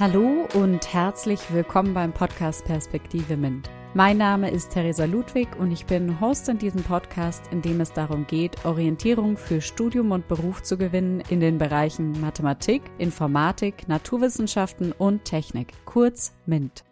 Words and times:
Hallo 0.00 0.48
und 0.54 0.92
herzlich 0.92 1.40
willkommen 1.52 1.94
beim 1.94 2.12
Podcast 2.12 2.64
Perspektive 2.64 3.36
MINT. 3.36 3.70
Mein 3.94 4.16
Name 4.18 4.50
ist 4.50 4.72
Theresa 4.72 5.04
Ludwig 5.04 5.46
und 5.56 5.70
ich 5.70 5.86
bin 5.86 6.20
Host 6.20 6.48
in 6.48 6.58
diesem 6.58 6.82
Podcast, 6.82 7.44
in 7.52 7.62
dem 7.62 7.80
es 7.80 7.92
darum 7.92 8.26
geht, 8.26 8.64
Orientierung 8.64 9.36
für 9.36 9.60
Studium 9.60 10.10
und 10.10 10.26
Beruf 10.26 10.64
zu 10.64 10.76
gewinnen 10.76 11.22
in 11.28 11.38
den 11.38 11.58
Bereichen 11.58 12.20
Mathematik, 12.20 12.82
Informatik, 12.98 13.86
Naturwissenschaften 13.86 14.90
und 14.90 15.24
Technik, 15.24 15.72
kurz 15.84 16.34
MINT. 16.44 16.84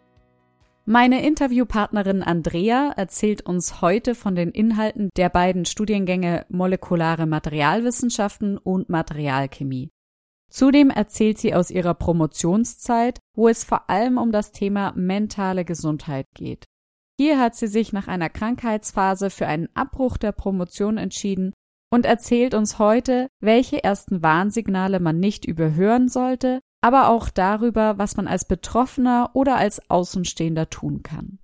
Meine 0.85 1.27
Interviewpartnerin 1.27 2.23
Andrea 2.23 2.93
erzählt 2.95 3.41
uns 3.45 3.81
heute 3.81 4.15
von 4.15 4.35
den 4.35 4.51
Inhalten 4.51 5.09
der 5.17 5.27
beiden 5.27 5.65
Studiengänge 5.65 6.45
Molekulare 6.47 7.25
Materialwissenschaften 7.25 8.57
und 8.57 8.87
Materialchemie. 8.87 9.92
Zudem 10.53 10.91
erzählt 10.91 11.39
sie 11.39 11.55
aus 11.55 11.71
ihrer 11.71 11.95
Promotionszeit, 11.95 13.19
wo 13.35 13.47
es 13.47 13.63
vor 13.63 13.89
allem 13.89 14.19
um 14.19 14.31
das 14.31 14.51
Thema 14.51 14.93
mentale 14.95 15.65
Gesundheit 15.65 16.27
geht. 16.35 16.65
Hier 17.19 17.39
hat 17.39 17.55
sie 17.55 17.65
sich 17.65 17.91
nach 17.91 18.07
einer 18.07 18.29
Krankheitsphase 18.29 19.31
für 19.31 19.47
einen 19.47 19.67
Abbruch 19.73 20.17
der 20.17 20.31
Promotion 20.31 20.99
entschieden 20.99 21.53
und 21.91 22.05
erzählt 22.05 22.53
uns 22.53 22.77
heute, 22.77 23.29
welche 23.41 23.83
ersten 23.83 24.21
Warnsignale 24.21 24.99
man 24.99 25.19
nicht 25.19 25.45
überhören 25.45 26.07
sollte, 26.07 26.59
aber 26.81 27.09
auch 27.09 27.29
darüber, 27.29 27.97
was 27.97 28.15
man 28.15 28.27
als 28.27 28.45
Betroffener 28.45 29.31
oder 29.33 29.55
als 29.55 29.89
Außenstehender 29.89 30.69
tun 30.69 31.01
kann. 31.01 31.39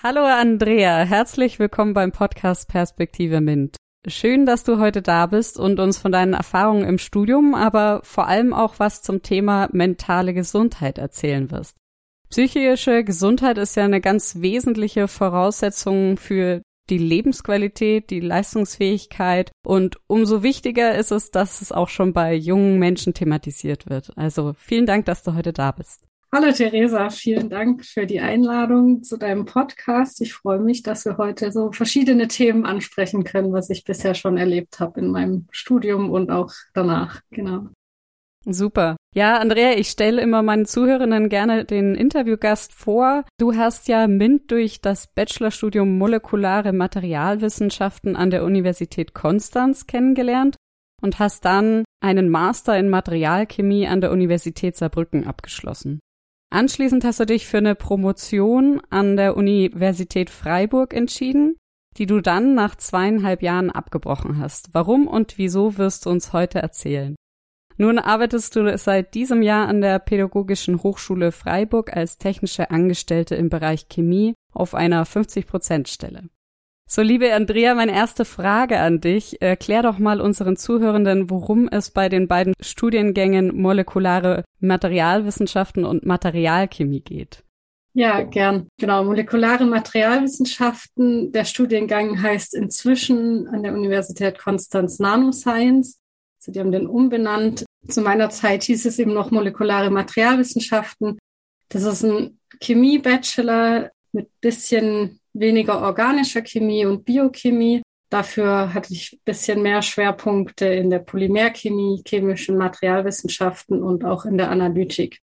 Hallo 0.00 0.20
Andrea, 0.20 0.98
herzlich 0.98 1.58
willkommen 1.58 1.92
beim 1.92 2.12
Podcast 2.12 2.68
Perspektive 2.68 3.40
Mint. 3.40 3.74
Schön, 4.06 4.46
dass 4.46 4.62
du 4.62 4.78
heute 4.78 5.02
da 5.02 5.26
bist 5.26 5.58
und 5.58 5.80
uns 5.80 5.98
von 5.98 6.12
deinen 6.12 6.34
Erfahrungen 6.34 6.84
im 6.84 6.98
Studium, 6.98 7.56
aber 7.56 8.02
vor 8.04 8.28
allem 8.28 8.52
auch 8.52 8.78
was 8.78 9.02
zum 9.02 9.22
Thema 9.22 9.68
mentale 9.72 10.34
Gesundheit 10.34 10.98
erzählen 10.98 11.50
wirst. 11.50 11.76
Psychische 12.30 13.02
Gesundheit 13.02 13.58
ist 13.58 13.74
ja 13.74 13.86
eine 13.86 14.00
ganz 14.00 14.36
wesentliche 14.36 15.08
Voraussetzung 15.08 16.16
für 16.16 16.62
die 16.90 16.98
Lebensqualität, 16.98 18.10
die 18.10 18.20
Leistungsfähigkeit 18.20 19.50
und 19.66 19.98
umso 20.06 20.44
wichtiger 20.44 20.94
ist 20.94 21.10
es, 21.10 21.32
dass 21.32 21.60
es 21.60 21.72
auch 21.72 21.88
schon 21.88 22.12
bei 22.12 22.34
jungen 22.34 22.78
Menschen 22.78 23.14
thematisiert 23.14 23.90
wird. 23.90 24.12
Also 24.16 24.52
vielen 24.56 24.86
Dank, 24.86 25.06
dass 25.06 25.24
du 25.24 25.34
heute 25.34 25.52
da 25.52 25.72
bist. 25.72 26.06
Hallo 26.30 26.52
Theresa, 26.52 27.08
vielen 27.08 27.48
Dank 27.48 27.86
für 27.86 28.04
die 28.04 28.20
Einladung 28.20 29.02
zu 29.02 29.16
deinem 29.16 29.46
Podcast. 29.46 30.20
Ich 30.20 30.34
freue 30.34 30.58
mich, 30.58 30.82
dass 30.82 31.06
wir 31.06 31.16
heute 31.16 31.50
so 31.52 31.72
verschiedene 31.72 32.28
Themen 32.28 32.66
ansprechen 32.66 33.24
können, 33.24 33.50
was 33.54 33.70
ich 33.70 33.82
bisher 33.82 34.12
schon 34.12 34.36
erlebt 34.36 34.78
habe 34.78 35.00
in 35.00 35.10
meinem 35.10 35.46
Studium 35.52 36.10
und 36.10 36.30
auch 36.30 36.52
danach. 36.74 37.22
Genau. 37.30 37.68
Super. 38.44 38.96
Ja, 39.14 39.38
Andrea, 39.38 39.78
ich 39.78 39.88
stelle 39.88 40.20
immer 40.20 40.42
meinen 40.42 40.66
Zuhörenden 40.66 41.30
gerne 41.30 41.64
den 41.64 41.94
Interviewgast 41.94 42.74
vor. 42.74 43.24
Du 43.38 43.54
hast 43.56 43.88
ja 43.88 44.06
MINT 44.06 44.50
durch 44.50 44.82
das 44.82 45.06
Bachelorstudium 45.06 45.96
Molekulare 45.96 46.74
Materialwissenschaften 46.74 48.16
an 48.16 48.28
der 48.28 48.44
Universität 48.44 49.14
Konstanz 49.14 49.86
kennengelernt 49.86 50.56
und 51.00 51.18
hast 51.18 51.46
dann 51.46 51.84
einen 52.04 52.28
Master 52.28 52.78
in 52.78 52.90
Materialchemie 52.90 53.88
an 53.88 54.02
der 54.02 54.12
Universität 54.12 54.76
Saarbrücken 54.76 55.26
abgeschlossen. 55.26 56.00
Anschließend 56.50 57.04
hast 57.04 57.20
du 57.20 57.26
dich 57.26 57.46
für 57.46 57.58
eine 57.58 57.74
Promotion 57.74 58.80
an 58.88 59.16
der 59.16 59.36
Universität 59.36 60.30
Freiburg 60.30 60.94
entschieden, 60.94 61.56
die 61.98 62.06
du 62.06 62.20
dann 62.20 62.54
nach 62.54 62.76
zweieinhalb 62.76 63.42
Jahren 63.42 63.70
abgebrochen 63.70 64.38
hast. 64.38 64.70
Warum 64.72 65.06
und 65.06 65.36
wieso 65.36 65.76
wirst 65.76 66.06
du 66.06 66.10
uns 66.10 66.32
heute 66.32 66.60
erzählen? 66.60 67.16
Nun 67.76 67.98
arbeitest 67.98 68.56
du 68.56 68.76
seit 68.78 69.14
diesem 69.14 69.42
Jahr 69.42 69.68
an 69.68 69.80
der 69.80 69.98
Pädagogischen 69.98 70.82
Hochschule 70.82 71.32
Freiburg 71.32 71.94
als 71.94 72.18
technische 72.18 72.70
Angestellte 72.70 73.36
im 73.36 73.50
Bereich 73.50 73.88
Chemie 73.88 74.34
auf 74.52 74.74
einer 74.74 75.06
50-Prozent-Stelle. 75.06 76.28
So, 76.90 77.02
liebe 77.02 77.34
Andrea, 77.34 77.74
meine 77.74 77.92
erste 77.92 78.24
Frage 78.24 78.80
an 78.80 79.02
dich. 79.02 79.42
Erklär 79.42 79.82
doch 79.82 79.98
mal 79.98 80.22
unseren 80.22 80.56
Zuhörenden, 80.56 81.28
worum 81.28 81.68
es 81.68 81.90
bei 81.90 82.08
den 82.08 82.28
beiden 82.28 82.54
Studiengängen 82.62 83.54
molekulare 83.60 84.42
Materialwissenschaften 84.60 85.84
und 85.84 86.06
Materialchemie 86.06 87.02
geht. 87.02 87.44
Ja, 87.92 88.22
gern. 88.22 88.68
Genau, 88.80 89.04
molekulare 89.04 89.66
Materialwissenschaften. 89.66 91.30
Der 91.30 91.44
Studiengang 91.44 92.22
heißt 92.22 92.54
inzwischen 92.54 93.48
an 93.48 93.62
der 93.62 93.74
Universität 93.74 94.38
Konstanz 94.38 94.98
Nanoscience. 94.98 95.98
Also 96.40 96.52
die 96.52 96.60
haben 96.60 96.72
den 96.72 96.86
umbenannt. 96.86 97.66
Zu 97.86 98.00
meiner 98.00 98.30
Zeit 98.30 98.62
hieß 98.62 98.86
es 98.86 98.98
eben 98.98 99.12
noch 99.12 99.30
molekulare 99.30 99.90
Materialwissenschaften. 99.90 101.18
Das 101.68 101.82
ist 101.82 102.02
ein 102.02 102.40
Chemie-Bachelor 102.62 103.90
mit 104.12 104.30
bisschen 104.40 105.20
weniger 105.38 105.82
organischer 105.82 106.42
Chemie 106.42 106.84
und 106.84 107.04
Biochemie. 107.04 107.82
Dafür 108.10 108.72
hatte 108.72 108.92
ich 108.92 109.12
ein 109.12 109.20
bisschen 109.24 109.62
mehr 109.62 109.82
Schwerpunkte 109.82 110.66
in 110.66 110.90
der 110.90 111.00
Polymerchemie, 111.00 112.02
chemischen 112.06 112.56
Materialwissenschaften 112.56 113.82
und 113.82 114.04
auch 114.04 114.24
in 114.24 114.38
der 114.38 114.50
Analytik. 114.50 115.18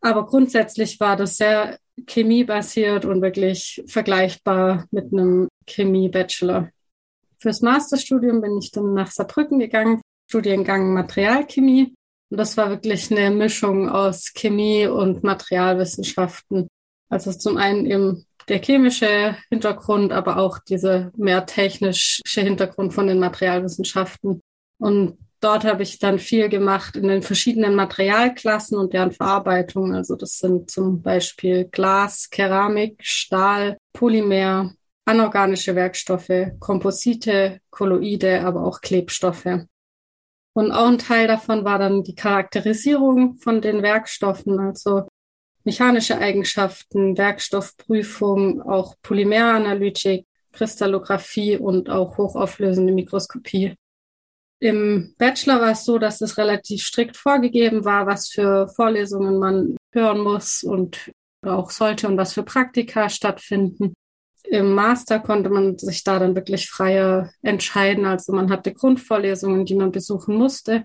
Aber 0.00 0.26
grundsätzlich 0.26 1.00
war 1.00 1.16
das 1.16 1.36
sehr 1.36 1.78
chemiebasiert 2.08 3.04
und 3.04 3.20
wirklich 3.20 3.82
vergleichbar 3.86 4.86
mit 4.90 5.12
einem 5.12 5.48
Chemie-Bachelor. 5.66 6.70
Fürs 7.38 7.60
Masterstudium 7.60 8.40
bin 8.40 8.58
ich 8.58 8.70
dann 8.70 8.94
nach 8.94 9.10
Saarbrücken 9.10 9.58
gegangen, 9.58 10.00
Studiengang 10.28 10.94
Materialchemie. 10.94 11.94
Und 12.30 12.36
das 12.36 12.56
war 12.56 12.70
wirklich 12.70 13.10
eine 13.10 13.30
Mischung 13.30 13.88
aus 13.88 14.32
Chemie 14.34 14.86
und 14.86 15.24
Materialwissenschaften. 15.24 16.68
Also 17.08 17.32
zum 17.32 17.56
einen 17.56 17.86
eben 17.86 18.24
der 18.50 18.60
chemische 18.60 19.36
Hintergrund, 19.48 20.12
aber 20.12 20.36
auch 20.36 20.58
diese 20.58 21.12
mehr 21.16 21.46
technische 21.46 22.40
Hintergrund 22.40 22.92
von 22.92 23.06
den 23.06 23.20
Materialwissenschaften. 23.20 24.40
Und 24.78 25.18
dort 25.40 25.64
habe 25.64 25.84
ich 25.84 26.00
dann 26.00 26.18
viel 26.18 26.48
gemacht 26.48 26.96
in 26.96 27.06
den 27.06 27.22
verschiedenen 27.22 27.76
Materialklassen 27.76 28.76
und 28.76 28.92
deren 28.92 29.12
Verarbeitung. 29.12 29.94
Also 29.94 30.16
das 30.16 30.38
sind 30.38 30.68
zum 30.68 31.00
Beispiel 31.00 31.66
Glas, 31.66 32.28
Keramik, 32.28 32.98
Stahl, 33.02 33.78
Polymer, 33.92 34.72
anorganische 35.04 35.76
Werkstoffe, 35.76 36.50
Komposite, 36.58 37.60
Kolloide, 37.70 38.42
aber 38.42 38.64
auch 38.66 38.80
Klebstoffe. 38.80 39.46
Und 40.52 40.72
auch 40.72 40.88
ein 40.88 40.98
Teil 40.98 41.28
davon 41.28 41.64
war 41.64 41.78
dann 41.78 42.02
die 42.02 42.16
Charakterisierung 42.16 43.36
von 43.36 43.60
den 43.60 43.82
Werkstoffen, 43.82 44.58
also 44.58 45.06
mechanische 45.70 46.18
Eigenschaften, 46.18 47.16
Werkstoffprüfung, 47.16 48.60
auch 48.60 48.96
Polymeranalytik, 49.02 50.26
Kristallographie 50.50 51.58
und 51.58 51.88
auch 51.88 52.18
hochauflösende 52.18 52.92
Mikroskopie. 52.92 53.76
Im 54.58 55.14
Bachelor 55.16 55.60
war 55.60 55.70
es 55.70 55.84
so, 55.84 55.98
dass 55.98 56.20
es 56.22 56.38
relativ 56.38 56.82
strikt 56.82 57.16
vorgegeben 57.16 57.84
war, 57.84 58.08
was 58.08 58.28
für 58.28 58.66
Vorlesungen 58.66 59.38
man 59.38 59.76
hören 59.92 60.18
muss 60.18 60.64
und 60.64 61.12
auch 61.46 61.70
sollte 61.70 62.08
und 62.08 62.16
was 62.16 62.32
für 62.32 62.42
Praktika 62.42 63.08
stattfinden. 63.08 63.94
Im 64.42 64.74
Master 64.74 65.20
konnte 65.20 65.50
man 65.50 65.78
sich 65.78 66.02
da 66.02 66.18
dann 66.18 66.34
wirklich 66.34 66.68
freier 66.68 67.30
entscheiden. 67.42 68.06
Also 68.06 68.32
man 68.32 68.50
hatte 68.50 68.74
Grundvorlesungen, 68.74 69.64
die 69.64 69.76
man 69.76 69.92
besuchen 69.92 70.34
musste. 70.34 70.84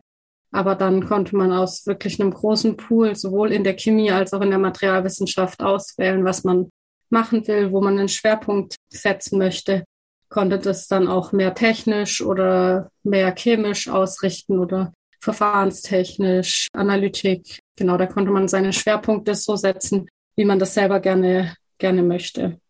Aber 0.55 0.75
dann 0.75 1.05
konnte 1.05 1.35
man 1.35 1.51
aus 1.51 1.85
wirklich 1.85 2.17
einem 2.17 2.31
großen 2.31 2.77
Pool 2.77 3.13
sowohl 3.17 3.51
in 3.51 3.65
der 3.65 3.75
Chemie 3.75 4.09
als 4.11 4.33
auch 4.33 4.39
in 4.39 4.51
der 4.51 4.59
Materialwissenschaft 4.59 5.61
auswählen, 5.61 6.23
was 6.23 6.45
man 6.45 6.69
machen 7.09 7.45
will, 7.45 7.73
wo 7.73 7.81
man 7.81 7.99
einen 7.99 8.07
Schwerpunkt 8.07 8.77
setzen 8.89 9.37
möchte. 9.37 9.83
Konnte 10.29 10.57
das 10.57 10.87
dann 10.87 11.09
auch 11.09 11.33
mehr 11.33 11.55
technisch 11.55 12.21
oder 12.21 12.89
mehr 13.03 13.35
chemisch 13.35 13.89
ausrichten 13.89 14.57
oder 14.57 14.93
verfahrenstechnisch, 15.19 16.69
Analytik. 16.71 17.59
Genau, 17.75 17.97
da 17.97 18.05
konnte 18.05 18.31
man 18.31 18.47
seine 18.47 18.71
Schwerpunkte 18.71 19.35
so 19.35 19.57
setzen, 19.57 20.07
wie 20.37 20.45
man 20.45 20.59
das 20.59 20.73
selber 20.73 21.01
gerne, 21.01 21.53
gerne 21.79 22.01
möchte. 22.01 22.61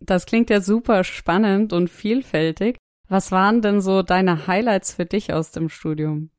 Das 0.00 0.24
klingt 0.24 0.48
ja 0.48 0.62
super 0.62 1.04
spannend 1.04 1.74
und 1.74 1.90
vielfältig. 1.90 2.78
Was 3.06 3.32
waren 3.32 3.60
denn 3.60 3.82
so 3.82 4.00
deine 4.00 4.46
Highlights 4.46 4.94
für 4.94 5.04
dich 5.04 5.34
aus 5.34 5.50
dem 5.50 5.68
Studium? 5.68 6.30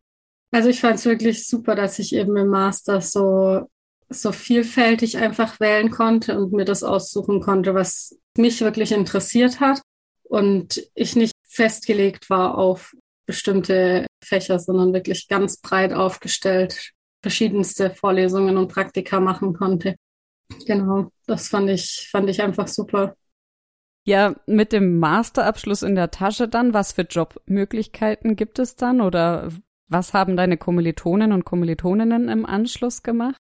Also 0.52 0.70
ich 0.70 0.80
fand 0.80 0.96
es 0.96 1.06
wirklich 1.06 1.48
super, 1.48 1.76
dass 1.76 2.00
ich 2.00 2.14
eben 2.14 2.36
im 2.38 2.48
Master 2.48 3.02
so, 3.02 3.70
so 4.10 4.32
vielfältig 4.32 5.18
einfach 5.18 5.60
wählen 5.60 5.92
konnte 5.92 6.40
und 6.40 6.54
mir 6.54 6.66
das 6.66 6.84
aussuchen 6.84 7.40
konnte, 7.40 7.76
was 7.76 8.18
mich 8.36 8.62
wirklich 8.62 8.92
interessiert 8.92 9.60
hat 9.60 9.82
und 10.24 10.82
ich 10.96 11.16
nicht 11.16 11.34
festgelegt 11.48 12.30
war 12.30 12.58
auf 12.58 12.96
bestimmte 13.28 14.08
Fächer, 14.24 14.60
sondern 14.60 14.94
wirklich 14.94 15.28
ganz 15.28 15.58
breit 15.58 15.94
aufgestellt 15.94 16.94
verschiedenste 17.22 17.90
Vorlesungen 17.92 18.58
und 18.58 18.72
Praktika 18.72 19.20
machen 19.20 19.54
konnte. 19.54 19.96
Genau, 20.66 21.12
das 21.28 21.50
fand 21.50 21.70
ich, 21.70 22.08
fand 22.12 22.30
ich 22.30 22.42
einfach 22.42 22.68
super. 22.68 23.16
Ja, 24.06 24.36
mit 24.48 24.72
dem 24.72 24.98
Masterabschluss 25.00 25.84
in 25.84 25.96
der 25.96 26.10
Tasche 26.10 26.48
dann, 26.48 26.74
was 26.74 26.94
für 26.94 27.04
Jobmöglichkeiten 27.04 28.36
gibt 28.36 28.58
es 28.58 28.76
dann 28.76 29.02
oder 29.02 29.52
was 29.90 30.14
haben 30.14 30.38
deine 30.38 30.58
Kommilitonen 30.58 31.32
und 31.32 31.46
Kommilitoninnen 31.46 32.30
im 32.30 32.46
Anschluss 32.46 33.04
gemacht? 33.04 33.38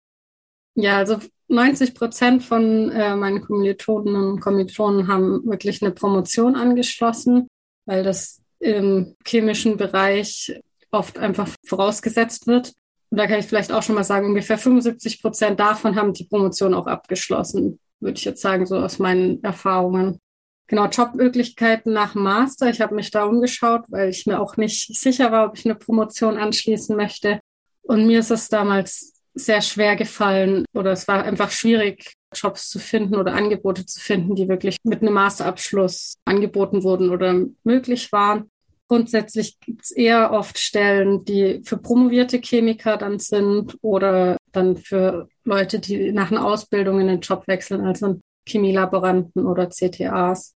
Ja, 0.75 0.99
also 0.99 1.19
90 1.49 1.94
Prozent 1.94 2.43
von 2.43 2.91
äh, 2.91 3.15
meinen 3.15 3.43
Kommilitonen 3.43 4.17
und 4.17 4.41
Kommilitonen 4.41 5.09
haben 5.09 5.44
wirklich 5.44 5.83
eine 5.83 5.93
Promotion 5.93 6.56
angeschlossen, 6.56 7.47
weil 7.87 8.03
das 8.03 8.43
im 8.59 9.17
chemischen 9.27 9.77
Bereich 9.77 10.59
oft 10.91 11.19
einfach 11.19 11.49
vorausgesetzt 11.67 12.47
wird. 12.47 12.73
Und 13.11 13.19
da 13.19 13.27
kann 13.27 13.41
ich 13.41 13.47
vielleicht 13.47 13.73
auch 13.73 13.83
schon 13.83 13.94
mal 13.94 14.05
sagen, 14.05 14.27
ungefähr 14.27 14.56
75 14.56 15.21
Prozent 15.21 15.61
davon 15.61 15.97
haben 15.97 16.15
die 16.15 16.25
Promotion 16.25 16.75
auch 16.75 16.87
abgeschlossen, 16.87 17.79
würde 18.00 18.19
ich 18.19 18.25
jetzt 18.25 18.41
sagen, 18.41 18.65
so 18.67 18.77
aus 18.77 18.99
meinen 18.99 19.43
Erfahrungen. 19.44 20.19
Genau, 20.67 20.87
Jobmöglichkeiten 20.87 21.93
nach 21.93 22.14
Master. 22.14 22.70
Ich 22.70 22.81
habe 22.81 22.94
mich 22.94 23.11
da 23.11 23.25
umgeschaut, 23.25 23.85
weil 23.88 24.09
ich 24.09 24.26
mir 24.26 24.41
auch 24.41 24.56
nicht 24.56 24.97
sicher 24.97 25.31
war, 25.31 25.49
ob 25.49 25.59
ich 25.59 25.64
eine 25.64 25.75
Promotion 25.75 26.38
anschließen 26.38 26.97
möchte. 26.97 27.41
Und 27.82 28.06
mir 28.06 28.20
ist 28.20 28.31
es 28.31 28.49
damals 28.49 29.12
sehr 29.35 29.62
schwer 29.62 29.97
gefallen 29.97 30.64
oder 30.75 30.93
es 30.93 31.09
war 31.09 31.25
einfach 31.25 31.50
schwierig, 31.50 32.14
Jobs 32.35 32.69
zu 32.69 32.79
finden 32.79 33.17
oder 33.17 33.35
Angebote 33.35 33.87
zu 33.87 34.00
finden, 34.00 34.35
die 34.35 34.49
wirklich 34.49 34.79
mit 34.85 35.03
einem 35.03 35.14
Masterabschluss 35.14 36.14
angeboten 36.25 36.82
wurden 36.82 37.11
oder 37.11 37.44
möglich 37.65 38.12
waren. 38.12 38.50
Grundsätzlich 38.88 39.58
gibt 39.61 39.85
es 39.85 39.91
eher 39.91 40.32
oft 40.32 40.58
Stellen, 40.58 41.25
die 41.25 41.62
für 41.65 41.79
promovierte 41.79 42.38
Chemiker 42.38 42.97
dann 42.97 43.19
sind 43.19 43.76
oder 43.81 44.37
dann 44.53 44.76
für 44.76 45.29
Leute, 45.44 45.79
die 45.79 46.12
nach 46.12 46.31
einer 46.31 46.44
Ausbildung 46.44 47.00
in 47.00 47.06
den 47.06 47.20
Job 47.20 47.47
wechseln, 47.47 47.82
also 47.87 48.20
Chemielaboranten 48.47 49.47
oder 49.47 49.69
CTAs. 49.71 50.55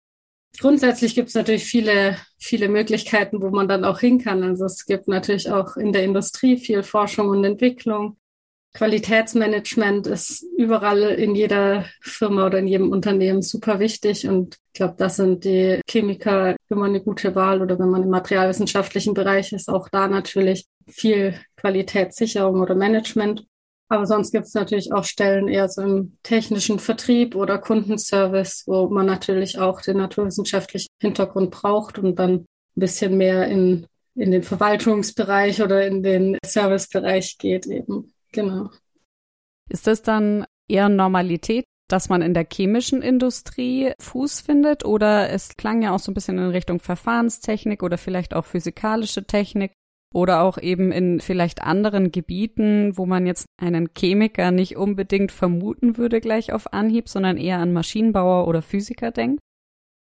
Grundsätzlich 0.60 1.16
gibt 1.16 1.30
es 1.30 1.36
natürlich 1.36 1.66
viele, 1.66 2.18
viele 2.38 2.70
Möglichkeiten, 2.70 3.42
wo 3.42 3.50
man 3.50 3.68
dann 3.68 3.86
auch 3.86 4.00
hin 4.00 4.20
kann. 4.20 4.44
Also 4.44 4.66
es 4.66 4.86
gibt 4.86 5.08
natürlich 5.08 5.50
auch 5.50 5.78
in 5.78 5.94
der 5.94 6.04
Industrie 6.04 6.58
viel 6.58 6.84
Forschung 6.84 7.30
und 7.30 7.44
Entwicklung. 7.44 8.18
Qualitätsmanagement 8.76 10.08
ist 10.08 10.44
überall 10.58 11.02
in 11.02 11.36
jeder 11.36 11.86
Firma 12.02 12.48
oder 12.48 12.58
in 12.58 12.68
jedem 12.68 12.92
Unternehmen 12.92 13.44
super 13.44 13.80
wichtig. 13.80 14.28
Und 14.28 14.56
ich 14.56 14.74
glaube, 14.74 14.96
das 14.98 15.18
sind 15.18 15.44
die 15.44 15.80
Chemiker 15.88 16.56
immer 16.70 16.86
eine 16.86 17.02
gute 17.02 17.36
Wahl. 17.36 17.62
Oder 17.62 17.78
wenn 17.78 17.90
man 17.90 18.04
im 18.04 18.10
materialwissenschaftlichen 18.10 19.14
Bereich 19.14 19.54
ist, 19.54 19.70
auch 19.70 19.90
da 19.90 20.08
natürlich 20.08 20.66
viel 20.88 21.40
Qualitätssicherung 21.56 22.62
oder 22.62 22.74
Management. 22.74 23.46
Aber 23.94 24.07
sonst 24.07 24.31
gibt 24.31 24.48
es 24.48 24.56
natürlich 24.56 24.92
auch 24.92 25.04
Stellen 25.04 25.48
eher 25.48 25.69
so 25.69 25.84
im 25.84 26.18
technischen 26.24 26.80
Vertrieb 26.80 27.36
oder 27.36 27.60
Kundenservice, 27.60 28.63
wo 28.66 28.90
man 28.90 29.06
natürlich 29.06 29.60
auch 29.60 29.81
den 29.81 29.98
naturwissenschaftlichen 29.98 30.88
Hintergrund 31.00 31.51
braucht 31.51 32.00
und 32.00 32.18
dann 32.18 32.34
ein 32.34 32.45
bisschen 32.74 33.16
mehr 33.18 33.48
in, 33.48 33.86
in 34.16 34.31
den 34.31 34.42
Verwaltungsbereich 34.42 35.62
oder 35.62 35.86
in 35.86 36.01
den 36.01 36.40
Servicebereich 36.44 37.38
geht 37.38 37.68
eben. 37.68 38.12
Genau. 38.31 38.72
Ist 39.69 39.86
das 39.86 40.01
dann 40.01 40.48
eher 40.68 40.89
Normalität, 40.89 41.66
dass 41.88 42.10
man 42.10 42.24
in 42.24 42.34
der 42.34 42.48
chemischen 42.51 43.04
Industrie 43.04 43.92
Fuß 44.00 44.42
findet 44.42 44.86
oder 44.86 45.30
es 45.30 45.56
klang 45.56 45.84
ja 45.84 45.94
auch 45.94 46.00
so 46.00 46.10
ein 46.10 46.16
bisschen 46.16 46.39
in 46.39 46.50
Richtung 46.50 46.80
Verfahrenstechnik 46.80 47.84
oder 47.84 48.00
vielleicht 48.00 48.34
auch 48.34 48.46
physikalische 48.46 49.28
Technik? 49.28 49.74
Oder 50.13 50.42
auch 50.42 50.57
eben 50.57 50.92
in 50.92 51.19
vielleicht 51.19 51.62
anderen 51.62 52.12
Gebieten, 52.12 52.98
wo 52.98 53.06
man 53.06 53.25
jetzt 53.25 53.45
einen 53.57 53.89
Chemiker 53.98 54.51
nicht 54.51 54.77
unbedingt 54.77 55.31
vermuten 55.31 55.98
würde 55.98 56.21
gleich 56.21 56.54
auf 56.54 56.71
Anhieb, 56.71 57.10
sondern 57.10 57.38
eher 57.38 57.57
an 57.57 57.74
Maschinenbauer 57.74 58.48
oder 58.48 58.62
Physiker 58.62 59.12
denkt? 59.12 59.39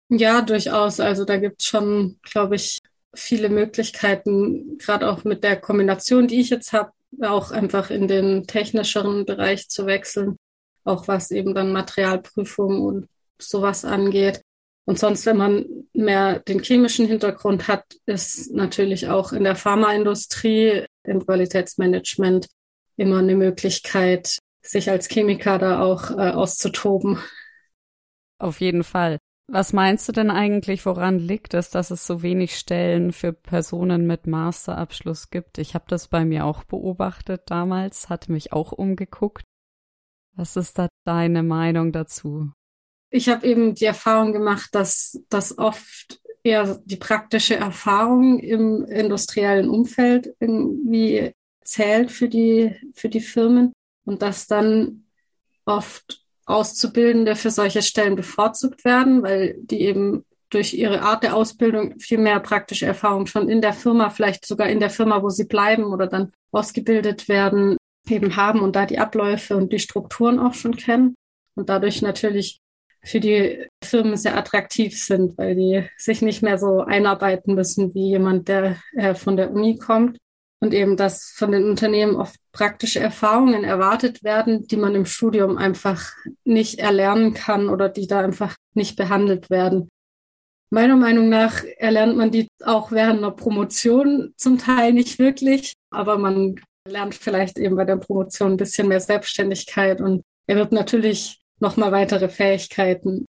Ja, 0.10 0.42
durchaus. 0.42 1.00
Also 1.00 1.24
da 1.24 1.38
gibt 1.38 1.62
es 1.62 1.68
schon, 1.68 2.20
glaube 2.24 2.56
ich, 2.56 2.80
viele 3.14 3.50
Möglichkeiten, 3.50 4.78
gerade 4.78 5.10
auch 5.10 5.24
mit 5.24 5.44
der 5.44 5.60
Kombination, 5.60 6.28
die 6.28 6.42
ich 6.42 6.50
jetzt 6.50 6.74
habe, 6.74 6.92
auch 7.22 7.52
einfach 7.52 7.90
in 7.90 8.08
den 8.08 8.46
technischeren 8.48 9.26
Bereich 9.26 9.70
zu 9.70 9.86
wechseln, 9.86 10.38
auch 10.84 11.08
was 11.08 11.32
eben 11.32 11.54
dann 11.54 11.74
Materialprüfung 11.74 12.82
und 12.82 13.08
sowas 13.40 13.86
angeht. 13.86 14.42
Und 14.86 14.98
sonst, 15.00 15.26
wenn 15.26 15.38
man 15.38 15.66
mehr 15.94 16.40
den 16.40 16.62
chemischen 16.64 17.08
Hintergrund 17.08 17.68
hat, 17.68 17.84
ist 18.06 18.52
natürlich 18.52 19.08
auch 19.08 19.32
in 19.32 19.44
der 19.44 19.56
Pharmaindustrie, 19.56 20.86
im 21.04 21.26
Qualitätsmanagement 21.26 22.48
immer 22.98 23.20
eine 23.20 23.36
Möglichkeit, 23.36 24.40
sich 24.62 24.90
als 24.90 25.08
Chemiker 25.08 25.58
da 25.60 25.82
auch 25.82 26.12
äh, 26.12 26.32
auszutoben. 26.32 27.20
Auf 28.40 28.60
jeden 28.60 28.84
Fall. 28.84 29.18
Was 29.48 29.74
meinst 29.74 30.08
du 30.08 30.14
denn 30.14 30.32
eigentlich, 30.32 30.86
woran 30.86 31.20
liegt 31.20 31.54
es, 31.54 31.70
dass 31.70 31.92
es 31.92 32.08
so 32.08 32.22
wenig 32.24 32.58
Stellen 32.58 33.12
für 33.12 33.34
Personen 33.34 34.08
mit 34.08 34.26
Masterabschluss 34.26 35.30
gibt? 35.30 35.58
Ich 35.58 35.76
habe 35.76 35.86
das 35.90 36.08
bei 36.08 36.24
mir 36.24 36.46
auch 36.46 36.64
beobachtet 36.64 37.44
damals, 37.48 38.10
hatte 38.10 38.32
mich 38.32 38.54
auch 38.54 38.72
umgeguckt. 38.72 39.44
Was 40.36 40.56
ist 40.56 40.80
da 40.80 40.88
deine 41.06 41.44
Meinung 41.44 41.92
dazu? 41.92 42.52
Ich 43.12 43.30
habe 43.30 43.46
eben 43.46 43.76
die 43.76 43.86
Erfahrung 43.86 44.32
gemacht, 44.32 44.70
dass 44.74 45.22
das 45.30 45.58
oft 45.58 46.20
eher 46.44 46.82
die 46.86 46.96
praktische 46.96 47.56
Erfahrung 47.56 48.40
im 48.40 48.86
industriellen 48.86 49.70
Umfeld 49.70 50.34
irgendwie 50.40 51.34
zählt 51.64 52.12
für 52.12 52.28
die, 52.28 52.76
für 52.96 53.10
die 53.10 53.20
Firmen 53.20 53.74
und 54.06 54.22
dass 54.22 54.48
dann 54.48 55.04
oft 55.66 56.22
Auszubildende 56.46 57.36
für 57.36 57.52
solche 57.52 57.82
Stellen 57.82 58.16
bevorzugt 58.16 58.84
werden, 58.84 59.22
weil 59.22 59.56
die 59.60 59.82
eben 59.82 60.26
durch 60.50 60.74
ihre 60.74 61.02
Art 61.02 61.24
der 61.24 61.36
Ausbildung 61.36 62.00
viel 62.00 62.18
mehr 62.18 62.40
praktische 62.40 62.86
Erfahrung 62.86 63.26
schon 63.26 63.48
in 63.48 63.62
der 63.62 63.74
Firma, 63.74 64.10
vielleicht 64.10 64.46
sogar 64.46 64.68
in 64.68 64.80
der 64.80 64.90
Firma, 64.90 65.22
wo 65.22 65.30
sie 65.30 65.46
bleiben 65.46 65.86
oder 65.86 66.08
dann 66.08 66.34
ausgebildet 66.52 67.30
werden, 67.30 67.78
eben 68.10 68.36
haben 68.36 68.62
und 68.62 68.76
da 68.76 68.86
die 68.86 69.00
Abläufe 69.00 69.56
und 69.56 69.72
die 69.72 69.80
Strukturen 69.80 70.40
auch 70.40 70.54
schon 70.54 70.76
kennen 70.76 71.16
und 71.56 71.70
dadurch 71.70 72.02
natürlich 72.02 72.61
für 73.04 73.20
die 73.20 73.68
Firmen 73.84 74.18
sehr 74.18 74.38
attraktiv 74.38 74.98
sind, 75.02 75.38
weil 75.38 75.56
die 75.56 75.84
sich 75.98 76.22
nicht 76.22 76.42
mehr 76.42 76.58
so 76.58 76.82
einarbeiten 76.82 77.56
müssen 77.56 77.94
wie 77.94 78.10
jemand, 78.10 78.48
der 78.48 78.78
äh, 78.96 79.16
von 79.16 79.38
der 79.38 79.52
Uni 79.52 79.78
kommt. 79.78 80.18
Und 80.64 80.76
eben, 80.76 80.96
dass 80.96 81.34
von 81.36 81.52
den 81.52 81.68
Unternehmen 81.68 82.16
oft 82.16 82.40
praktische 82.52 83.00
Erfahrungen 83.00 83.64
erwartet 83.64 84.24
werden, 84.24 84.68
die 84.68 84.78
man 84.78 84.94
im 84.94 85.06
Studium 85.06 85.58
einfach 85.58 86.12
nicht 86.44 86.78
erlernen 86.78 87.34
kann 87.34 87.68
oder 87.68 87.90
die 87.90 88.06
da 88.06 88.20
einfach 88.20 88.56
nicht 88.76 88.96
behandelt 88.96 89.50
werden. 89.50 89.90
Meiner 90.70 90.96
Meinung 90.96 91.30
nach 91.30 91.64
erlernt 91.78 92.16
man 92.16 92.30
die 92.30 92.48
auch 92.64 92.92
während 92.92 93.18
einer 93.18 93.32
Promotion 93.32 94.34
zum 94.38 94.60
Teil 94.60 94.94
nicht 94.94 95.18
wirklich, 95.18 95.74
aber 95.90 96.20
man 96.20 96.62
lernt 96.88 97.16
vielleicht 97.16 97.58
eben 97.58 97.76
bei 97.76 97.84
der 97.84 97.98
Promotion 97.98 98.52
ein 98.52 98.58
bisschen 98.58 98.88
mehr 98.88 99.02
Selbstständigkeit 99.02 100.00
und 100.00 100.22
er 100.48 100.56
wird 100.56 100.72
natürlich 100.72 101.41
nochmal 101.62 101.92
weitere 101.92 102.30
Fähigkeiten. 102.30 103.26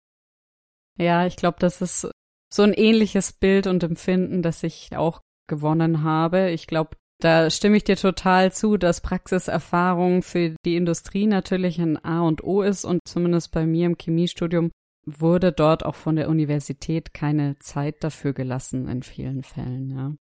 Ja, 0.99 1.25
ich 1.25 1.35
glaube, 1.35 1.57
das 1.59 1.81
ist 1.81 2.09
so 2.53 2.63
ein 2.63 2.73
ähnliches 2.73 3.33
Bild 3.33 3.67
und 3.67 3.83
Empfinden, 3.83 4.41
das 4.41 4.63
ich 4.63 4.95
auch 4.95 5.21
gewonnen 5.47 6.03
habe. 6.03 6.49
Ich 6.51 6.67
glaube, 6.67 6.97
da 7.19 7.49
stimme 7.49 7.77
ich 7.77 7.83
dir 7.83 7.97
total 7.97 8.51
zu, 8.51 8.77
dass 8.77 9.01
Praxiserfahrung 9.01 10.21
für 10.21 10.55
die 10.65 10.75
Industrie 10.75 11.25
natürlich 11.25 11.79
ein 11.79 12.03
A 12.03 12.21
und 12.21 12.43
O 12.43 12.61
ist 12.61 12.85
und 12.85 12.99
zumindest 13.05 13.51
bei 13.51 13.65
mir 13.65 13.87
im 13.87 13.97
Chemiestudium 13.99 14.71
wurde 15.05 15.51
dort 15.51 15.85
auch 15.85 15.95
von 15.95 16.15
der 16.15 16.29
Universität 16.29 17.13
keine 17.13 17.57
Zeit 17.59 18.03
dafür 18.03 18.33
gelassen 18.33 18.87
in 18.87 19.03
vielen 19.03 19.43
Fällen, 19.43 19.89
ja. 19.89 20.15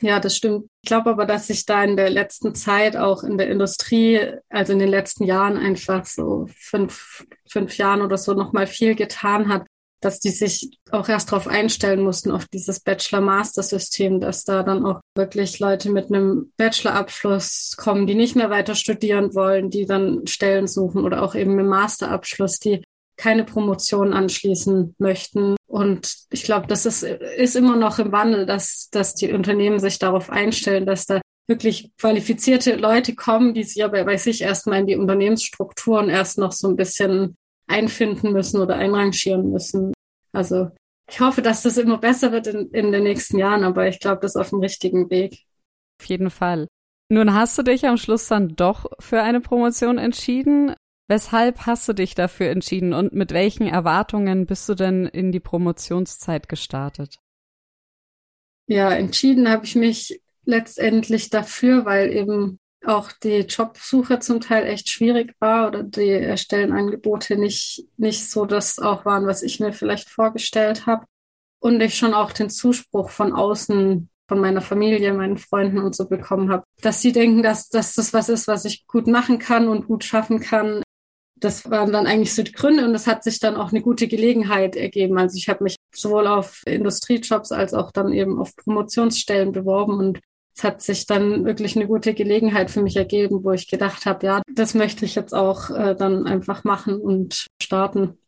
Ja, 0.00 0.20
das 0.20 0.36
stimmt. 0.36 0.66
Ich 0.82 0.88
glaube 0.88 1.10
aber, 1.10 1.26
dass 1.26 1.48
sich 1.48 1.66
da 1.66 1.82
in 1.82 1.96
der 1.96 2.08
letzten 2.08 2.54
Zeit 2.54 2.96
auch 2.96 3.24
in 3.24 3.36
der 3.36 3.50
Industrie, 3.50 4.20
also 4.48 4.72
in 4.72 4.78
den 4.78 4.88
letzten 4.88 5.24
Jahren 5.24 5.56
einfach 5.56 6.06
so 6.06 6.46
fünf, 6.56 7.26
fünf 7.50 7.76
Jahren 7.76 8.02
oder 8.02 8.16
so 8.16 8.32
nochmal 8.34 8.68
viel 8.68 8.94
getan 8.94 9.48
hat, 9.48 9.66
dass 10.00 10.20
die 10.20 10.30
sich 10.30 10.70
auch 10.92 11.08
erst 11.08 11.32
darauf 11.32 11.48
einstellen 11.48 12.02
mussten, 12.02 12.30
auf 12.30 12.46
dieses 12.46 12.78
Bachelor-Master-System, 12.80 14.20
dass 14.20 14.44
da 14.44 14.62
dann 14.62 14.86
auch 14.86 15.00
wirklich 15.16 15.58
Leute 15.58 15.90
mit 15.90 16.06
einem 16.06 16.52
Bachelor-Abschluss 16.56 17.74
kommen, 17.76 18.06
die 18.06 18.14
nicht 18.14 18.36
mehr 18.36 18.50
weiter 18.50 18.76
studieren 18.76 19.34
wollen, 19.34 19.70
die 19.70 19.86
dann 19.86 20.26
Stellen 20.28 20.68
suchen 20.68 21.02
oder 21.02 21.22
auch 21.22 21.34
eben 21.34 21.56
mit 21.56 21.66
Master-Abschluss, 21.66 22.60
die 22.60 22.84
keine 23.18 23.44
Promotion 23.44 24.14
anschließen 24.14 24.94
möchten. 24.98 25.56
Und 25.66 26.14
ich 26.30 26.44
glaube, 26.44 26.66
das 26.66 26.86
ist, 26.86 27.02
ist 27.02 27.56
immer 27.56 27.76
noch 27.76 27.98
im 27.98 28.12
Wandel, 28.12 28.46
dass, 28.46 28.88
dass 28.90 29.14
die 29.14 29.32
Unternehmen 29.32 29.80
sich 29.80 29.98
darauf 29.98 30.30
einstellen, 30.30 30.86
dass 30.86 31.04
da 31.04 31.20
wirklich 31.48 31.90
qualifizierte 31.98 32.76
Leute 32.76 33.14
kommen, 33.14 33.54
die 33.54 33.64
sich 33.64 33.84
aber 33.84 34.04
bei 34.04 34.16
sich 34.16 34.42
erstmal 34.42 34.80
in 34.80 34.86
die 34.86 34.96
Unternehmensstrukturen 34.96 36.08
erst 36.08 36.38
noch 36.38 36.52
so 36.52 36.68
ein 36.68 36.76
bisschen 36.76 37.36
einfinden 37.66 38.32
müssen 38.32 38.60
oder 38.60 38.76
einrangieren 38.76 39.50
müssen. 39.50 39.92
Also 40.32 40.70
ich 41.10 41.20
hoffe, 41.20 41.42
dass 41.42 41.62
das 41.62 41.78
immer 41.78 41.98
besser 41.98 42.32
wird 42.32 42.46
in, 42.46 42.70
in 42.70 42.92
den 42.92 43.02
nächsten 43.02 43.38
Jahren, 43.38 43.64
aber 43.64 43.88
ich 43.88 43.98
glaube, 43.98 44.20
das 44.20 44.32
ist 44.34 44.40
auf 44.40 44.50
dem 44.50 44.60
richtigen 44.60 45.10
Weg. 45.10 45.44
Auf 46.00 46.06
jeden 46.06 46.30
Fall. 46.30 46.68
Nun 47.10 47.32
hast 47.32 47.56
du 47.56 47.62
dich 47.62 47.86
am 47.86 47.96
Schluss 47.96 48.28
dann 48.28 48.54
doch 48.54 48.84
für 49.00 49.22
eine 49.22 49.40
Promotion 49.40 49.96
entschieden. 49.96 50.74
Weshalb 51.08 51.64
hast 51.64 51.88
du 51.88 51.94
dich 51.94 52.14
dafür 52.14 52.50
entschieden 52.50 52.92
und 52.92 53.14
mit 53.14 53.32
welchen 53.32 53.66
Erwartungen 53.66 54.44
bist 54.44 54.68
du 54.68 54.74
denn 54.74 55.06
in 55.06 55.32
die 55.32 55.40
Promotionszeit 55.40 56.50
gestartet? 56.50 57.18
Ja, 58.66 58.92
entschieden 58.92 59.48
habe 59.48 59.64
ich 59.64 59.74
mich 59.74 60.20
letztendlich 60.44 61.30
dafür, 61.30 61.86
weil 61.86 62.12
eben 62.12 62.60
auch 62.84 63.10
die 63.10 63.40
Jobsuche 63.40 64.18
zum 64.18 64.40
Teil 64.40 64.66
echt 64.66 64.90
schwierig 64.90 65.34
war 65.40 65.68
oder 65.68 65.82
die 65.82 66.36
Stellenangebote 66.36 67.36
nicht, 67.36 67.86
nicht 67.96 68.30
so 68.30 68.44
das 68.44 68.78
auch 68.78 69.06
waren, 69.06 69.26
was 69.26 69.42
ich 69.42 69.60
mir 69.60 69.72
vielleicht 69.72 70.10
vorgestellt 70.10 70.86
habe. 70.86 71.06
Und 71.60 71.80
ich 71.80 71.96
schon 71.96 72.14
auch 72.14 72.32
den 72.32 72.50
Zuspruch 72.50 73.10
von 73.10 73.32
außen, 73.32 74.08
von 74.28 74.40
meiner 74.40 74.60
Familie, 74.60 75.14
meinen 75.14 75.38
Freunden 75.38 75.78
und 75.78 75.96
so 75.96 76.06
bekommen 76.06 76.50
habe, 76.50 76.64
dass 76.82 77.00
sie 77.00 77.12
denken, 77.12 77.42
dass, 77.42 77.70
dass 77.70 77.94
das 77.94 78.12
was 78.12 78.28
ist, 78.28 78.46
was 78.46 78.66
ich 78.66 78.86
gut 78.86 79.06
machen 79.06 79.38
kann 79.38 79.68
und 79.68 79.86
gut 79.86 80.04
schaffen 80.04 80.40
kann. 80.40 80.82
Das 81.40 81.70
waren 81.70 81.92
dann 81.92 82.06
eigentlich 82.06 82.34
so 82.34 82.42
die 82.42 82.52
Gründe 82.52 82.84
und 82.84 82.94
es 82.94 83.06
hat 83.06 83.22
sich 83.22 83.38
dann 83.38 83.56
auch 83.56 83.70
eine 83.70 83.82
gute 83.82 84.08
Gelegenheit 84.08 84.76
ergeben. 84.76 85.18
Also 85.18 85.36
ich 85.36 85.48
habe 85.48 85.64
mich 85.64 85.76
sowohl 85.94 86.26
auf 86.26 86.62
Industriejobs 86.66 87.52
als 87.52 87.74
auch 87.74 87.92
dann 87.92 88.12
eben 88.12 88.40
auf 88.40 88.56
Promotionsstellen 88.56 89.52
beworben 89.52 89.98
und 89.98 90.20
es 90.58 90.64
hat 90.64 90.82
sich 90.82 91.06
dann 91.06 91.44
wirklich 91.44 91.76
eine 91.76 91.86
gute 91.86 92.14
Gelegenheit 92.14 92.70
für 92.70 92.82
mich 92.82 92.96
ergeben, 92.96 93.44
wo 93.44 93.52
ich 93.52 93.68
gedacht 93.68 94.06
habe, 94.06 94.26
ja, 94.26 94.42
das 94.52 94.74
möchte 94.74 95.04
ich 95.04 95.14
jetzt 95.14 95.32
auch 95.32 95.70
äh, 95.70 95.94
dann 95.94 96.26
einfach 96.26 96.64
machen 96.64 97.00
und 97.00 97.46
starten. 97.62 98.18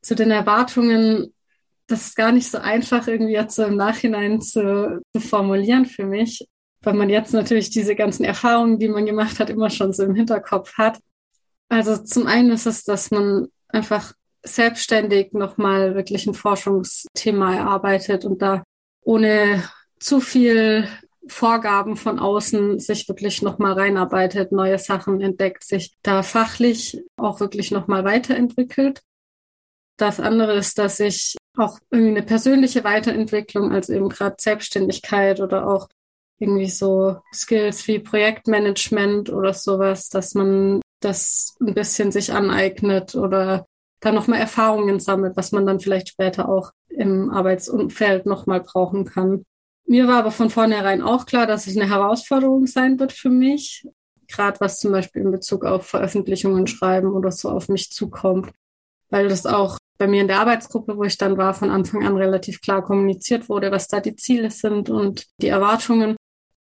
Zu 0.00 0.14
den 0.14 0.30
Erwartungen, 0.30 1.34
das 1.88 2.06
ist 2.06 2.16
gar 2.16 2.30
nicht 2.30 2.48
so 2.48 2.58
einfach 2.58 3.08
irgendwie 3.08 3.32
jetzt 3.32 3.56
so 3.56 3.64
im 3.64 3.76
Nachhinein 3.76 4.40
zu, 4.40 5.02
zu 5.12 5.20
formulieren 5.20 5.84
für 5.84 6.06
mich, 6.06 6.46
weil 6.82 6.94
man 6.94 7.10
jetzt 7.10 7.34
natürlich 7.34 7.70
diese 7.70 7.96
ganzen 7.96 8.22
Erfahrungen, 8.22 8.78
die 8.78 8.88
man 8.88 9.04
gemacht 9.04 9.40
hat, 9.40 9.50
immer 9.50 9.68
schon 9.68 9.92
so 9.92 10.04
im 10.04 10.14
Hinterkopf 10.14 10.74
hat. 10.74 11.00
Also 11.70 11.96
zum 11.96 12.26
einen 12.26 12.50
ist 12.50 12.66
es, 12.66 12.84
dass 12.84 13.10
man 13.10 13.48
einfach 13.68 14.12
selbstständig 14.42 15.32
nochmal 15.32 15.94
wirklich 15.94 16.26
ein 16.26 16.34
Forschungsthema 16.34 17.54
erarbeitet 17.54 18.24
und 18.24 18.42
da 18.42 18.64
ohne 19.02 19.62
zu 19.98 20.20
viel 20.20 20.88
Vorgaben 21.28 21.96
von 21.96 22.18
außen 22.18 22.80
sich 22.80 23.08
wirklich 23.08 23.42
nochmal 23.42 23.74
reinarbeitet, 23.74 24.50
neue 24.50 24.78
Sachen 24.78 25.20
entdeckt, 25.20 25.62
sich 25.62 25.94
da 26.02 26.22
fachlich 26.22 27.02
auch 27.16 27.38
wirklich 27.38 27.70
nochmal 27.70 28.04
weiterentwickelt. 28.04 29.02
Das 29.96 30.18
andere 30.18 30.54
ist, 30.54 30.78
dass 30.78 30.98
ich 30.98 31.36
auch 31.56 31.78
irgendwie 31.90 32.16
eine 32.16 32.22
persönliche 32.22 32.82
Weiterentwicklung, 32.82 33.70
also 33.70 33.92
eben 33.92 34.08
gerade 34.08 34.36
Selbstständigkeit 34.40 35.40
oder 35.40 35.68
auch 35.68 35.88
irgendwie 36.38 36.70
so 36.70 37.18
Skills 37.32 37.86
wie 37.86 37.98
Projektmanagement 37.98 39.30
oder 39.30 39.52
sowas, 39.52 40.08
dass 40.08 40.34
man 40.34 40.80
das 41.00 41.56
ein 41.60 41.74
bisschen 41.74 42.12
sich 42.12 42.32
aneignet 42.32 43.14
oder 43.14 43.66
da 44.00 44.12
nochmal 44.12 44.40
Erfahrungen 44.40 45.00
sammelt, 45.00 45.36
was 45.36 45.52
man 45.52 45.66
dann 45.66 45.80
vielleicht 45.80 46.08
später 46.08 46.48
auch 46.48 46.72
im 46.88 47.30
Arbeitsumfeld 47.30 48.26
nochmal 48.26 48.60
brauchen 48.60 49.04
kann. 49.04 49.44
Mir 49.86 50.06
war 50.08 50.18
aber 50.18 50.30
von 50.30 50.50
vornherein 50.50 51.02
auch 51.02 51.26
klar, 51.26 51.46
dass 51.46 51.66
es 51.66 51.76
eine 51.76 51.88
Herausforderung 51.88 52.66
sein 52.66 52.98
wird 52.98 53.12
für 53.12 53.30
mich, 53.30 53.86
gerade 54.28 54.60
was 54.60 54.78
zum 54.78 54.92
Beispiel 54.92 55.22
in 55.22 55.32
Bezug 55.32 55.64
auf 55.64 55.86
Veröffentlichungen 55.86 56.66
schreiben 56.66 57.12
oder 57.12 57.30
so 57.30 57.50
auf 57.50 57.68
mich 57.68 57.90
zukommt, 57.90 58.52
weil 59.10 59.28
das 59.28 59.46
auch 59.46 59.78
bei 59.98 60.06
mir 60.06 60.22
in 60.22 60.28
der 60.28 60.40
Arbeitsgruppe, 60.40 60.96
wo 60.96 61.04
ich 61.04 61.18
dann 61.18 61.36
war, 61.36 61.52
von 61.52 61.70
Anfang 61.70 62.06
an 62.06 62.16
relativ 62.16 62.62
klar 62.62 62.82
kommuniziert 62.82 63.48
wurde, 63.48 63.70
was 63.70 63.86
da 63.86 64.00
die 64.00 64.16
Ziele 64.16 64.50
sind 64.50 64.88
und 64.88 65.26
die 65.42 65.48
Erwartungen. 65.48 66.16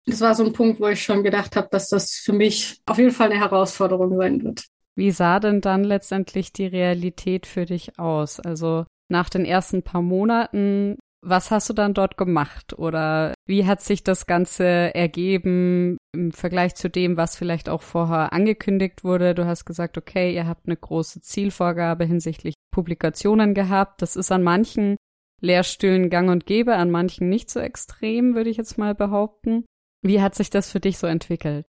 Das 0.06 0.20
war 0.20 0.34
so 0.34 0.44
ein 0.44 0.52
Punkt, 0.52 0.80
wo 0.80 0.88
ich 0.88 1.02
schon 1.02 1.22
gedacht 1.22 1.56
habe, 1.56 1.68
dass 1.70 1.88
das 1.88 2.12
für 2.12 2.32
mich 2.32 2.80
auf 2.86 2.98
jeden 2.98 3.12
Fall 3.12 3.30
eine 3.30 3.40
Herausforderung 3.40 4.16
sein 4.16 4.42
wird. 4.42 4.64
Wie 4.94 5.10
sah 5.10 5.40
denn 5.40 5.60
dann 5.60 5.84
letztendlich 5.84 6.52
die 6.52 6.66
Realität 6.66 7.46
für 7.46 7.64
dich 7.64 7.98
aus? 7.98 8.40
Also 8.40 8.84
nach 9.08 9.30
den 9.30 9.44
ersten 9.44 9.82
paar 9.82 10.02
Monaten 10.02 10.96
was 11.22 11.52
hast 11.52 11.70
du 11.70 11.72
dann 11.72 11.94
dort 11.94 12.16
gemacht 12.16 12.76
oder 12.76 13.32
wie 13.46 13.64
hat 13.64 13.80
sich 13.80 14.02
das 14.02 14.26
Ganze 14.26 14.64
ergeben 14.94 15.96
im 16.12 16.32
Vergleich 16.32 16.74
zu 16.74 16.90
dem, 16.90 17.16
was 17.16 17.36
vielleicht 17.36 17.68
auch 17.68 17.82
vorher 17.82 18.32
angekündigt 18.32 19.04
wurde? 19.04 19.34
Du 19.34 19.46
hast 19.46 19.64
gesagt, 19.64 19.96
okay, 19.96 20.34
ihr 20.34 20.48
habt 20.48 20.66
eine 20.66 20.76
große 20.76 21.20
Zielvorgabe 21.20 22.04
hinsichtlich 22.04 22.54
Publikationen 22.72 23.54
gehabt. 23.54 24.02
Das 24.02 24.16
ist 24.16 24.32
an 24.32 24.42
manchen 24.42 24.96
Lehrstühlen 25.40 26.10
gang 26.10 26.28
und 26.28 26.44
gäbe, 26.44 26.74
an 26.74 26.90
manchen 26.90 27.28
nicht 27.28 27.50
so 27.50 27.60
extrem, 27.60 28.34
würde 28.34 28.50
ich 28.50 28.56
jetzt 28.56 28.76
mal 28.76 28.94
behaupten. 28.94 29.64
Wie 30.02 30.20
hat 30.20 30.34
sich 30.34 30.50
das 30.50 30.70
für 30.70 30.80
dich 30.80 30.98
so 30.98 31.06
entwickelt? 31.06 31.66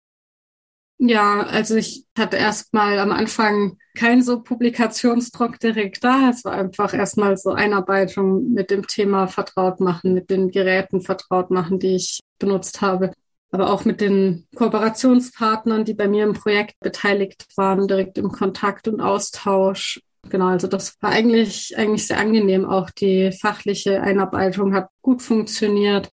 Ja, 1.00 1.42
also 1.42 1.76
ich 1.76 2.04
hatte 2.18 2.36
erstmal 2.36 2.98
am 2.98 3.12
Anfang 3.12 3.78
kein 3.96 4.20
so 4.20 4.42
Publikationsdruck 4.42 5.60
direkt 5.60 6.02
da. 6.02 6.30
Es 6.30 6.44
war 6.44 6.52
einfach 6.52 6.92
erstmal 6.92 7.36
so 7.36 7.50
Einarbeitung 7.50 8.52
mit 8.52 8.70
dem 8.70 8.86
Thema 8.86 9.28
vertraut 9.28 9.78
machen, 9.78 10.12
mit 10.12 10.28
den 10.28 10.50
Geräten 10.50 11.00
vertraut 11.00 11.50
machen, 11.50 11.78
die 11.78 11.94
ich 11.94 12.20
benutzt 12.40 12.80
habe. 12.80 13.12
Aber 13.52 13.72
auch 13.72 13.84
mit 13.84 14.00
den 14.00 14.48
Kooperationspartnern, 14.56 15.84
die 15.84 15.94
bei 15.94 16.08
mir 16.08 16.24
im 16.24 16.34
Projekt 16.34 16.74
beteiligt 16.80 17.46
waren, 17.56 17.86
direkt 17.86 18.18
im 18.18 18.30
Kontakt 18.30 18.88
und 18.88 19.00
Austausch. 19.00 20.00
Genau, 20.28 20.48
also 20.48 20.66
das 20.66 20.96
war 21.00 21.10
eigentlich, 21.10 21.78
eigentlich 21.78 22.08
sehr 22.08 22.18
angenehm. 22.18 22.64
Auch 22.64 22.90
die 22.90 23.30
fachliche 23.30 24.02
Einarbeitung 24.02 24.74
hat 24.74 24.88
gut 25.00 25.22
funktioniert. 25.22 26.10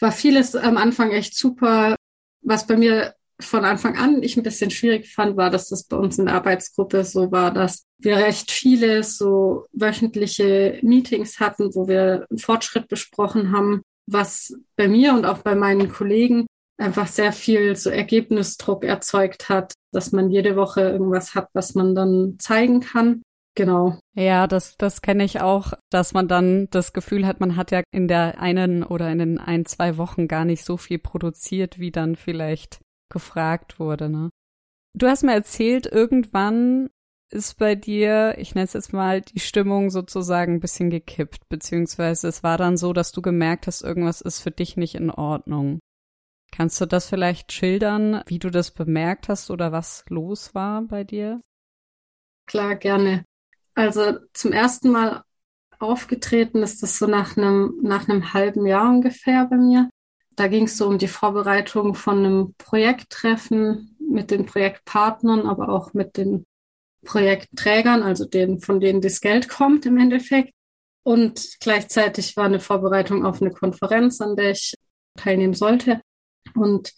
War 0.00 0.12
vieles 0.12 0.54
am 0.54 0.76
Anfang 0.76 1.10
echt 1.10 1.36
super. 1.36 1.96
Was 2.42 2.66
bei 2.66 2.76
mir 2.76 3.14
von 3.40 3.64
Anfang 3.64 3.96
an 3.96 4.22
ich 4.22 4.36
ein 4.36 4.42
bisschen 4.42 4.70
schwierig 4.70 5.12
fand, 5.12 5.36
war, 5.36 5.50
dass 5.50 5.68
das 5.68 5.84
bei 5.84 5.96
uns 5.96 6.18
in 6.18 6.26
der 6.26 6.34
Arbeitsgruppe 6.36 7.04
so 7.04 7.30
war, 7.30 7.52
dass 7.52 7.84
wir 7.98 8.16
recht 8.16 8.50
viele 8.50 9.02
so 9.02 9.66
wöchentliche 9.72 10.78
Meetings 10.82 11.38
hatten, 11.38 11.74
wo 11.74 11.88
wir 11.88 12.26
einen 12.30 12.38
Fortschritt 12.38 12.88
besprochen 12.88 13.52
haben, 13.52 13.82
was 14.06 14.54
bei 14.76 14.88
mir 14.88 15.12
und 15.14 15.26
auch 15.26 15.38
bei 15.38 15.54
meinen 15.54 15.90
Kollegen 15.90 16.46
einfach 16.78 17.06
sehr 17.06 17.32
viel 17.32 17.76
so 17.76 17.90
Ergebnisdruck 17.90 18.84
erzeugt 18.84 19.48
hat, 19.48 19.74
dass 19.92 20.12
man 20.12 20.30
jede 20.30 20.56
Woche 20.56 20.82
irgendwas 20.82 21.34
hat, 21.34 21.48
was 21.52 21.74
man 21.74 21.94
dann 21.94 22.36
zeigen 22.38 22.80
kann. 22.80 23.22
Genau. 23.54 23.98
Ja, 24.18 24.46
das, 24.46 24.78
das 24.78 25.02
kenne 25.02 25.24
ich 25.24 25.42
auch, 25.42 25.74
dass 25.90 26.14
man 26.14 26.26
dann 26.26 26.68
das 26.70 26.94
Gefühl 26.94 27.26
hat, 27.26 27.38
man 27.38 27.54
hat 27.54 27.70
ja 27.70 27.82
in 27.92 28.08
der 28.08 28.40
einen 28.40 28.82
oder 28.82 29.10
in 29.12 29.18
den 29.18 29.38
ein, 29.38 29.66
zwei 29.66 29.98
Wochen 29.98 30.26
gar 30.26 30.46
nicht 30.46 30.64
so 30.64 30.78
viel 30.78 30.98
produziert, 30.98 31.78
wie 31.78 31.90
dann 31.90 32.16
vielleicht 32.16 32.80
gefragt 33.12 33.78
wurde. 33.78 34.08
Ne? 34.08 34.30
Du 34.94 35.06
hast 35.06 35.22
mir 35.22 35.34
erzählt, 35.34 35.84
irgendwann 35.84 36.88
ist 37.30 37.58
bei 37.58 37.74
dir, 37.74 38.36
ich 38.38 38.54
nenne 38.54 38.64
es 38.64 38.72
jetzt 38.72 38.94
mal, 38.94 39.20
die 39.20 39.40
Stimmung 39.40 39.90
sozusagen 39.90 40.54
ein 40.54 40.60
bisschen 40.60 40.88
gekippt, 40.88 41.46
beziehungsweise 41.50 42.28
es 42.28 42.42
war 42.42 42.56
dann 42.56 42.78
so, 42.78 42.94
dass 42.94 43.12
du 43.12 43.20
gemerkt 43.20 43.66
hast, 43.66 43.82
irgendwas 43.82 44.22
ist 44.22 44.40
für 44.40 44.50
dich 44.50 44.78
nicht 44.78 44.94
in 44.94 45.10
Ordnung. 45.10 45.80
Kannst 46.52 46.80
du 46.80 46.86
das 46.86 47.06
vielleicht 47.10 47.52
schildern, 47.52 48.22
wie 48.26 48.38
du 48.38 48.48
das 48.48 48.70
bemerkt 48.70 49.28
hast 49.28 49.50
oder 49.50 49.72
was 49.72 50.06
los 50.08 50.54
war 50.54 50.80
bei 50.82 51.04
dir? 51.04 51.42
Klar, 52.46 52.76
gerne. 52.76 53.24
Also 53.76 54.18
zum 54.32 54.52
ersten 54.52 54.90
Mal 54.90 55.22
aufgetreten 55.78 56.62
ist 56.62 56.82
das 56.82 56.98
so 56.98 57.06
nach 57.06 57.36
einem, 57.36 57.78
nach 57.82 58.08
einem 58.08 58.32
halben 58.32 58.66
Jahr 58.66 58.88
ungefähr 58.88 59.44
bei 59.44 59.56
mir. 59.56 59.90
Da 60.34 60.48
ging 60.48 60.64
es 60.64 60.78
so 60.78 60.86
um 60.86 60.98
die 60.98 61.08
Vorbereitung 61.08 61.94
von 61.94 62.18
einem 62.18 62.54
Projekttreffen 62.56 63.96
mit 64.00 64.30
den 64.30 64.46
Projektpartnern, 64.46 65.46
aber 65.46 65.68
auch 65.68 65.92
mit 65.92 66.16
den 66.16 66.46
Projektträgern, 67.04 68.02
also 68.02 68.24
denen, 68.24 68.60
von 68.60 68.80
denen 68.80 69.02
das 69.02 69.20
Geld 69.20 69.48
kommt 69.48 69.84
im 69.84 69.98
Endeffekt. 69.98 70.52
Und 71.02 71.58
gleichzeitig 71.60 72.36
war 72.36 72.46
eine 72.46 72.60
Vorbereitung 72.60 73.26
auf 73.26 73.42
eine 73.42 73.50
Konferenz, 73.50 74.20
an 74.22 74.36
der 74.36 74.52
ich 74.52 74.74
teilnehmen 75.16 75.54
sollte. 75.54 76.00
Und 76.54 76.94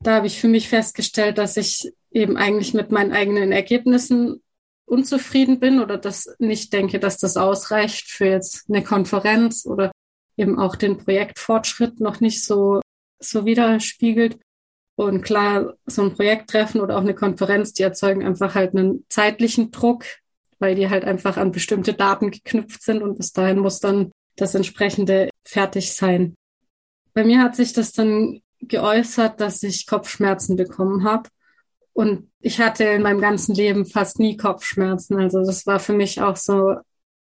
da 0.00 0.16
habe 0.16 0.26
ich 0.26 0.40
für 0.40 0.48
mich 0.48 0.68
festgestellt, 0.70 1.36
dass 1.36 1.58
ich 1.58 1.92
eben 2.10 2.36
eigentlich 2.38 2.72
mit 2.72 2.90
meinen 2.90 3.12
eigenen 3.12 3.52
Ergebnissen 3.52 4.42
unzufrieden 4.86 5.60
bin 5.60 5.80
oder 5.80 5.98
das 5.98 6.34
nicht 6.38 6.72
denke, 6.72 6.98
dass 6.98 7.18
das 7.18 7.36
ausreicht 7.36 8.08
für 8.08 8.26
jetzt 8.26 8.68
eine 8.68 8.82
Konferenz 8.82 9.66
oder 9.66 9.92
eben 10.36 10.58
auch 10.58 10.76
den 10.76 10.98
Projektfortschritt 10.98 12.00
noch 12.00 12.20
nicht 12.20 12.44
so, 12.44 12.80
so 13.18 13.44
widerspiegelt. 13.46 14.38
Und 14.96 15.22
klar, 15.22 15.74
so 15.86 16.02
ein 16.02 16.14
Projekttreffen 16.14 16.80
oder 16.80 16.96
auch 16.96 17.02
eine 17.02 17.14
Konferenz, 17.14 17.72
die 17.72 17.82
erzeugen 17.82 18.24
einfach 18.24 18.54
halt 18.54 18.76
einen 18.76 19.04
zeitlichen 19.08 19.70
Druck, 19.70 20.04
weil 20.60 20.74
die 20.76 20.88
halt 20.88 21.04
einfach 21.04 21.36
an 21.36 21.50
bestimmte 21.50 21.94
Daten 21.94 22.30
geknüpft 22.30 22.82
sind 22.82 23.02
und 23.02 23.16
bis 23.16 23.32
dahin 23.32 23.58
muss 23.58 23.80
dann 23.80 24.12
das 24.36 24.54
entsprechende 24.54 25.30
fertig 25.44 25.94
sein. 25.94 26.34
Bei 27.12 27.24
mir 27.24 27.40
hat 27.42 27.56
sich 27.56 27.72
das 27.72 27.92
dann 27.92 28.40
geäußert, 28.60 29.40
dass 29.40 29.62
ich 29.62 29.86
Kopfschmerzen 29.86 30.56
bekommen 30.56 31.04
habe. 31.04 31.28
Und 31.94 32.30
ich 32.40 32.60
hatte 32.60 32.84
in 32.84 33.02
meinem 33.02 33.20
ganzen 33.20 33.54
Leben 33.54 33.86
fast 33.86 34.18
nie 34.18 34.36
Kopfschmerzen. 34.36 35.18
Also 35.18 35.44
das 35.44 35.66
war 35.66 35.78
für 35.78 35.94
mich 35.94 36.20
auch 36.20 36.36
so 36.36 36.74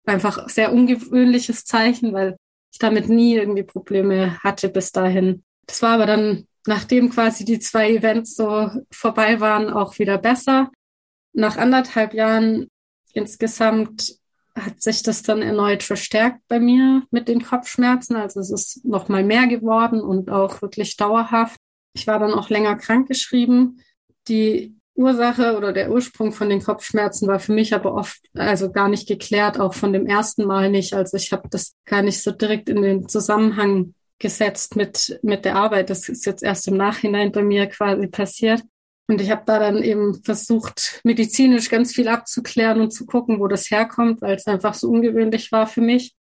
einfach 0.06 0.50
sehr 0.50 0.74
ungewöhnliches 0.74 1.64
Zeichen, 1.64 2.12
weil 2.12 2.36
ich 2.72 2.80
damit 2.80 3.08
nie 3.08 3.36
irgendwie 3.36 3.64
Probleme 3.64 4.40
hatte 4.40 4.68
bis 4.70 4.92
dahin. 4.92 5.44
Das 5.68 5.82
war 5.82 5.92
aber 5.92 6.08
dann, 6.08 6.48
nachdem 6.66 7.12
quasi 7.12 7.46
die 7.46 7.60
zwei 7.60 7.92
Events 7.92 8.36
so 8.36 8.70
vorbei 8.92 9.40
waren, 9.40 9.70
auch 9.70 9.98
wieder 10.00 10.18
besser. 10.18 10.72
nach 11.34 11.58
anderthalb 11.58 12.14
Jahren 12.14 12.68
insgesamt 13.14 14.18
hat 14.56 14.82
sich 14.82 15.02
das 15.02 15.24
dann 15.24 15.42
erneut 15.42 15.82
verstärkt 15.82 16.42
bei 16.48 16.60
mir 16.60 17.04
mit 17.12 17.28
den 17.28 17.44
Kopfschmerzen. 17.44 18.16
Also 18.16 18.40
es 18.40 18.52
ist 18.52 18.86
noch 18.86 19.10
mal 19.10 19.24
mehr 19.24 19.48
geworden 19.48 20.02
und 20.02 20.30
auch 20.30 20.62
wirklich 20.62 20.96
dauerhaft. 20.96 21.60
Ich 21.96 22.06
war 22.08 22.20
dann 22.20 22.34
auch 22.34 22.50
länger 22.50 22.76
krankgeschrieben. 22.76 23.82
Die 24.28 24.76
Ursache 24.96 25.58
oder 25.58 25.74
der 25.74 25.92
Ursprung 25.92 26.32
von 26.32 26.50
den 26.50 26.62
Kopfschmerzen 26.62 27.28
war 27.28 27.40
für 27.40 27.54
mich 27.54 27.74
aber 27.74 27.96
oft 27.96 28.20
also 28.36 28.72
gar 28.72 28.90
nicht 28.90 29.08
geklärt, 29.08 29.60
auch 29.60 29.74
von 29.74 29.92
dem 29.92 30.06
ersten 30.06 30.46
Mal 30.46 30.70
nicht. 30.70 30.94
Also 30.94 31.18
ich 31.18 31.32
habe 31.32 31.50
das 31.50 31.76
gar 31.86 32.04
nicht 32.04 32.22
so 32.22 32.32
direkt 32.32 32.70
in 32.70 32.82
den 32.82 33.10
Zusammenhang 33.10 33.96
gesetzt 34.20 34.76
mit 34.76 35.20
mit 35.24 35.46
der 35.46 35.56
Arbeit. 35.56 35.90
Das 35.90 36.08
ist 36.10 36.26
jetzt 36.26 36.44
erst 36.44 36.68
im 36.68 36.78
Nachhinein 36.78 37.32
bei 37.32 37.42
mir 37.42 37.68
quasi 37.68 38.08
passiert. 38.08 38.64
Und 39.08 39.20
ich 39.20 39.32
habe 39.32 39.44
da 39.46 39.60
dann 39.60 39.84
eben 39.84 40.24
versucht, 40.24 41.02
medizinisch 41.04 41.70
ganz 41.70 41.94
viel 41.94 42.08
abzuklären 42.08 42.80
und 42.80 42.92
zu 42.92 43.06
gucken, 43.06 43.40
wo 43.40 43.48
das 43.48 43.70
herkommt, 43.70 44.22
weil 44.22 44.36
es 44.36 44.48
einfach 44.48 44.76
so 44.76 44.90
ungewöhnlich 44.90 45.52
war 45.52 45.68
für 45.68 45.82
mich. 45.82 46.16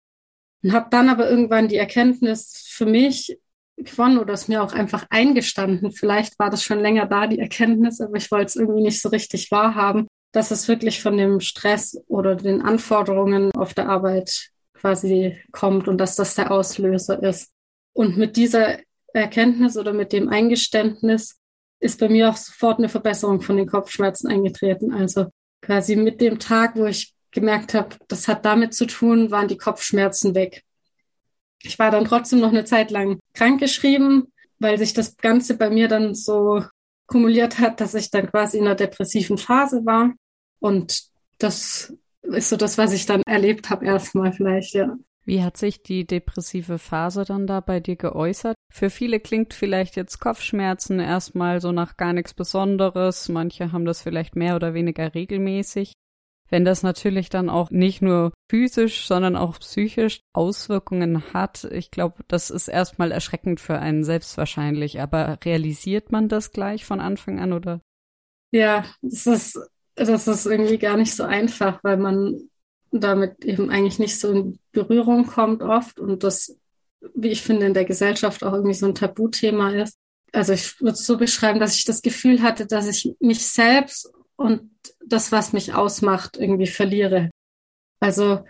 Und 0.63 0.73
habe 0.73 0.87
dann 0.89 1.09
aber 1.09 1.29
irgendwann 1.29 1.67
die 1.69 1.77
Erkenntnis 1.77 2.65
für 2.67 2.85
mich 2.85 3.37
gewonnen 3.77 4.17
oder 4.17 4.33
es 4.33 4.47
mir 4.47 4.63
auch 4.63 4.73
einfach 4.73 5.05
eingestanden. 5.09 5.91
Vielleicht 5.91 6.37
war 6.39 6.49
das 6.49 6.63
schon 6.63 6.79
länger 6.79 7.05
da, 7.05 7.27
die 7.27 7.39
Erkenntnis, 7.39 8.01
aber 8.01 8.17
ich 8.17 8.31
wollte 8.31 8.45
es 8.45 8.55
irgendwie 8.55 8.81
nicht 8.81 9.01
so 9.01 9.09
richtig 9.09 9.51
wahrhaben, 9.51 10.07
dass 10.31 10.51
es 10.51 10.67
wirklich 10.67 11.01
von 11.01 11.17
dem 11.17 11.39
Stress 11.39 12.01
oder 12.07 12.35
den 12.35 12.61
Anforderungen 12.61 13.51
auf 13.55 13.73
der 13.73 13.89
Arbeit 13.89 14.49
quasi 14.73 15.37
kommt 15.51 15.87
und 15.87 15.97
dass 15.97 16.15
das 16.15 16.35
der 16.35 16.51
Auslöser 16.51 17.21
ist. 17.23 17.51
Und 17.93 18.17
mit 18.17 18.35
dieser 18.35 18.79
Erkenntnis 19.13 19.77
oder 19.77 19.93
mit 19.93 20.11
dem 20.11 20.29
Eingeständnis 20.29 21.39
ist 21.79 21.99
bei 21.99 22.09
mir 22.09 22.29
auch 22.29 22.37
sofort 22.37 22.79
eine 22.79 22.89
Verbesserung 22.89 23.41
von 23.41 23.57
den 23.57 23.67
Kopfschmerzen 23.67 24.27
eingetreten. 24.27 24.93
Also 24.93 25.27
quasi 25.61 25.95
mit 25.95 26.21
dem 26.21 26.39
Tag, 26.39 26.75
wo 26.75 26.85
ich 26.85 27.13
gemerkt 27.31 27.73
habe, 27.73 27.95
das 28.07 28.27
hat 28.27 28.45
damit 28.45 28.73
zu 28.73 28.85
tun, 28.85 29.31
waren 29.31 29.47
die 29.47 29.57
Kopfschmerzen 29.57 30.35
weg. 30.35 30.63
Ich 31.63 31.79
war 31.79 31.91
dann 31.91 32.05
trotzdem 32.05 32.39
noch 32.39 32.49
eine 32.49 32.65
Zeit 32.65 32.91
lang 32.91 33.19
krankgeschrieben, 33.33 34.31
weil 34.59 34.77
sich 34.77 34.93
das 34.93 35.17
Ganze 35.17 35.57
bei 35.57 35.69
mir 35.69 35.87
dann 35.87 36.13
so 36.13 36.63
kumuliert 37.07 37.59
hat, 37.59 37.81
dass 37.81 37.93
ich 37.95 38.11
dann 38.11 38.29
quasi 38.29 38.57
in 38.57 38.65
einer 38.65 38.75
depressiven 38.75 39.37
Phase 39.37 39.85
war. 39.85 40.13
Und 40.59 41.03
das 41.37 41.93
ist 42.21 42.49
so 42.49 42.57
das, 42.57 42.77
was 42.77 42.93
ich 42.93 43.05
dann 43.05 43.21
erlebt 43.25 43.69
habe 43.69 43.85
erstmal 43.85 44.31
vielleicht, 44.33 44.73
ja. 44.73 44.95
Wie 45.25 45.41
hat 45.41 45.55
sich 45.55 45.83
die 45.83 46.05
depressive 46.05 46.77
Phase 46.77 47.23
dann 47.23 47.47
da 47.47 47.61
bei 47.61 47.79
dir 47.79 47.95
geäußert? 47.95 48.55
Für 48.69 48.89
viele 48.89 49.21
klingt 49.21 49.53
vielleicht 49.53 49.95
jetzt 49.95 50.19
Kopfschmerzen 50.19 50.99
erstmal 50.99 51.61
so 51.61 51.71
nach 51.71 51.95
gar 51.95 52.11
nichts 52.11 52.33
Besonderes. 52.33 53.29
Manche 53.29 53.71
haben 53.71 53.85
das 53.85 54.01
vielleicht 54.01 54.35
mehr 54.35 54.57
oder 54.57 54.73
weniger 54.73 55.13
regelmäßig. 55.13 55.93
Wenn 56.53 56.65
das 56.65 56.83
natürlich 56.83 57.29
dann 57.29 57.49
auch 57.49 57.71
nicht 57.71 58.03
nur 58.03 58.31
physisch, 58.47 59.07
sondern 59.07 59.35
auch 59.35 59.59
psychisch 59.59 60.21
Auswirkungen 60.33 61.33
hat, 61.33 61.63
ich 61.63 61.89
glaube, 61.89 62.23
das 62.27 62.51
ist 62.51 62.67
erstmal 62.67 63.11
erschreckend 63.11 63.59
für 63.59 63.79
einen 63.79 64.03
selbst 64.03 64.37
wahrscheinlich. 64.37 65.01
Aber 65.01 65.39
realisiert 65.43 66.11
man 66.11 66.29
das 66.29 66.51
gleich 66.51 66.85
von 66.85 66.99
Anfang 66.99 67.39
an 67.39 67.53
oder? 67.53 67.81
Ja, 68.51 68.85
das 69.01 69.25
ist, 69.25 69.59
das 69.95 70.27
ist 70.27 70.45
irgendwie 70.45 70.77
gar 70.77 70.95
nicht 70.95 71.15
so 71.15 71.23
einfach, 71.23 71.83
weil 71.83 71.97
man 71.97 72.39
damit 72.91 73.43
eben 73.43 73.71
eigentlich 73.71 73.97
nicht 73.97 74.19
so 74.19 74.31
in 74.31 74.59
Berührung 74.73 75.25
kommt 75.25 75.63
oft 75.63 75.99
und 75.99 76.23
das, 76.23 76.55
wie 77.15 77.29
ich 77.29 77.41
finde, 77.41 77.65
in 77.65 77.73
der 77.73 77.85
Gesellschaft 77.85 78.43
auch 78.43 78.53
irgendwie 78.53 78.75
so 78.75 78.85
ein 78.85 78.93
Tabuthema 78.93 79.71
ist. 79.71 79.97
Also 80.31 80.53
ich 80.53 80.79
würde 80.81 80.93
es 80.93 81.05
so 81.07 81.17
beschreiben, 81.17 81.59
dass 81.59 81.75
ich 81.77 81.85
das 81.85 82.03
Gefühl 82.03 82.43
hatte, 82.43 82.67
dass 82.67 82.85
ich 82.85 83.11
mich 83.19 83.43
selbst 83.43 84.13
und 84.35 84.69
das, 85.05 85.31
was 85.31 85.53
mich 85.53 85.73
ausmacht, 85.73 86.37
irgendwie 86.37 86.67
verliere. 86.67 87.29
Also 87.99 88.43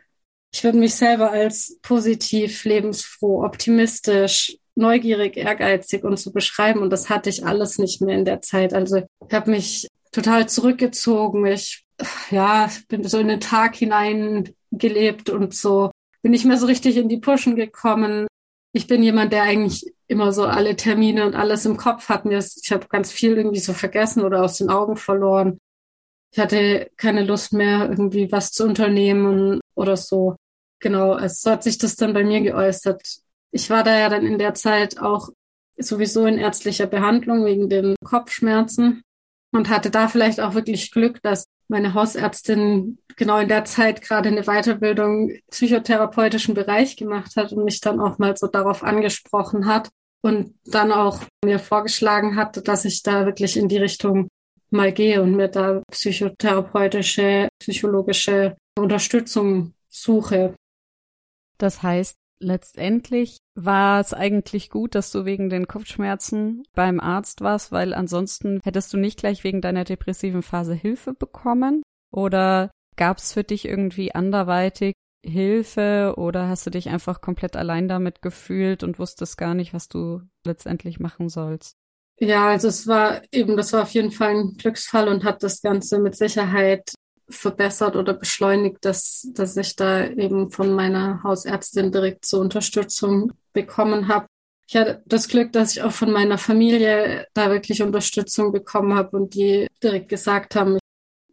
ich 0.52 0.64
würde 0.64 0.78
mich 0.78 0.96
selber 0.96 1.32
als 1.32 1.80
positiv, 1.82 2.64
lebensfroh, 2.64 3.44
optimistisch, 3.44 4.58
neugierig, 4.76 5.38
ehrgeizig 5.38 6.04
und 6.04 6.18
so 6.18 6.32
beschreiben. 6.32 6.82
Und 6.82 6.90
das 6.90 7.10
hatte 7.10 7.30
ich 7.30 7.46
alles 7.46 7.80
nicht 7.80 8.02
mehr 8.02 8.16
in 8.16 8.26
der 8.26 8.42
Zeit. 8.42 8.74
Also 8.74 8.98
ich 8.98 9.34
habe 9.34 9.52
mich 9.52 9.88
total 10.12 10.48
zurückgezogen. 10.48 11.46
Ich 11.46 11.84
ja, 12.30 12.70
bin 12.88 13.04
so 13.04 13.20
in 13.20 13.28
den 13.28 13.40
Tag 13.40 13.76
hinein 13.76 14.54
gelebt 14.72 15.30
und 15.30 15.54
so 15.54 15.92
bin 16.24 16.32
nicht 16.32 16.46
mehr 16.46 16.58
so 16.58 16.66
richtig 16.66 16.98
in 16.98 17.10
die 17.10 17.18
Pushen 17.18 17.56
gekommen. 17.56 18.28
Ich 18.72 18.88
bin 18.88 19.04
jemand, 19.04 19.34
der 19.34 19.44
eigentlich 19.44 19.94
immer 20.08 20.32
so 20.32 20.46
alle 20.46 20.76
Termine 20.76 21.26
und 21.26 21.36
alles 21.36 21.66
im 21.66 21.78
Kopf 21.78 22.10
hat. 22.10 22.26
Ich 22.26 22.72
habe 22.72 22.88
ganz 22.88 23.12
viel 23.12 23.38
irgendwie 23.38 23.60
so 23.60 23.74
vergessen 23.74 24.24
oder 24.24 24.42
aus 24.42 24.58
den 24.58 24.70
Augen 24.70 24.96
verloren. 24.96 25.60
Ich 26.34 26.40
hatte 26.40 26.90
keine 26.98 27.24
Lust 27.24 27.54
mehr, 27.54 27.88
irgendwie 27.88 28.32
was 28.32 28.52
zu 28.52 28.66
unternehmen 28.66 29.62
oder 29.76 29.96
so. 29.96 30.36
Genau, 30.80 31.12
also 31.14 31.36
so 31.38 31.52
hat 31.52 31.64
sich 31.64 31.78
das 31.78 31.96
dann 31.96 32.14
bei 32.14 32.24
mir 32.24 32.42
geäußert. 32.42 33.04
Ich 33.52 33.70
war 33.70 33.84
da 33.84 34.00
ja 34.00 34.10
dann 34.10 34.26
in 34.26 34.40
der 34.40 34.56
Zeit 34.56 35.00
auch 35.00 35.30
sowieso 35.78 36.26
in 36.26 36.40
ärztlicher 36.40 36.88
Behandlung 36.88 37.46
wegen 37.46 37.70
den 37.70 37.96
Kopfschmerzen 38.04 39.04
und 39.52 39.70
hatte 39.70 39.92
da 39.92 40.08
vielleicht 40.08 40.40
auch 40.40 40.56
wirklich 40.56 40.92
Glück, 40.92 41.22
dass 41.22 41.46
meine 41.68 41.94
Hausärztin 41.94 42.98
genau 43.16 43.38
in 43.38 43.48
der 43.48 43.66
Zeit 43.66 44.02
gerade 44.02 44.30
eine 44.30 44.44
Weiterbildung 44.44 45.30
im 45.30 45.40
psychotherapeutischen 45.52 46.56
Bereich 46.56 46.98
gemacht 46.98 47.36
hat 47.36 47.54
und 47.54 47.64
mich 47.64 47.80
dann 47.80 48.00
auch 48.00 48.18
mal 48.18 48.36
so 48.36 48.48
darauf 48.48 48.84
angesprochen 48.84 49.68
hat 49.68 49.90
und 50.24 50.56
dann 50.66 50.92
auch 50.92 51.22
mir 51.46 51.60
vorgeschlagen 51.60 52.36
hat, 52.38 52.68
dass 52.68 52.86
ich 52.86 53.04
da 53.04 53.28
wirklich 53.28 53.56
in 53.56 53.68
die 53.68 53.78
Richtung 53.78 54.30
mal 54.74 54.92
gehe 54.92 55.22
und 55.22 55.36
mir 55.36 55.48
da 55.48 55.82
psychotherapeutische, 55.92 57.48
psychologische 57.60 58.58
Unterstützung 58.78 59.74
suche. 59.88 60.56
Das 61.58 61.84
heißt, 61.84 62.18
letztendlich 62.40 63.38
war 63.56 64.02
es 64.02 64.14
eigentlich 64.14 64.70
gut, 64.70 64.96
dass 64.96 65.12
du 65.12 65.26
wegen 65.26 65.50
den 65.50 65.68
Kopfschmerzen 65.68 66.64
beim 66.74 67.00
Arzt 67.00 67.42
warst, 67.42 67.72
weil 67.72 67.94
ansonsten 67.94 68.60
hättest 68.64 68.94
du 68.94 68.98
nicht 68.98 69.20
gleich 69.20 69.44
wegen 69.44 69.62
deiner 69.62 69.84
depressiven 69.84 70.42
Phase 70.42 70.74
Hilfe 70.74 71.14
bekommen? 71.14 71.84
Oder 72.12 72.72
gab 72.96 73.18
es 73.18 73.34
für 73.34 73.44
dich 73.44 73.66
irgendwie 73.66 74.14
anderweitig 74.14 74.94
Hilfe 75.26 76.16
oder 76.18 76.50
hast 76.50 76.66
du 76.66 76.70
dich 76.70 76.90
einfach 76.90 77.22
komplett 77.22 77.56
allein 77.56 77.88
damit 77.88 78.22
gefühlt 78.22 78.84
und 78.84 79.00
wusstest 79.00 79.38
gar 79.38 79.54
nicht, 79.54 79.74
was 79.74 79.88
du 79.88 80.22
letztendlich 80.46 81.00
machen 81.00 81.30
sollst? 81.30 81.78
Ja, 82.20 82.50
also 82.50 82.68
es 82.68 82.88
war 82.88 83.22
eben, 83.32 83.58
das 83.58 83.74
war 83.74 83.84
auf 83.84 83.92
jeden 83.92 84.12
Fall 84.12 84.32
ein 84.32 84.56
Glücksfall 84.58 85.08
und 85.08 85.24
hat 85.24 85.44
das 85.44 85.62
Ganze 85.62 86.00
mit 86.00 86.16
Sicherheit 86.16 86.94
verbessert 87.30 87.96
oder 87.96 88.14
beschleunigt, 88.14 88.78
dass, 88.82 89.28
dass 89.34 89.58
ich 89.58 89.76
da 89.76 90.06
eben 90.06 90.52
von 90.52 90.74
meiner 90.74 91.24
Hausärztin 91.24 91.92
direkt 91.92 92.26
zur 92.26 92.42
Unterstützung 92.42 93.32
bekommen 93.54 94.08
habe. 94.08 94.28
Ich 94.68 94.76
hatte 94.76 95.02
das 95.06 95.28
Glück, 95.28 95.52
dass 95.52 95.76
ich 95.76 95.84
auch 95.84 95.92
von 95.92 96.12
meiner 96.12 96.38
Familie 96.38 97.28
da 97.34 97.50
wirklich 97.50 97.82
Unterstützung 97.82 98.52
bekommen 98.52 98.96
habe 98.96 99.18
und 99.18 99.34
die 99.36 99.68
direkt 99.82 100.10
gesagt 100.10 100.56
haben, 100.56 100.80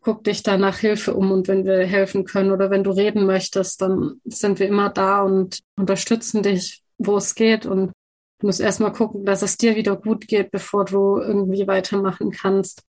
guck 0.00 0.24
dich 0.24 0.42
da 0.42 0.56
nach 0.56 0.78
Hilfe 0.78 1.14
um 1.14 1.30
und 1.30 1.46
wenn 1.46 1.64
wir 1.64 1.86
helfen 1.86 2.24
können 2.24 2.52
oder 2.52 2.70
wenn 2.70 2.84
du 2.84 2.90
reden 2.90 3.26
möchtest, 3.26 3.82
dann 3.82 4.20
sind 4.24 4.58
wir 4.58 4.66
immer 4.66 4.88
da 4.88 5.22
und 5.22 5.60
unterstützen 5.76 6.42
dich, 6.42 6.82
wo 6.98 7.16
es 7.18 7.34
geht 7.34 7.66
und 7.66 7.92
du 8.40 8.46
musst 8.46 8.60
erstmal 8.60 8.92
gucken, 8.92 9.24
dass 9.24 9.42
es 9.42 9.56
dir 9.56 9.76
wieder 9.76 9.96
gut 9.96 10.26
geht, 10.26 10.50
bevor 10.50 10.84
du 10.84 11.18
irgendwie 11.18 11.66
weitermachen 11.66 12.32
kannst. 12.32 12.82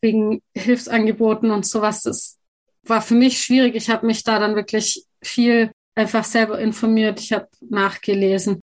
Wegen 0.00 0.42
Hilfsangeboten 0.54 1.50
und 1.50 1.66
sowas, 1.66 2.02
das 2.02 2.38
war 2.82 3.02
für 3.02 3.14
mich 3.14 3.40
schwierig. 3.40 3.74
Ich 3.74 3.90
habe 3.90 4.06
mich 4.06 4.24
da 4.24 4.38
dann 4.38 4.56
wirklich 4.56 5.04
viel 5.22 5.70
einfach 5.94 6.24
selber 6.24 6.58
informiert. 6.58 7.20
Ich 7.20 7.32
habe 7.32 7.48
nachgelesen. 7.60 8.60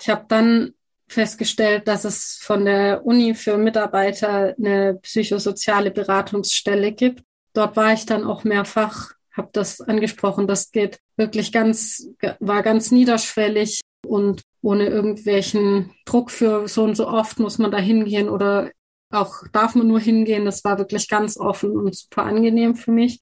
Ich 0.00 0.08
habe 0.08 0.24
dann 0.28 0.72
festgestellt, 1.08 1.86
dass 1.86 2.04
es 2.04 2.38
von 2.40 2.64
der 2.64 3.04
Uni 3.04 3.34
für 3.34 3.56
Mitarbeiter 3.56 4.54
eine 4.58 4.94
psychosoziale 5.02 5.90
Beratungsstelle 5.90 6.92
gibt. 6.92 7.22
Dort 7.52 7.76
war 7.76 7.92
ich 7.92 8.06
dann 8.06 8.24
auch 8.24 8.44
mehrfach, 8.44 9.12
habe 9.32 9.50
das 9.52 9.80
angesprochen. 9.80 10.46
Das 10.46 10.72
geht 10.72 10.98
wirklich 11.16 11.52
ganz, 11.52 12.08
war 12.40 12.62
ganz 12.62 12.90
niederschwellig 12.90 13.80
und 14.06 14.42
ohne 14.66 14.88
irgendwelchen 14.88 15.92
Druck 16.06 16.32
für 16.32 16.66
so 16.66 16.82
und 16.82 16.96
so 16.96 17.06
oft 17.06 17.38
muss 17.38 17.58
man 17.58 17.70
da 17.70 17.78
hingehen 17.78 18.28
oder 18.28 18.72
auch 19.12 19.46
darf 19.52 19.76
man 19.76 19.86
nur 19.86 20.00
hingehen. 20.00 20.44
Das 20.44 20.64
war 20.64 20.76
wirklich 20.78 21.08
ganz 21.08 21.38
offen 21.38 21.70
und 21.70 21.94
super 21.94 22.24
angenehm 22.24 22.74
für 22.74 22.90
mich. 22.90 23.20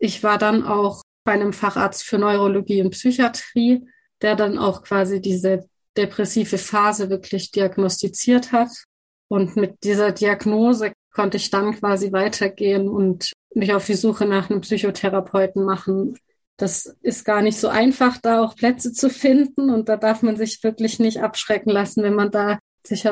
Ich 0.00 0.24
war 0.24 0.38
dann 0.38 0.64
auch 0.64 1.02
bei 1.22 1.34
einem 1.34 1.52
Facharzt 1.52 2.02
für 2.02 2.18
Neurologie 2.18 2.82
und 2.82 2.90
Psychiatrie, 2.90 3.86
der 4.22 4.34
dann 4.34 4.58
auch 4.58 4.82
quasi 4.82 5.20
diese 5.20 5.68
depressive 5.96 6.58
Phase 6.58 7.10
wirklich 7.10 7.52
diagnostiziert 7.52 8.50
hat. 8.50 8.70
Und 9.28 9.54
mit 9.54 9.84
dieser 9.84 10.10
Diagnose 10.10 10.94
konnte 11.14 11.36
ich 11.36 11.48
dann 11.50 11.78
quasi 11.78 12.10
weitergehen 12.10 12.88
und 12.88 13.30
mich 13.54 13.72
auf 13.72 13.86
die 13.86 13.94
Suche 13.94 14.26
nach 14.26 14.50
einem 14.50 14.62
Psychotherapeuten 14.62 15.64
machen. 15.64 16.18
Das 16.56 16.96
ist 17.02 17.24
gar 17.24 17.42
nicht 17.42 17.58
so 17.58 17.68
einfach, 17.68 18.18
da 18.18 18.40
auch 18.42 18.54
Plätze 18.54 18.92
zu 18.92 19.10
finden. 19.10 19.70
Und 19.70 19.88
da 19.88 19.96
darf 19.96 20.22
man 20.22 20.36
sich 20.36 20.62
wirklich 20.62 20.98
nicht 20.98 21.22
abschrecken 21.22 21.70
lassen, 21.70 22.02
wenn 22.02 22.14
man 22.14 22.30
da 22.30 22.58
sich 22.86 23.08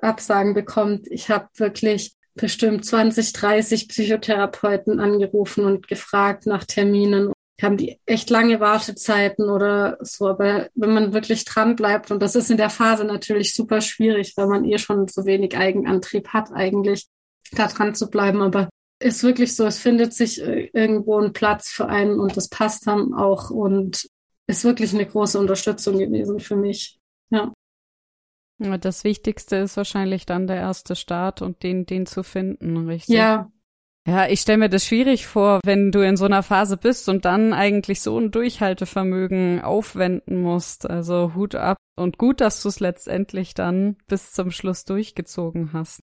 Absagen 0.00 0.54
bekommt. 0.54 1.06
Ich 1.10 1.30
habe 1.30 1.48
wirklich 1.56 2.14
bestimmt 2.34 2.84
20, 2.84 3.32
30 3.32 3.88
Psychotherapeuten 3.88 5.00
angerufen 5.00 5.64
und 5.64 5.88
gefragt 5.88 6.46
nach 6.46 6.64
Terminen. 6.64 7.32
Haben 7.62 7.76
die 7.76 8.00
echt 8.04 8.30
lange 8.30 8.58
Wartezeiten 8.58 9.48
oder 9.48 9.96
so. 10.00 10.28
Aber 10.28 10.68
wenn 10.74 10.92
man 10.92 11.14
wirklich 11.14 11.44
dran 11.44 11.76
bleibt, 11.76 12.10
und 12.10 12.20
das 12.20 12.34
ist 12.34 12.50
in 12.50 12.56
der 12.56 12.70
Phase 12.70 13.04
natürlich 13.04 13.54
super 13.54 13.80
schwierig, 13.80 14.32
weil 14.36 14.48
man 14.48 14.64
eh 14.64 14.78
schon 14.78 15.06
so 15.08 15.24
wenig 15.24 15.56
Eigenantrieb 15.56 16.28
hat, 16.28 16.52
eigentlich 16.52 17.06
da 17.52 17.68
dran 17.68 17.94
zu 17.94 18.10
bleiben. 18.10 18.42
Aber 18.42 18.68
ist 19.04 19.22
wirklich 19.22 19.54
so, 19.54 19.66
es 19.66 19.78
findet 19.78 20.14
sich 20.14 20.42
äh, 20.42 20.70
irgendwo 20.72 21.20
ein 21.20 21.32
Platz 21.32 21.70
für 21.70 21.86
einen 21.86 22.18
und 22.18 22.36
das 22.36 22.48
passt 22.48 22.86
dann 22.86 23.12
auch 23.12 23.50
und 23.50 24.08
ist 24.46 24.64
wirklich 24.64 24.94
eine 24.94 25.06
große 25.06 25.38
Unterstützung 25.38 25.98
gewesen 25.98 26.40
für 26.40 26.56
mich. 26.56 26.98
Ja. 27.30 27.52
Das 28.58 29.04
Wichtigste 29.04 29.56
ist 29.56 29.76
wahrscheinlich 29.76 30.26
dann 30.26 30.46
der 30.46 30.56
erste 30.56 30.96
Start 30.96 31.42
und 31.42 31.62
den, 31.62 31.86
den 31.86 32.06
zu 32.06 32.22
finden, 32.22 32.88
richtig? 32.88 33.16
Ja. 33.16 33.50
Ja, 34.06 34.28
ich 34.28 34.40
stelle 34.40 34.58
mir 34.58 34.68
das 34.68 34.84
schwierig 34.84 35.26
vor, 35.26 35.60
wenn 35.64 35.90
du 35.90 36.00
in 36.00 36.18
so 36.18 36.26
einer 36.26 36.42
Phase 36.42 36.76
bist 36.76 37.08
und 37.08 37.24
dann 37.24 37.54
eigentlich 37.54 38.02
so 38.02 38.18
ein 38.18 38.30
Durchhaltevermögen 38.30 39.62
aufwenden 39.62 40.42
musst. 40.42 40.88
Also 40.88 41.32
Hut 41.34 41.54
ab 41.54 41.78
und 41.96 42.18
gut, 42.18 42.42
dass 42.42 42.62
du 42.62 42.68
es 42.68 42.80
letztendlich 42.80 43.54
dann 43.54 43.96
bis 44.06 44.32
zum 44.32 44.50
Schluss 44.50 44.84
durchgezogen 44.84 45.72
hast. 45.72 46.00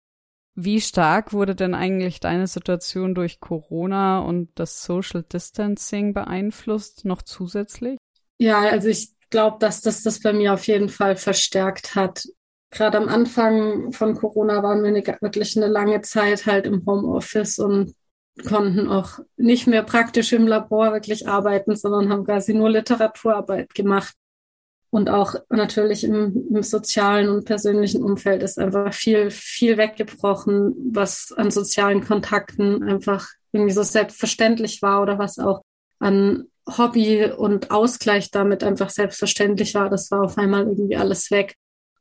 Wie 0.56 0.80
stark 0.80 1.32
wurde 1.32 1.54
denn 1.54 1.74
eigentlich 1.74 2.20
deine 2.20 2.46
Situation 2.46 3.14
durch 3.14 3.40
Corona 3.40 4.20
und 4.20 4.50
das 4.54 4.84
Social 4.84 5.24
Distancing 5.24 6.14
beeinflusst, 6.14 7.04
noch 7.04 7.22
zusätzlich? 7.22 7.96
Ja, 8.38 8.60
also 8.60 8.88
ich 8.88 9.14
glaube, 9.30 9.56
dass 9.58 9.80
das 9.80 10.02
das 10.02 10.20
bei 10.20 10.32
mir 10.32 10.54
auf 10.54 10.66
jeden 10.66 10.88
Fall 10.88 11.16
verstärkt 11.16 11.96
hat. 11.96 12.24
Gerade 12.70 12.98
am 12.98 13.08
Anfang 13.08 13.92
von 13.92 14.14
Corona 14.14 14.62
waren 14.62 14.82
wir 14.82 14.88
eine, 14.88 15.04
wirklich 15.20 15.56
eine 15.56 15.66
lange 15.66 16.02
Zeit 16.02 16.46
halt 16.46 16.66
im 16.66 16.84
Homeoffice 16.86 17.58
und 17.58 17.94
konnten 18.48 18.88
auch 18.88 19.20
nicht 19.36 19.66
mehr 19.66 19.82
praktisch 19.82 20.32
im 20.32 20.46
Labor 20.46 20.92
wirklich 20.92 21.28
arbeiten, 21.28 21.76
sondern 21.76 22.10
haben 22.10 22.24
quasi 22.24 22.54
nur 22.54 22.70
Literaturarbeit 22.70 23.74
gemacht. 23.74 24.14
Und 24.94 25.10
auch 25.10 25.34
natürlich 25.50 26.04
im, 26.04 26.46
im 26.54 26.62
sozialen 26.62 27.28
und 27.28 27.46
persönlichen 27.46 28.00
Umfeld 28.00 28.44
ist 28.44 28.60
einfach 28.60 28.94
viel, 28.94 29.32
viel 29.32 29.76
weggebrochen, 29.76 30.72
was 30.92 31.34
an 31.36 31.50
sozialen 31.50 32.04
Kontakten 32.04 32.80
einfach 32.84 33.26
irgendwie 33.50 33.72
so 33.72 33.82
selbstverständlich 33.82 34.82
war 34.82 35.02
oder 35.02 35.18
was 35.18 35.40
auch 35.40 35.62
an 35.98 36.44
Hobby 36.78 37.24
und 37.24 37.72
Ausgleich 37.72 38.30
damit 38.30 38.62
einfach 38.62 38.88
selbstverständlich 38.88 39.74
war. 39.74 39.90
Das 39.90 40.12
war 40.12 40.22
auf 40.22 40.38
einmal 40.38 40.62
irgendwie 40.62 40.96
alles 40.96 41.32
weg. 41.32 41.56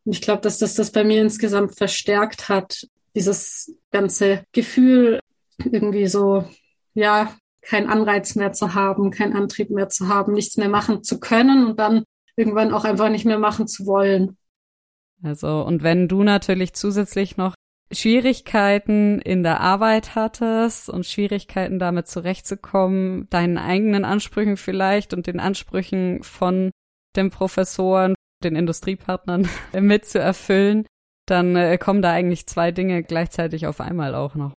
Und 0.05 0.11
ich 0.11 0.21
glaube, 0.21 0.43
dass 0.43 0.59
das 0.59 0.75
das 0.75 0.91
bei 0.91 1.03
mir 1.03 1.19
insgesamt 1.19 1.75
verstärkt 1.75 2.47
hat, 2.47 2.87
dieses 3.15 3.75
ganze 3.91 4.43
Gefühl, 4.51 5.19
irgendwie 5.57 6.05
so, 6.05 6.45
ja, 6.93 7.33
kein 7.63 7.89
Anreiz 7.89 8.35
mehr 8.35 8.53
zu 8.53 8.75
haben, 8.75 9.09
kein 9.09 9.35
Antrieb 9.35 9.71
mehr 9.71 9.89
zu 9.89 10.09
haben, 10.09 10.33
nichts 10.33 10.57
mehr 10.57 10.69
machen 10.69 11.01
zu 11.01 11.19
können 11.19 11.65
und 11.65 11.79
dann 11.79 12.03
irgendwann 12.35 12.73
auch 12.73 12.83
einfach 12.83 13.09
nicht 13.09 13.25
mehr 13.25 13.39
machen 13.39 13.67
zu 13.67 13.85
wollen. 13.85 14.37
Also, 15.23 15.63
und 15.63 15.83
wenn 15.83 16.07
du 16.07 16.23
natürlich 16.23 16.73
zusätzlich 16.73 17.37
noch 17.37 17.55
Schwierigkeiten 17.91 19.19
in 19.19 19.43
der 19.43 19.61
Arbeit 19.61 20.15
hattest 20.15 20.89
und 20.89 21.05
Schwierigkeiten 21.05 21.79
damit 21.79 22.07
zurechtzukommen, 22.07 23.29
deinen 23.29 23.57
eigenen 23.57 24.05
Ansprüchen 24.05 24.57
vielleicht 24.57 25.13
und 25.13 25.27
den 25.27 25.39
Ansprüchen 25.39 26.23
von 26.23 26.71
den 27.15 27.29
Professoren, 27.29 28.15
den 28.43 28.55
Industriepartnern 28.55 29.47
mitzuerfüllen, 29.79 30.85
dann 31.25 31.55
äh, 31.55 31.77
kommen 31.77 32.01
da 32.01 32.11
eigentlich 32.11 32.47
zwei 32.47 32.71
Dinge 32.71 33.03
gleichzeitig 33.03 33.67
auf 33.67 33.79
einmal 33.79 34.15
auch 34.15 34.35
noch. 34.35 34.53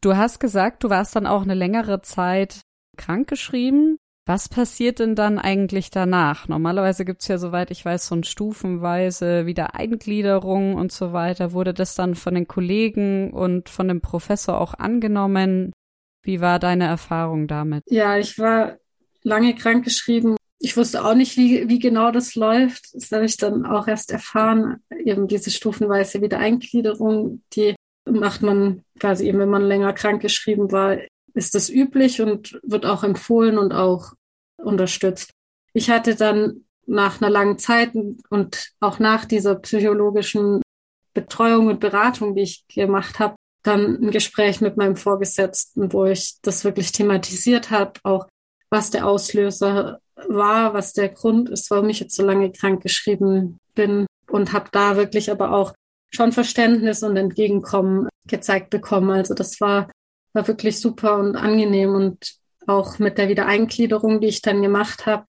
Du 0.00 0.16
hast 0.16 0.38
gesagt, 0.38 0.84
du 0.84 0.90
warst 0.90 1.16
dann 1.16 1.26
auch 1.26 1.42
eine 1.42 1.54
längere 1.54 2.00
Zeit 2.02 2.62
krankgeschrieben. 2.96 3.97
Was 4.28 4.50
passiert 4.50 4.98
denn 4.98 5.14
dann 5.14 5.38
eigentlich 5.38 5.88
danach? 5.88 6.48
Normalerweise 6.48 7.06
gibt's 7.06 7.28
ja, 7.28 7.38
soweit 7.38 7.70
ich 7.70 7.82
weiß, 7.82 8.08
so 8.08 8.14
ein 8.14 8.24
stufenweise 8.24 9.46
Wiedereingliederung 9.46 10.74
und 10.74 10.92
so 10.92 11.14
weiter. 11.14 11.54
Wurde 11.54 11.72
das 11.72 11.94
dann 11.94 12.14
von 12.14 12.34
den 12.34 12.46
Kollegen 12.46 13.32
und 13.32 13.70
von 13.70 13.88
dem 13.88 14.02
Professor 14.02 14.60
auch 14.60 14.74
angenommen? 14.74 15.72
Wie 16.22 16.42
war 16.42 16.58
deine 16.58 16.84
Erfahrung 16.84 17.46
damit? 17.46 17.84
Ja, 17.86 18.18
ich 18.18 18.38
war 18.38 18.76
lange 19.22 19.54
krankgeschrieben. 19.54 20.36
Ich 20.58 20.76
wusste 20.76 21.06
auch 21.06 21.14
nicht, 21.14 21.38
wie, 21.38 21.66
wie 21.70 21.78
genau 21.78 22.10
das 22.10 22.34
läuft. 22.34 22.84
Das 22.92 23.10
habe 23.10 23.24
ich 23.24 23.38
dann 23.38 23.64
auch 23.64 23.88
erst 23.88 24.10
erfahren. 24.10 24.82
Eben 25.06 25.26
diese 25.26 25.50
stufenweise 25.50 26.20
Wiedereingliederung, 26.20 27.40
die 27.54 27.76
macht 28.04 28.42
man 28.42 28.82
quasi 29.00 29.26
eben, 29.26 29.38
wenn 29.38 29.48
man 29.48 29.62
länger 29.62 29.94
krankgeschrieben 29.94 30.70
war, 30.70 30.98
ist 31.34 31.54
das 31.54 31.70
üblich 31.70 32.20
und 32.20 32.60
wird 32.62 32.86
auch 32.86 33.04
empfohlen 33.04 33.58
und 33.58 33.72
auch 33.72 34.12
unterstützt. 34.56 35.30
Ich 35.72 35.90
hatte 35.90 36.14
dann 36.14 36.64
nach 36.86 37.20
einer 37.20 37.30
langen 37.30 37.58
Zeit 37.58 37.92
und 38.30 38.70
auch 38.80 38.98
nach 38.98 39.24
dieser 39.24 39.56
psychologischen 39.56 40.62
Betreuung 41.14 41.66
und 41.66 41.80
Beratung, 41.80 42.34
die 42.34 42.42
ich 42.42 42.64
gemacht 42.68 43.18
habe, 43.18 43.34
dann 43.62 43.96
ein 44.02 44.10
Gespräch 44.10 44.60
mit 44.60 44.76
meinem 44.76 44.96
Vorgesetzten, 44.96 45.92
wo 45.92 46.06
ich 46.06 46.40
das 46.42 46.64
wirklich 46.64 46.92
thematisiert 46.92 47.70
habe, 47.70 47.92
auch 48.04 48.26
was 48.70 48.90
der 48.90 49.06
Auslöser 49.06 50.00
war, 50.28 50.74
was 50.74 50.92
der 50.92 51.08
Grund 51.08 51.50
ist, 51.50 51.70
warum 51.70 51.88
ich 51.88 52.00
jetzt 52.00 52.16
so 52.16 52.24
lange 52.24 52.50
krank 52.50 52.82
geschrieben 52.82 53.58
bin 53.74 54.06
und 54.30 54.52
habe 54.52 54.68
da 54.72 54.96
wirklich 54.96 55.30
aber 55.30 55.52
auch 55.52 55.74
schon 56.10 56.32
Verständnis 56.32 57.02
und 57.02 57.16
Entgegenkommen 57.16 58.08
gezeigt 58.26 58.70
bekommen. 58.70 59.10
Also 59.10 59.34
das 59.34 59.60
war, 59.60 59.90
war 60.32 60.46
wirklich 60.46 60.80
super 60.80 61.18
und 61.18 61.36
angenehm 61.36 61.94
und 61.94 62.34
auch 62.66 62.98
mit 62.98 63.18
der 63.18 63.28
Wiedereingliederung, 63.28 64.20
die 64.20 64.28
ich 64.28 64.42
dann 64.42 64.62
gemacht 64.62 65.06
habe. 65.06 65.24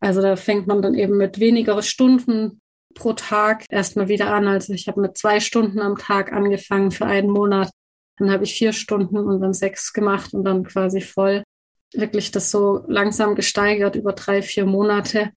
Also 0.00 0.20
da 0.20 0.36
fängt 0.36 0.66
man 0.66 0.82
dann 0.82 0.94
eben 0.94 1.16
mit 1.16 1.38
weniger 1.38 1.80
Stunden 1.82 2.60
pro 2.94 3.12
Tag 3.12 3.64
erstmal 3.70 4.08
wieder 4.08 4.32
an. 4.32 4.46
Also 4.46 4.72
ich 4.72 4.88
habe 4.88 5.00
mit 5.00 5.16
zwei 5.16 5.40
Stunden 5.40 5.80
am 5.80 5.96
Tag 5.96 6.32
angefangen 6.32 6.90
für 6.90 7.06
einen 7.06 7.30
Monat. 7.30 7.70
Dann 8.18 8.30
habe 8.30 8.44
ich 8.44 8.54
vier 8.54 8.72
Stunden 8.72 9.16
und 9.16 9.40
dann 9.40 9.54
sechs 9.54 9.92
gemacht 9.92 10.34
und 10.34 10.44
dann 10.44 10.64
quasi 10.64 11.00
voll. 11.00 11.42
Wirklich 11.94 12.30
das 12.30 12.50
so 12.50 12.84
langsam 12.88 13.34
gesteigert 13.34 13.96
über 13.96 14.12
drei, 14.12 14.42
vier 14.42 14.66
Monate. 14.66 15.30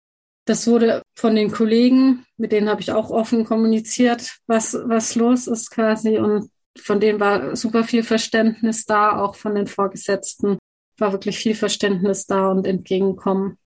Das 0.46 0.68
wurde 0.68 1.02
von 1.16 1.36
den 1.36 1.52
Kollegen, 1.52 2.26
mit 2.38 2.52
denen 2.52 2.70
habe 2.70 2.82
ich 2.82 2.92
auch 2.92 3.10
offen 3.10 3.46
kommuniziert, 3.46 4.38
was, 4.46 4.78
was 4.86 5.16
los 5.16 5.48
ist 5.48 5.72
quasi. 5.72 6.18
Und 6.18 6.50
von 6.78 7.00
denen 7.00 7.20
war 7.20 7.56
super 7.56 7.84
viel 7.84 8.04
Verständnis 8.04 8.86
da, 8.86 9.20
auch 9.20 9.36
von 9.36 9.56
den 9.56 9.68
Vorgesetzten 9.68 10.58
war 10.98 11.12
wirklich 11.12 11.38
viel 11.38 11.56
Verständnis 11.56 12.26
da 12.26 12.50
und 12.50 12.66
Entgegenkommen. 12.66 13.58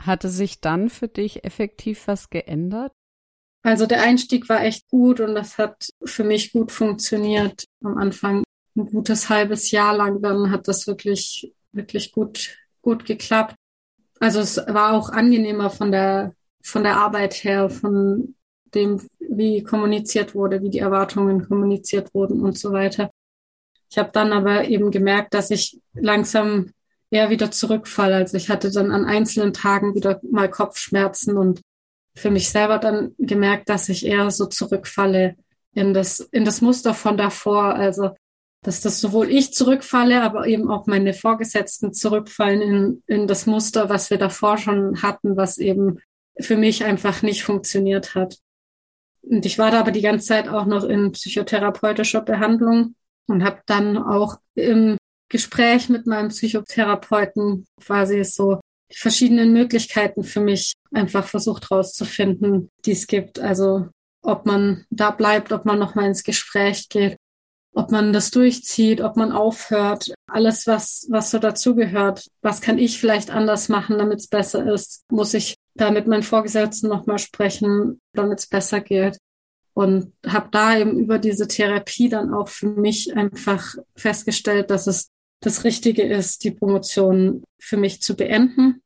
Hatte 0.00 0.28
sich 0.28 0.60
dann 0.60 0.90
für 0.90 1.08
dich 1.08 1.44
effektiv 1.44 2.08
was 2.08 2.30
geändert? 2.30 2.92
Also 3.62 3.86
der 3.86 4.02
Einstieg 4.02 4.48
war 4.48 4.62
echt 4.62 4.88
gut 4.88 5.20
und 5.20 5.36
das 5.36 5.58
hat 5.58 5.90
für 6.04 6.24
mich 6.24 6.52
gut 6.52 6.72
funktioniert. 6.72 7.64
Am 7.84 7.96
Anfang 7.96 8.42
ein 8.76 8.86
gutes 8.86 9.28
halbes 9.28 9.70
Jahr 9.70 9.96
lang, 9.96 10.20
dann 10.20 10.50
hat 10.50 10.66
das 10.66 10.86
wirklich, 10.88 11.54
wirklich 11.70 12.10
gut, 12.10 12.58
gut 12.80 13.04
geklappt. 13.04 13.54
Also 14.18 14.40
es 14.40 14.56
war 14.56 14.94
auch 14.94 15.10
angenehmer 15.10 15.70
von 15.70 15.92
der, 15.92 16.34
von 16.62 16.82
der 16.82 16.96
Arbeit 16.96 17.44
her, 17.44 17.70
von 17.70 18.34
dem, 18.74 19.00
wie 19.18 19.62
kommuniziert 19.62 20.34
wurde, 20.34 20.62
wie 20.62 20.70
die 20.70 20.78
Erwartungen 20.78 21.46
kommuniziert 21.46 22.14
wurden 22.14 22.40
und 22.40 22.58
so 22.58 22.72
weiter. 22.72 23.10
Ich 23.90 23.98
habe 23.98 24.10
dann 24.12 24.32
aber 24.32 24.64
eben 24.64 24.90
gemerkt, 24.90 25.34
dass 25.34 25.50
ich 25.50 25.80
langsam 25.94 26.70
eher 27.10 27.28
wieder 27.30 27.50
zurückfalle. 27.50 28.16
Also 28.16 28.36
ich 28.36 28.48
hatte 28.48 28.70
dann 28.70 28.90
an 28.90 29.04
einzelnen 29.04 29.52
Tagen 29.52 29.94
wieder 29.94 30.20
mal 30.22 30.50
Kopfschmerzen 30.50 31.36
und 31.36 31.60
für 32.14 32.30
mich 32.30 32.48
selber 32.48 32.78
dann 32.78 33.14
gemerkt, 33.18 33.68
dass 33.68 33.88
ich 33.88 34.06
eher 34.06 34.30
so 34.30 34.46
zurückfalle 34.46 35.36
in 35.74 35.94
das, 35.94 36.20
in 36.20 36.44
das 36.44 36.60
Muster 36.60 36.94
von 36.94 37.16
davor. 37.16 37.74
Also, 37.74 38.10
dass 38.62 38.80
das 38.80 39.00
sowohl 39.00 39.30
ich 39.30 39.52
zurückfalle, 39.52 40.22
aber 40.22 40.46
eben 40.46 40.70
auch 40.70 40.86
meine 40.86 41.14
Vorgesetzten 41.14 41.92
zurückfallen 41.92 42.62
in, 42.62 43.02
in 43.06 43.26
das 43.26 43.46
Muster, 43.46 43.88
was 43.88 44.10
wir 44.10 44.18
davor 44.18 44.56
schon 44.56 45.02
hatten, 45.02 45.36
was 45.36 45.58
eben 45.58 45.98
für 46.38 46.56
mich 46.56 46.84
einfach 46.84 47.22
nicht 47.22 47.42
funktioniert 47.42 48.14
hat. 48.14 48.38
Und 49.22 49.46
ich 49.46 49.58
war 49.58 49.70
da 49.70 49.80
aber 49.80 49.92
die 49.92 50.02
ganze 50.02 50.26
Zeit 50.26 50.48
auch 50.48 50.66
noch 50.66 50.84
in 50.84 51.12
psychotherapeutischer 51.12 52.22
Behandlung 52.22 52.94
und 53.26 53.44
habe 53.44 53.60
dann 53.66 53.96
auch 53.96 54.38
im 54.54 54.96
Gespräch 55.28 55.88
mit 55.88 56.06
meinem 56.06 56.28
Psychotherapeuten 56.28 57.66
quasi 57.80 58.24
so 58.24 58.60
die 58.92 58.98
verschiedenen 58.98 59.52
Möglichkeiten 59.52 60.24
für 60.24 60.40
mich 60.40 60.74
einfach 60.92 61.26
versucht 61.26 61.70
rauszufinden, 61.70 62.68
die 62.84 62.92
es 62.92 63.06
gibt. 63.06 63.38
Also 63.38 63.88
ob 64.22 64.44
man 64.46 64.84
da 64.90 65.10
bleibt, 65.10 65.52
ob 65.52 65.64
man 65.64 65.78
nochmal 65.78 66.06
ins 66.06 66.24
Gespräch 66.24 66.88
geht, 66.88 67.16
ob 67.74 67.90
man 67.90 68.12
das 68.12 68.30
durchzieht, 68.30 69.00
ob 69.00 69.16
man 69.16 69.32
aufhört, 69.32 70.12
alles, 70.26 70.66
was, 70.66 71.06
was 71.10 71.30
so 71.30 71.38
dazugehört. 71.38 72.26
Was 72.42 72.60
kann 72.60 72.78
ich 72.78 73.00
vielleicht 73.00 73.30
anders 73.30 73.68
machen, 73.68 73.98
damit 73.98 74.18
es 74.18 74.28
besser 74.28 74.70
ist? 74.70 75.04
Muss 75.10 75.32
ich 75.32 75.56
da 75.74 75.90
mit 75.90 76.06
meinen 76.06 76.22
Vorgesetzten 76.22 76.88
nochmal 76.88 77.18
sprechen, 77.18 78.00
damit 78.12 78.40
es 78.40 78.46
besser 78.46 78.80
geht? 78.80 79.18
und 79.74 80.12
habe 80.26 80.48
da 80.50 80.76
eben 80.76 80.98
über 80.98 81.18
diese 81.18 81.48
Therapie 81.48 82.08
dann 82.08 82.34
auch 82.34 82.48
für 82.48 82.68
mich 82.68 83.16
einfach 83.16 83.74
festgestellt, 83.96 84.70
dass 84.70 84.86
es 84.86 85.10
das 85.40 85.64
Richtige 85.64 86.02
ist, 86.02 86.44
die 86.44 86.50
Promotion 86.50 87.42
für 87.58 87.76
mich 87.76 88.02
zu 88.02 88.14
beenden. 88.14 88.82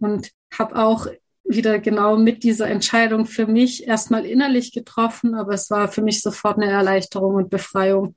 Und 0.00 0.30
habe 0.52 0.76
auch 0.76 1.06
wieder 1.44 1.78
genau 1.78 2.16
mit 2.16 2.42
dieser 2.42 2.68
Entscheidung 2.68 3.26
für 3.26 3.46
mich 3.46 3.86
erstmal 3.86 4.26
innerlich 4.26 4.72
getroffen, 4.72 5.34
aber 5.34 5.54
es 5.54 5.70
war 5.70 5.88
für 5.88 6.02
mich 6.02 6.20
sofort 6.20 6.58
eine 6.58 6.70
Erleichterung 6.70 7.36
und 7.36 7.50
Befreiung. 7.50 8.16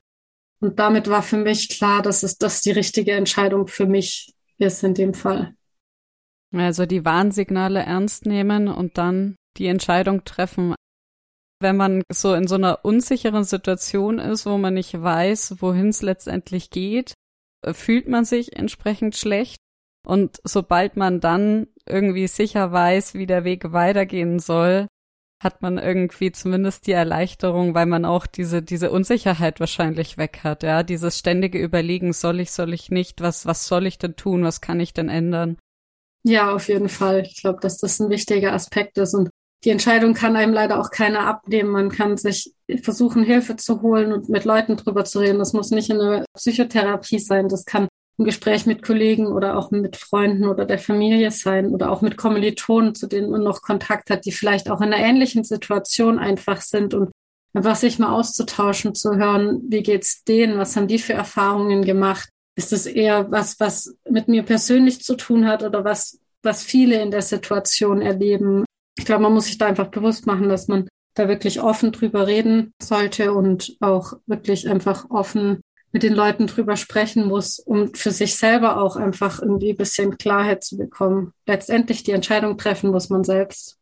Und 0.60 0.78
damit 0.78 1.08
war 1.08 1.22
für 1.22 1.36
mich 1.36 1.68
klar, 1.68 2.02
dass 2.02 2.24
es 2.24 2.36
das 2.36 2.62
die 2.62 2.72
richtige 2.72 3.12
Entscheidung 3.12 3.68
für 3.68 3.86
mich 3.86 4.34
ist 4.58 4.82
in 4.82 4.94
dem 4.94 5.14
Fall. 5.14 5.54
Also 6.54 6.86
die 6.86 7.04
Warnsignale 7.04 7.80
ernst 7.80 8.26
nehmen 8.26 8.68
und 8.68 8.96
dann 8.98 9.36
die 9.58 9.66
Entscheidung 9.66 10.24
treffen. 10.24 10.74
Wenn 11.60 11.76
man 11.76 12.02
so 12.10 12.34
in 12.34 12.46
so 12.46 12.54
einer 12.54 12.84
unsicheren 12.84 13.44
Situation 13.44 14.18
ist, 14.18 14.46
wo 14.46 14.56
man 14.58 14.74
nicht 14.74 15.00
weiß, 15.00 15.56
wohin 15.60 15.88
es 15.88 16.02
letztendlich 16.02 16.70
geht, 16.70 17.14
fühlt 17.72 18.08
man 18.08 18.24
sich 18.24 18.56
entsprechend 18.56 19.16
schlecht. 19.16 19.58
Und 20.06 20.40
sobald 20.44 20.96
man 20.96 21.20
dann 21.20 21.66
irgendwie 21.86 22.28
sicher 22.28 22.72
weiß, 22.72 23.14
wie 23.14 23.26
der 23.26 23.44
Weg 23.44 23.72
weitergehen 23.72 24.38
soll, 24.38 24.86
hat 25.42 25.62
man 25.62 25.78
irgendwie 25.78 26.32
zumindest 26.32 26.86
die 26.86 26.92
Erleichterung, 26.92 27.74
weil 27.74 27.86
man 27.86 28.04
auch 28.04 28.26
diese, 28.26 28.62
diese 28.62 28.90
Unsicherheit 28.90 29.60
wahrscheinlich 29.60 30.18
weg 30.18 30.40
hat, 30.42 30.62
ja, 30.62 30.82
dieses 30.82 31.18
ständige 31.18 31.58
Überlegen, 31.58 32.12
soll 32.12 32.40
ich, 32.40 32.50
soll 32.50 32.72
ich 32.72 32.90
nicht, 32.90 33.20
was, 33.20 33.46
was 33.46 33.66
soll 33.66 33.86
ich 33.86 33.98
denn 33.98 34.16
tun, 34.16 34.42
was 34.42 34.60
kann 34.60 34.80
ich 34.80 34.94
denn 34.94 35.08
ändern? 35.08 35.58
Ja, 36.28 36.54
auf 36.54 36.68
jeden 36.68 36.90
Fall. 36.90 37.22
Ich 37.22 37.40
glaube, 37.40 37.58
dass 37.62 37.78
das 37.78 37.98
ein 38.00 38.10
wichtiger 38.10 38.52
Aspekt 38.52 38.98
ist 38.98 39.14
und 39.14 39.30
die 39.64 39.70
Entscheidung 39.70 40.12
kann 40.12 40.36
einem 40.36 40.52
leider 40.52 40.78
auch 40.78 40.90
keiner 40.90 41.20
abnehmen. 41.20 41.70
Man 41.70 41.88
kann 41.88 42.18
sich 42.18 42.52
versuchen, 42.82 43.24
Hilfe 43.24 43.56
zu 43.56 43.80
holen 43.80 44.12
und 44.12 44.28
mit 44.28 44.44
Leuten 44.44 44.76
drüber 44.76 45.06
zu 45.06 45.20
reden. 45.20 45.38
Das 45.38 45.54
muss 45.54 45.70
nicht 45.70 45.88
in 45.88 45.98
einer 45.98 46.26
Psychotherapie 46.36 47.18
sein. 47.18 47.48
Das 47.48 47.64
kann 47.64 47.88
ein 48.18 48.24
Gespräch 48.26 48.66
mit 48.66 48.82
Kollegen 48.82 49.26
oder 49.26 49.56
auch 49.56 49.70
mit 49.70 49.96
Freunden 49.96 50.44
oder 50.44 50.66
der 50.66 50.78
Familie 50.78 51.30
sein 51.30 51.70
oder 51.70 51.90
auch 51.90 52.02
mit 52.02 52.18
Kommilitonen, 52.18 52.94
zu 52.94 53.06
denen 53.06 53.30
man 53.30 53.42
noch 53.42 53.62
Kontakt 53.62 54.10
hat, 54.10 54.26
die 54.26 54.32
vielleicht 54.32 54.70
auch 54.70 54.82
in 54.82 54.92
einer 54.92 55.02
ähnlichen 55.02 55.44
Situation 55.44 56.18
einfach 56.18 56.60
sind 56.60 56.92
und 56.92 57.10
einfach 57.54 57.76
sich 57.76 57.98
mal 57.98 58.12
auszutauschen, 58.12 58.94
zu 58.94 59.16
hören, 59.16 59.62
wie 59.70 59.82
geht's 59.82 60.24
denen, 60.24 60.58
was 60.58 60.76
haben 60.76 60.88
die 60.88 60.98
für 60.98 61.14
Erfahrungen 61.14 61.86
gemacht? 61.86 62.28
Ist 62.58 62.72
es 62.72 62.86
eher 62.86 63.30
was, 63.30 63.60
was 63.60 63.94
mit 64.10 64.26
mir 64.26 64.42
persönlich 64.42 65.00
zu 65.04 65.14
tun 65.14 65.46
hat 65.46 65.62
oder 65.62 65.84
was, 65.84 66.18
was 66.42 66.64
viele 66.64 67.00
in 67.00 67.12
der 67.12 67.22
Situation 67.22 68.02
erleben? 68.02 68.64
Ich 68.98 69.04
glaube, 69.04 69.22
man 69.22 69.32
muss 69.32 69.44
sich 69.44 69.58
da 69.58 69.66
einfach 69.66 69.92
bewusst 69.92 70.26
machen, 70.26 70.48
dass 70.48 70.66
man 70.66 70.88
da 71.14 71.28
wirklich 71.28 71.60
offen 71.60 71.92
drüber 71.92 72.26
reden 72.26 72.72
sollte 72.82 73.32
und 73.32 73.76
auch 73.78 74.14
wirklich 74.26 74.68
einfach 74.68 75.08
offen 75.08 75.60
mit 75.92 76.02
den 76.02 76.14
Leuten 76.14 76.48
drüber 76.48 76.74
sprechen 76.76 77.28
muss, 77.28 77.60
um 77.60 77.94
für 77.94 78.10
sich 78.10 78.34
selber 78.34 78.82
auch 78.82 78.96
einfach 78.96 79.40
irgendwie 79.40 79.70
ein 79.70 79.76
bisschen 79.76 80.18
Klarheit 80.18 80.64
zu 80.64 80.76
bekommen. 80.76 81.32
Letztendlich 81.46 82.02
die 82.02 82.10
Entscheidung 82.10 82.58
treffen 82.58 82.90
muss 82.90 83.08
man 83.08 83.22
selbst. 83.22 83.78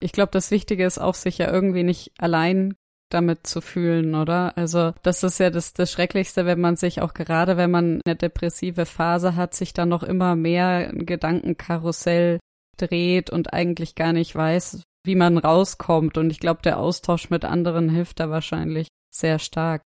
Ich 0.00 0.12
glaube, 0.12 0.30
das 0.32 0.50
Wichtige 0.50 0.86
ist 0.86 0.98
auch, 0.98 1.14
sich 1.14 1.36
ja 1.36 1.52
irgendwie 1.52 1.82
nicht 1.82 2.12
allein 2.16 2.76
damit 3.10 3.46
zu 3.46 3.60
fühlen, 3.60 4.14
oder? 4.14 4.56
Also 4.56 4.92
das 5.02 5.22
ist 5.22 5.38
ja 5.38 5.50
das, 5.50 5.72
das 5.72 5.92
Schrecklichste, 5.92 6.46
wenn 6.46 6.60
man 6.60 6.76
sich 6.76 7.00
auch 7.00 7.14
gerade, 7.14 7.56
wenn 7.56 7.70
man 7.70 8.00
eine 8.04 8.16
depressive 8.16 8.86
Phase 8.86 9.36
hat, 9.36 9.54
sich 9.54 9.72
dann 9.72 9.88
noch 9.88 10.02
immer 10.02 10.36
mehr 10.36 10.88
ein 10.88 11.06
Gedankenkarussell 11.06 12.40
dreht 12.76 13.30
und 13.30 13.52
eigentlich 13.52 13.94
gar 13.94 14.12
nicht 14.12 14.34
weiß, 14.34 14.82
wie 15.04 15.14
man 15.14 15.38
rauskommt. 15.38 16.18
Und 16.18 16.30
ich 16.30 16.40
glaube, 16.40 16.62
der 16.62 16.78
Austausch 16.78 17.30
mit 17.30 17.44
anderen 17.44 17.88
hilft 17.88 18.20
da 18.20 18.28
wahrscheinlich 18.30 18.88
sehr 19.14 19.38
stark. 19.38 19.82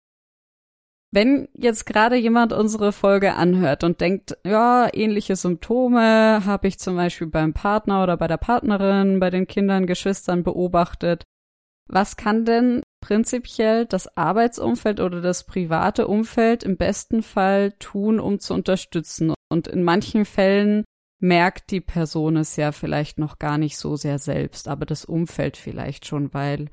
Wenn 1.11 1.49
jetzt 1.55 1.87
gerade 1.87 2.17
jemand 2.17 2.53
unsere 2.53 2.93
Folge 2.93 3.35
anhört 3.35 3.83
und 3.83 4.01
denkt, 4.01 4.37
ja, 4.45 4.89
ähnliche 4.93 5.37
Symptome 5.37 6.45
habe 6.45 6.69
ich 6.69 6.79
zum 6.79 6.97
Beispiel 6.97 7.29
beim 7.29 7.55
Partner 7.55 8.03
oder 8.03 8.19
bei 8.19 8.27
der 8.27 8.37
Partnerin, 8.37 9.19
bei 9.19 9.31
den 9.31 9.47
Kindern, 9.47 9.87
Geschwistern 9.87 10.43
beobachtet, 10.43 11.25
was 11.87 12.19
kann 12.19 12.45
denn 12.45 12.83
prinzipiell 13.01 13.87
das 13.87 14.17
Arbeitsumfeld 14.17 15.01
oder 15.01 15.21
das 15.21 15.45
private 15.45 16.07
Umfeld 16.07 16.63
im 16.63 16.77
besten 16.77 17.23
Fall 17.23 17.73
tun, 17.79 18.21
um 18.21 18.39
zu 18.39 18.55
unterstützen? 18.55 19.35
Und 19.51 19.69
in 19.69 19.83
manchen 19.83 20.25
Fällen 20.25 20.85
merkt 21.21 21.71
die 21.71 21.81
Person 21.81 22.37
es 22.37 22.57
ja 22.57 22.73
vielleicht 22.73 23.19
noch 23.19 23.39
gar 23.39 23.59
nicht 23.59 23.77
so 23.77 23.97
sehr 23.97 24.19
selbst, 24.19 24.69
aber 24.69 24.87
das 24.87 25.05
Umfeld 25.05 25.57
vielleicht 25.57 26.07
schon, 26.07 26.33
weil 26.33 26.71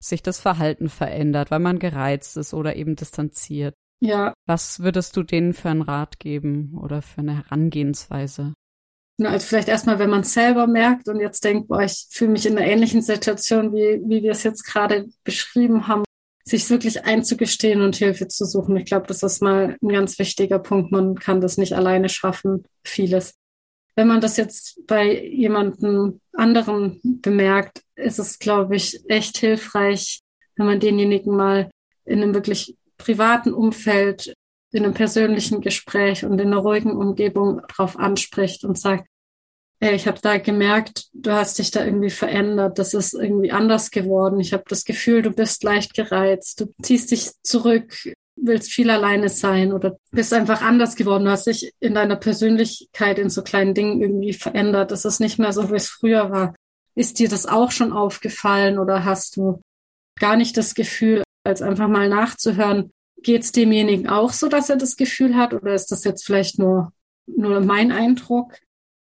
sich 0.00 0.22
das 0.22 0.40
Verhalten 0.40 0.88
verändert, 0.88 1.50
weil 1.50 1.58
man 1.58 1.78
gereizt 1.78 2.36
ist 2.36 2.54
oder 2.54 2.76
eben 2.76 2.94
distanziert. 2.94 3.74
Ja. 4.00 4.32
Was 4.46 4.80
würdest 4.80 5.16
du 5.16 5.24
denen 5.24 5.54
für 5.54 5.70
einen 5.70 5.82
Rat 5.82 6.20
geben 6.20 6.78
oder 6.80 7.02
für 7.02 7.20
eine 7.20 7.36
Herangehensweise? 7.36 8.54
Na, 9.20 9.30
also 9.30 9.46
vielleicht 9.46 9.68
erstmal, 9.68 9.98
wenn 9.98 10.10
man 10.10 10.20
es 10.20 10.32
selber 10.32 10.68
merkt 10.68 11.08
und 11.08 11.20
jetzt 11.20 11.44
denkt, 11.44 11.66
boah, 11.66 11.82
ich 11.82 12.06
fühle 12.10 12.30
mich 12.30 12.46
in 12.46 12.56
einer 12.56 12.66
ähnlichen 12.66 13.02
Situation, 13.02 13.72
wie, 13.72 14.00
wie 14.06 14.22
wir 14.22 14.30
es 14.30 14.44
jetzt 14.44 14.62
gerade 14.62 15.08
beschrieben 15.24 15.88
haben, 15.88 16.04
sich 16.44 16.70
wirklich 16.70 17.04
einzugestehen 17.04 17.82
und 17.82 17.96
Hilfe 17.96 18.28
zu 18.28 18.44
suchen. 18.44 18.76
Ich 18.76 18.86
glaube, 18.86 19.08
das 19.08 19.24
ist 19.24 19.42
mal 19.42 19.76
ein 19.82 19.88
ganz 19.88 20.20
wichtiger 20.20 20.60
Punkt. 20.60 20.92
Man 20.92 21.16
kann 21.16 21.40
das 21.40 21.58
nicht 21.58 21.72
alleine 21.72 22.08
schaffen, 22.08 22.64
vieles. 22.84 23.34
Wenn 23.96 24.06
man 24.06 24.20
das 24.20 24.36
jetzt 24.36 24.86
bei 24.86 25.26
jemandem 25.26 26.20
anderen 26.32 27.00
bemerkt, 27.02 27.82
ist 27.96 28.20
es, 28.20 28.38
glaube 28.38 28.76
ich, 28.76 29.02
echt 29.10 29.38
hilfreich, 29.38 30.20
wenn 30.54 30.66
man 30.66 30.78
denjenigen 30.78 31.34
mal 31.34 31.70
in 32.04 32.22
einem 32.22 32.34
wirklich 32.34 32.76
privaten 32.96 33.52
Umfeld, 33.52 34.32
in 34.70 34.84
einem 34.84 34.94
persönlichen 34.94 35.60
Gespräch 35.60 36.24
und 36.24 36.38
in 36.40 36.48
einer 36.48 36.58
ruhigen 36.58 36.92
Umgebung 36.92 37.62
drauf 37.68 37.98
anspricht 37.98 38.64
und 38.64 38.78
sagt, 38.78 39.06
ey, 39.80 39.94
ich 39.94 40.06
habe 40.06 40.18
da 40.20 40.38
gemerkt, 40.38 41.08
du 41.12 41.30
hast 41.32 41.58
dich 41.58 41.70
da 41.70 41.84
irgendwie 41.84 42.10
verändert, 42.10 42.78
das 42.78 42.94
ist 42.94 43.14
irgendwie 43.14 43.52
anders 43.52 43.90
geworden. 43.90 44.40
Ich 44.40 44.52
habe 44.52 44.64
das 44.68 44.84
Gefühl, 44.84 45.22
du 45.22 45.30
bist 45.30 45.62
leicht 45.62 45.94
gereizt, 45.94 46.60
du 46.60 46.74
ziehst 46.82 47.10
dich 47.12 47.30
zurück, 47.42 47.94
willst 48.36 48.72
viel 48.72 48.90
alleine 48.90 49.28
sein 49.28 49.72
oder 49.72 49.96
bist 50.10 50.32
einfach 50.32 50.62
anders 50.62 50.96
geworden. 50.96 51.24
Du 51.24 51.30
hast 51.30 51.46
dich 51.46 51.72
in 51.80 51.94
deiner 51.94 52.16
Persönlichkeit 52.16 53.18
in 53.18 53.30
so 53.30 53.42
kleinen 53.42 53.74
Dingen 53.74 54.00
irgendwie 54.00 54.32
verändert. 54.32 54.90
Das 54.90 55.04
ist 55.04 55.20
nicht 55.20 55.38
mehr 55.38 55.52
so, 55.52 55.70
wie 55.70 55.76
es 55.76 55.88
früher 55.88 56.30
war. 56.30 56.54
Ist 56.94 57.18
dir 57.20 57.28
das 57.28 57.46
auch 57.46 57.70
schon 57.70 57.92
aufgefallen 57.92 58.78
oder 58.78 59.04
hast 59.04 59.36
du 59.36 59.62
gar 60.18 60.36
nicht 60.36 60.56
das 60.56 60.74
Gefühl, 60.74 61.22
als 61.44 61.62
einfach 61.62 61.88
mal 61.88 62.08
nachzuhören, 62.08 62.90
geht 63.22 63.42
es 63.42 63.52
demjenigen 63.52 64.08
auch 64.08 64.32
so, 64.32 64.48
dass 64.48 64.70
er 64.70 64.76
das 64.76 64.96
Gefühl 64.96 65.36
hat 65.36 65.52
oder 65.52 65.74
ist 65.74 65.90
das 65.92 66.04
jetzt 66.04 66.24
vielleicht 66.24 66.58
nur, 66.58 66.92
nur 67.26 67.60
mein 67.60 67.92
Eindruck? 67.92 68.54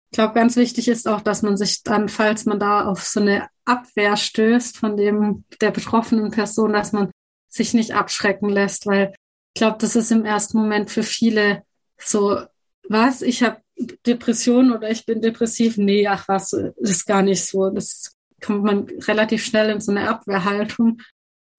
Ich 0.09 0.15
glaube, 0.15 0.33
ganz 0.33 0.55
wichtig 0.55 0.87
ist 0.87 1.07
auch, 1.07 1.21
dass 1.21 1.41
man 1.41 1.57
sich 1.57 1.83
dann, 1.83 2.09
falls 2.09 2.45
man 2.45 2.59
da 2.59 2.85
auf 2.85 3.03
so 3.03 3.19
eine 3.19 3.47
Abwehr 3.65 4.15
stößt 4.15 4.77
von 4.77 4.95
dem 4.97 5.43
der 5.61 5.71
betroffenen 5.71 6.31
Person, 6.31 6.73
dass 6.73 6.93
man 6.93 7.11
sich 7.49 7.73
nicht 7.73 7.93
abschrecken 7.93 8.49
lässt, 8.49 8.85
weil 8.85 9.13
ich 9.53 9.59
glaube, 9.59 9.77
das 9.79 9.95
ist 9.95 10.11
im 10.11 10.25
ersten 10.25 10.57
Moment 10.57 10.91
für 10.91 11.03
viele 11.03 11.63
so, 11.97 12.39
was, 12.87 13.21
ich 13.21 13.43
habe 13.43 13.61
Depression 14.05 14.71
oder 14.71 14.89
ich 14.89 15.05
bin 15.05 15.21
depressiv. 15.21 15.77
Nee, 15.77 16.07
ach 16.07 16.27
was, 16.27 16.53
ist 16.53 17.05
gar 17.05 17.21
nicht 17.21 17.45
so. 17.45 17.69
Das 17.69 18.15
kommt 18.41 18.63
man 18.63 18.87
relativ 19.07 19.43
schnell 19.43 19.69
in 19.69 19.81
so 19.81 19.91
eine 19.91 20.09
Abwehrhaltung, 20.09 21.01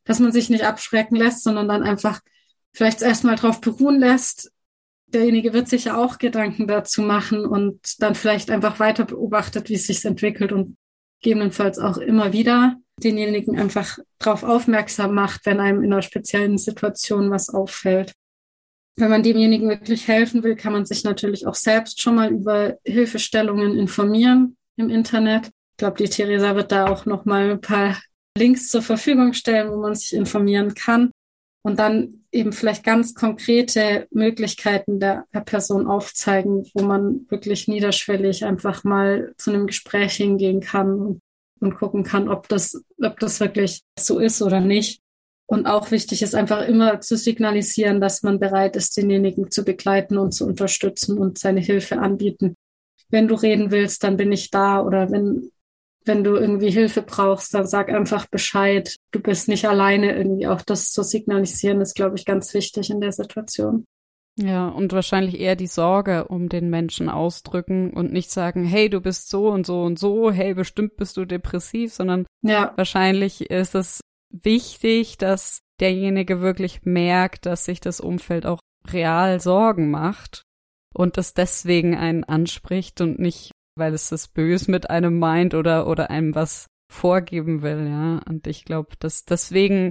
dass 0.05 0.21
man 0.21 0.33
sich 0.33 0.49
nicht 0.51 0.65
abschrecken 0.65 1.17
lässt, 1.17 1.43
sondern 1.43 1.69
dann 1.69 1.83
einfach 1.83 2.21
vielleicht 2.75 3.03
erstmal 3.03 3.37
drauf 3.37 3.61
beruhen 3.61 3.99
lässt. 3.99 4.53
Derjenige 5.07 5.53
wird 5.53 5.69
sich 5.69 5.85
ja 5.85 5.97
auch 5.97 6.19
Gedanken 6.19 6.67
dazu 6.67 7.03
machen 7.03 7.47
und 7.47 7.81
dann 8.03 8.15
vielleicht 8.15 8.51
einfach 8.51 8.79
weiter 8.79 9.05
beobachtet, 9.05 9.69
wie 9.69 9.75
es 9.75 9.87
sich 9.87 10.05
entwickelt 10.05 10.53
und 10.53 10.77
gegebenenfalls 11.23 11.79
auch 11.79 11.97
immer 11.97 12.33
wieder 12.33 12.77
denjenigen 13.03 13.59
einfach 13.59 13.99
darauf 14.19 14.43
aufmerksam 14.43 15.15
macht, 15.15 15.47
wenn 15.47 15.61
einem 15.61 15.83
in 15.83 15.93
einer 15.93 16.03
speziellen 16.03 16.59
Situation 16.59 17.31
was 17.31 17.49
auffällt. 17.49 18.13
Wenn 18.97 19.11
man 19.11 19.23
demjenigen 19.23 19.69
wirklich 19.69 20.09
helfen 20.09 20.43
will, 20.43 20.57
kann 20.57 20.73
man 20.73 20.85
sich 20.85 21.05
natürlich 21.05 21.47
auch 21.47 21.55
selbst 21.55 22.03
schon 22.03 22.17
mal 22.17 22.33
über 22.33 22.77
Hilfestellungen 22.85 23.79
informieren 23.79 24.57
im 24.77 24.91
Internet. 24.91 25.47
Ich 25.47 25.79
glaube, 25.79 25.99
die 25.99 26.09
Theresa 26.09 26.57
wird 26.57 26.73
da 26.73 26.89
auch 26.89 27.07
noch 27.07 27.25
mal 27.25 27.53
ein 27.53 27.61
paar 27.61 27.97
Links 28.37 28.71
zur 28.71 28.83
Verfügung 28.83 29.35
stellen, 29.35 29.71
wo 29.71 29.81
man 29.81 29.95
sich 29.95 30.15
informieren 30.15 30.75
kann 30.75 31.13
und 31.63 31.79
dann 31.79 32.18
eben 32.31 32.53
vielleicht 32.53 32.85
ganz 32.85 33.15
konkrete 33.15 34.07
Möglichkeiten 34.11 35.01
der, 35.01 35.25
Person 35.45 35.87
aufzeigen, 35.87 36.69
wo 36.75 36.83
man 36.83 37.27
wirklich 37.29 37.69
niederschwellig 37.69 38.45
einfach 38.45 38.85
mal 38.85 39.33
zu 39.39 39.51
einem 39.51 39.67
Gespräch 39.67 40.15
hingehen 40.15 40.61
kann 40.61 41.01
und 41.01 41.21
und 41.61 41.77
gucken 41.77 42.03
kann, 42.05 42.29
ob 42.29 42.49
das, 42.49 42.83
ob 43.03 43.19
das 43.19 43.41
wirklich 43.41 43.83
so 43.99 44.19
ist 44.19 44.43
oder 44.43 44.61
nicht. 44.61 45.03
Und 45.47 45.67
auch 45.67 45.91
wichtig 45.91 46.23
ist 46.23 46.35
einfach 46.35 46.67
immer 46.67 47.01
zu 47.01 47.17
signalisieren, 47.17 48.01
dass 48.01 48.23
man 48.23 48.39
bereit 48.39 48.77
ist, 48.77 48.97
denjenigen 48.97 49.51
zu 49.51 49.65
begleiten 49.65 50.19
und 50.19 50.33
zu 50.33 50.47
unterstützen 50.47 51.19
und 51.19 51.39
seine 51.39 51.61
Hilfe 51.61 51.99
anbieten. 51.99 52.55
Wenn 53.09 53.29
du 53.29 53.35
reden 53.35 53.71
willst, 53.71 54.05
dann 54.05 54.19
bin 54.19 54.31
ich 54.31 54.51
da 54.51 54.83
oder 54.83 55.11
wenn, 55.11 55.51
wenn 56.05 56.23
du 56.23 56.37
irgendwie 56.37 56.71
Hilfe 56.71 57.01
brauchst, 57.01 57.55
dann 57.55 57.67
sag 57.67 57.89
einfach 57.89 58.27
Bescheid. 58.27 58.98
Du 59.11 59.21
bist 59.21 59.49
nicht 59.49 59.67
alleine 59.67 60.17
irgendwie. 60.17 60.47
Auch 60.47 60.63
das 60.63 60.91
zu 60.91 61.03
signalisieren 61.03 61.81
ist, 61.81 61.95
glaube 61.95 62.17
ich, 62.17 62.25
ganz 62.25 62.55
wichtig 62.55 62.91
in 62.91 63.01
der 63.01 63.13
Situation. 63.13 63.85
Ja, 64.41 64.69
und 64.69 64.93
wahrscheinlich 64.93 65.41
eher 65.41 65.57
die 65.57 65.67
Sorge 65.67 66.29
um 66.29 66.49
den 66.49 66.71
Menschen 66.71 67.09
ausdrücken 67.09 67.93
und 67.93 68.13
nicht 68.13 68.31
sagen, 68.31 68.65
hey, 68.65 68.89
du 68.89 69.01
bist 69.01 69.29
so 69.31 69.49
und 69.49 69.67
so 69.67 69.83
und 69.83 69.99
so, 69.99 70.31
hey, 70.31 70.55
bestimmt 70.55 70.97
bist 70.97 71.17
du 71.17 71.25
depressiv, 71.25 71.93
sondern 71.93 72.25
ja. 72.43 72.73
wahrscheinlich 72.77 73.51
ist 73.51 73.75
es 73.75 74.01
wichtig, 74.31 75.19
dass 75.19 75.61
derjenige 75.81 76.41
wirklich 76.41 76.83
merkt, 76.85 77.47
dass 77.47 77.65
sich 77.65 77.81
das 77.81 78.01
Umfeld 78.01 78.47
auch 78.47 78.61
real 78.87 79.41
Sorgen 79.41 79.91
macht 79.91 80.43
und 80.95 81.17
das 81.17 81.35
deswegen 81.35 81.97
einen 81.97 82.23
anspricht 82.23 83.01
und 83.01 83.19
nicht, 83.19 83.51
weil 83.77 83.93
es 83.93 84.09
das 84.09 84.29
bös 84.29 84.69
mit 84.69 84.89
einem 84.89 85.19
meint 85.19 85.55
oder, 85.55 85.89
oder 85.89 86.11
einem 86.11 86.37
was 86.37 86.67
vorgeben 86.91 87.63
will, 87.63 87.87
ja. 87.89 88.21
Und 88.29 88.47
ich 88.47 88.65
glaube, 88.65 88.91
dass 88.99 89.25
deswegen 89.25 89.91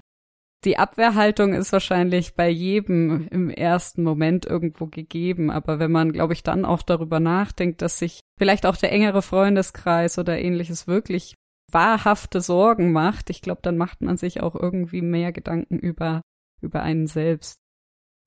die 0.63 0.77
Abwehrhaltung 0.77 1.53
ist 1.53 1.71
wahrscheinlich 1.71 2.35
bei 2.35 2.49
jedem 2.49 3.27
im 3.29 3.49
ersten 3.49 4.03
Moment 4.03 4.45
irgendwo 4.45 4.87
gegeben, 4.87 5.51
aber 5.51 5.79
wenn 5.79 5.91
man, 5.91 6.11
glaube 6.11 6.33
ich, 6.33 6.43
dann 6.43 6.65
auch 6.65 6.81
darüber 6.81 7.19
nachdenkt, 7.19 7.81
dass 7.81 7.99
sich 7.99 8.21
vielleicht 8.37 8.65
auch 8.65 8.75
der 8.75 8.91
engere 8.91 9.21
Freundeskreis 9.21 10.17
oder 10.17 10.39
ähnliches 10.39 10.87
wirklich 10.87 11.35
wahrhafte 11.71 12.41
Sorgen 12.41 12.91
macht, 12.91 13.29
ich 13.29 13.41
glaube, 13.41 13.61
dann 13.61 13.77
macht 13.77 14.01
man 14.01 14.17
sich 14.17 14.41
auch 14.41 14.55
irgendwie 14.55 15.01
mehr 15.01 15.31
Gedanken 15.31 15.77
über, 15.77 16.21
über 16.61 16.81
einen 16.81 17.07
selbst. 17.07 17.59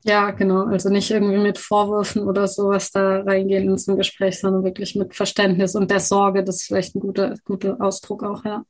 Ja, 0.02 0.30
genau. 0.30 0.64
Also 0.64 0.88
nicht 0.88 1.10
irgendwie 1.10 1.38
mit 1.38 1.58
Vorwürfen 1.58 2.26
oder 2.26 2.48
sowas 2.48 2.90
da 2.90 3.20
reingehen 3.20 3.68
in 3.68 3.76
so 3.76 3.92
ein 3.92 3.98
Gespräch, 3.98 4.40
sondern 4.40 4.64
wirklich 4.64 4.94
mit 4.96 5.14
Verständnis 5.14 5.74
und 5.74 5.90
der 5.90 6.00
Sorge. 6.00 6.42
Das 6.42 6.56
ist 6.56 6.66
vielleicht 6.68 6.94
ein 6.94 7.00
guter, 7.00 7.34
guter 7.44 7.76
Ausdruck 7.80 8.22
auch, 8.22 8.44
ja. 8.44 8.64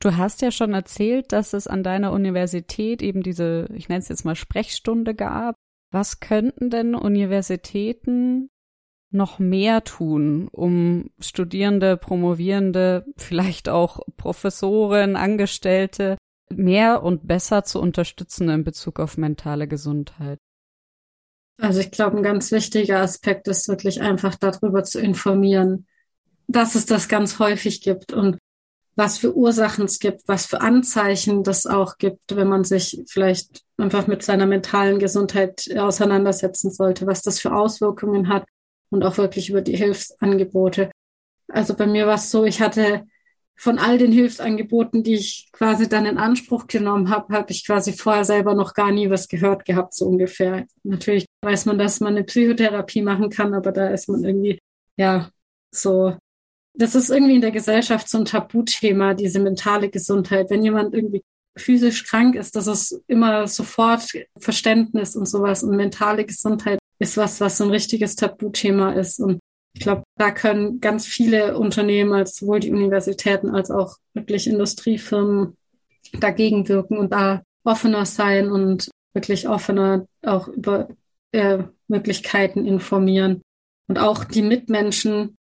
Du 0.00 0.16
hast 0.16 0.42
ja 0.42 0.50
schon 0.50 0.74
erzählt, 0.74 1.32
dass 1.32 1.52
es 1.52 1.66
an 1.66 1.82
deiner 1.82 2.12
Universität 2.12 3.02
eben 3.02 3.22
diese, 3.22 3.68
ich 3.74 3.88
nenne 3.88 4.00
es 4.00 4.08
jetzt 4.08 4.24
mal 4.24 4.36
Sprechstunde 4.36 5.14
gab. 5.14 5.56
Was 5.90 6.20
könnten 6.20 6.70
denn 6.70 6.94
Universitäten 6.94 8.50
noch 9.10 9.38
mehr 9.38 9.84
tun, 9.84 10.48
um 10.52 11.10
Studierende, 11.18 11.96
Promovierende, 11.96 13.06
vielleicht 13.16 13.68
auch 13.68 14.00
Professoren, 14.16 15.16
Angestellte 15.16 16.16
mehr 16.50 17.02
und 17.02 17.26
besser 17.26 17.64
zu 17.64 17.80
unterstützen 17.80 18.48
in 18.50 18.64
Bezug 18.64 19.00
auf 19.00 19.16
mentale 19.16 19.66
Gesundheit? 19.66 20.38
Also 21.60 21.80
ich 21.80 21.90
glaube, 21.90 22.16
ein 22.16 22.22
ganz 22.22 22.52
wichtiger 22.52 23.00
Aspekt 23.00 23.48
ist 23.48 23.68
wirklich 23.68 24.00
einfach 24.00 24.36
darüber 24.36 24.84
zu 24.84 25.00
informieren, 25.00 25.86
dass 26.46 26.74
es 26.74 26.86
das 26.86 27.08
ganz 27.08 27.38
häufig 27.38 27.80
gibt 27.82 28.12
und 28.12 28.38
was 28.94 29.18
für 29.18 29.36
Ursachen 29.36 29.84
es 29.84 30.00
gibt, 30.00 30.22
was 30.26 30.46
für 30.46 30.60
Anzeichen 30.60 31.44
das 31.44 31.66
auch 31.66 31.98
gibt, 31.98 32.34
wenn 32.34 32.48
man 32.48 32.64
sich 32.64 33.00
vielleicht 33.08 33.62
einfach 33.76 34.08
mit 34.08 34.24
seiner 34.24 34.46
mentalen 34.46 34.98
Gesundheit 34.98 35.68
auseinandersetzen 35.76 36.72
sollte, 36.72 37.06
was 37.06 37.22
das 37.22 37.38
für 37.38 37.54
Auswirkungen 37.54 38.28
hat 38.28 38.44
und 38.90 39.04
auch 39.04 39.16
wirklich 39.16 39.50
über 39.50 39.62
die 39.62 39.76
Hilfsangebote. 39.76 40.90
Also 41.48 41.74
bei 41.74 41.86
mir 41.86 42.06
war 42.06 42.16
es 42.16 42.30
so, 42.30 42.44
ich 42.44 42.60
hatte 42.60 43.04
von 43.58 43.78
all 43.78 43.98
den 43.98 44.12
Hilfsangeboten, 44.12 45.02
die 45.02 45.14
ich 45.14 45.48
quasi 45.52 45.88
dann 45.88 46.06
in 46.06 46.18
Anspruch 46.18 46.66
genommen 46.68 47.10
habe, 47.10 47.34
habe 47.34 47.50
ich 47.50 47.66
quasi 47.66 47.92
vorher 47.92 48.24
selber 48.24 48.54
noch 48.54 48.72
gar 48.74 48.92
nie 48.92 49.10
was 49.10 49.28
gehört 49.28 49.64
gehabt, 49.64 49.94
so 49.94 50.06
ungefähr. 50.06 50.66
Natürlich 50.84 51.26
weiß 51.42 51.66
man, 51.66 51.78
dass 51.78 52.00
man 52.00 52.16
eine 52.16 52.24
Psychotherapie 52.24 53.02
machen 53.02 53.30
kann, 53.30 53.54
aber 53.54 53.72
da 53.72 53.88
ist 53.88 54.08
man 54.08 54.24
irgendwie, 54.24 54.58
ja, 54.96 55.30
so 55.74 56.14
das 56.78 56.94
ist 56.94 57.10
irgendwie 57.10 57.34
in 57.34 57.40
der 57.40 57.50
Gesellschaft 57.50 58.08
so 58.08 58.18
ein 58.18 58.24
Tabuthema, 58.24 59.14
diese 59.14 59.40
mentale 59.40 59.90
Gesundheit. 59.90 60.48
Wenn 60.48 60.62
jemand 60.62 60.94
irgendwie 60.94 61.22
physisch 61.56 62.04
krank 62.04 62.36
ist, 62.36 62.54
das 62.54 62.68
ist 62.68 63.02
immer 63.08 63.48
sofort 63.48 64.04
Verständnis 64.38 65.16
und 65.16 65.26
sowas. 65.26 65.64
Und 65.64 65.76
mentale 65.76 66.24
Gesundheit 66.24 66.78
ist 67.00 67.16
was, 67.16 67.40
was 67.40 67.58
so 67.58 67.64
ein 67.64 67.70
richtiges 67.70 68.14
Tabuthema 68.14 68.92
ist. 68.92 69.18
Und 69.18 69.40
ich 69.78 69.84
glaube, 69.84 70.02
da 70.16 70.32
können 70.32 70.80
ganz 70.80 71.06
viele 71.06 71.56
Unternehmen, 71.56 72.12
als 72.12 72.34
sowohl 72.36 72.58
die 72.58 72.72
Universitäten 72.72 73.50
als 73.50 73.70
auch 73.70 73.96
wirklich 74.12 74.48
Industriefirmen 74.48 75.56
dagegen 76.14 76.68
wirken 76.68 76.98
und 76.98 77.12
da 77.12 77.42
offener 77.62 78.04
sein 78.04 78.50
und 78.50 78.90
wirklich 79.14 79.48
offener 79.48 80.08
auch 80.22 80.48
über 80.48 80.88
äh, 81.30 81.62
Möglichkeiten 81.86 82.66
informieren. 82.66 83.40
Und 83.86 84.00
auch 84.00 84.24
die 84.24 84.42
Mitmenschen 84.42 85.36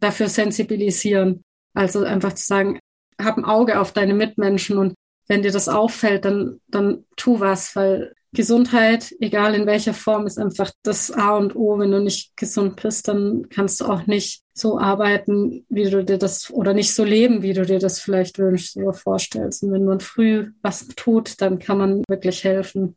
dafür 0.00 0.28
sensibilisieren. 0.28 1.42
Also 1.74 2.02
einfach 2.02 2.32
zu 2.32 2.46
sagen, 2.46 2.78
hab 3.20 3.36
ein 3.36 3.44
Auge 3.44 3.78
auf 3.78 3.92
deine 3.92 4.14
Mitmenschen 4.14 4.78
und 4.78 4.94
wenn 5.28 5.42
dir 5.42 5.52
das 5.52 5.68
auffällt, 5.68 6.24
dann, 6.24 6.62
dann 6.66 7.04
tu 7.16 7.40
was, 7.40 7.76
weil 7.76 8.14
Gesundheit, 8.34 9.14
egal 9.20 9.54
in 9.54 9.66
welcher 9.66 9.92
Form, 9.92 10.26
ist 10.26 10.38
einfach 10.38 10.70
das 10.82 11.10
A 11.10 11.36
und 11.36 11.54
O. 11.54 11.78
Wenn 11.78 11.90
du 11.90 12.00
nicht 12.00 12.34
gesund 12.36 12.80
bist, 12.80 13.08
dann 13.08 13.48
kannst 13.50 13.80
du 13.80 13.84
auch 13.84 14.06
nicht 14.06 14.42
so 14.54 14.78
arbeiten, 14.78 15.66
wie 15.68 15.90
du 15.90 16.02
dir 16.02 16.16
das 16.16 16.50
oder 16.50 16.72
nicht 16.72 16.94
so 16.94 17.04
leben, 17.04 17.42
wie 17.42 17.52
du 17.52 17.66
dir 17.66 17.78
das 17.78 18.00
vielleicht 18.00 18.38
wünschst 18.38 18.76
oder 18.78 18.94
vorstellst. 18.94 19.62
Und 19.62 19.72
wenn 19.72 19.84
man 19.84 20.00
früh 20.00 20.50
was 20.62 20.88
tut, 20.88 21.40
dann 21.42 21.58
kann 21.58 21.78
man 21.78 22.02
wirklich 22.08 22.42
helfen. 22.44 22.96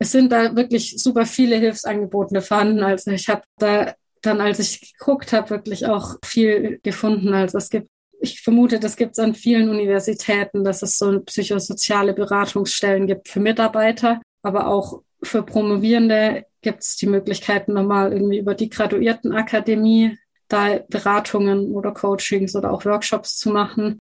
Es 0.00 0.10
sind 0.10 0.32
da 0.32 0.56
wirklich 0.56 1.00
super 1.00 1.26
viele 1.26 1.56
Hilfsangebote 1.56 2.42
vorhanden. 2.42 2.80
Also 2.80 3.12
ich 3.12 3.28
habe 3.28 3.42
da 3.58 3.94
dann, 4.20 4.40
als 4.40 4.58
ich 4.58 4.94
geguckt 4.98 5.32
habe, 5.32 5.50
wirklich 5.50 5.86
auch 5.86 6.16
viel 6.24 6.80
gefunden. 6.82 7.34
Also 7.34 7.58
es 7.58 7.70
gibt, 7.70 7.88
ich 8.20 8.40
vermute, 8.40 8.80
das 8.80 8.96
gibt 8.96 9.12
es 9.12 9.18
an 9.20 9.34
vielen 9.34 9.68
Universitäten, 9.68 10.64
dass 10.64 10.82
es 10.82 10.98
so 10.98 11.20
psychosoziale 11.20 12.14
Beratungsstellen 12.14 13.06
gibt 13.06 13.28
für 13.28 13.40
Mitarbeiter, 13.40 14.20
aber 14.42 14.68
auch 14.68 15.02
für 15.22 15.42
Promovierende 15.42 16.46
gibt 16.60 16.82
es 16.82 16.96
die 16.96 17.06
Möglichkeiten 17.06 17.72
nochmal 17.72 18.12
irgendwie 18.12 18.38
über 18.38 18.54
die 18.54 18.68
Graduiertenakademie 18.68 20.18
da 20.48 20.80
Beratungen 20.88 21.72
oder 21.72 21.92
Coachings 21.92 22.54
oder 22.54 22.72
auch 22.72 22.84
Workshops 22.84 23.36
zu 23.38 23.50
machen. 23.50 23.98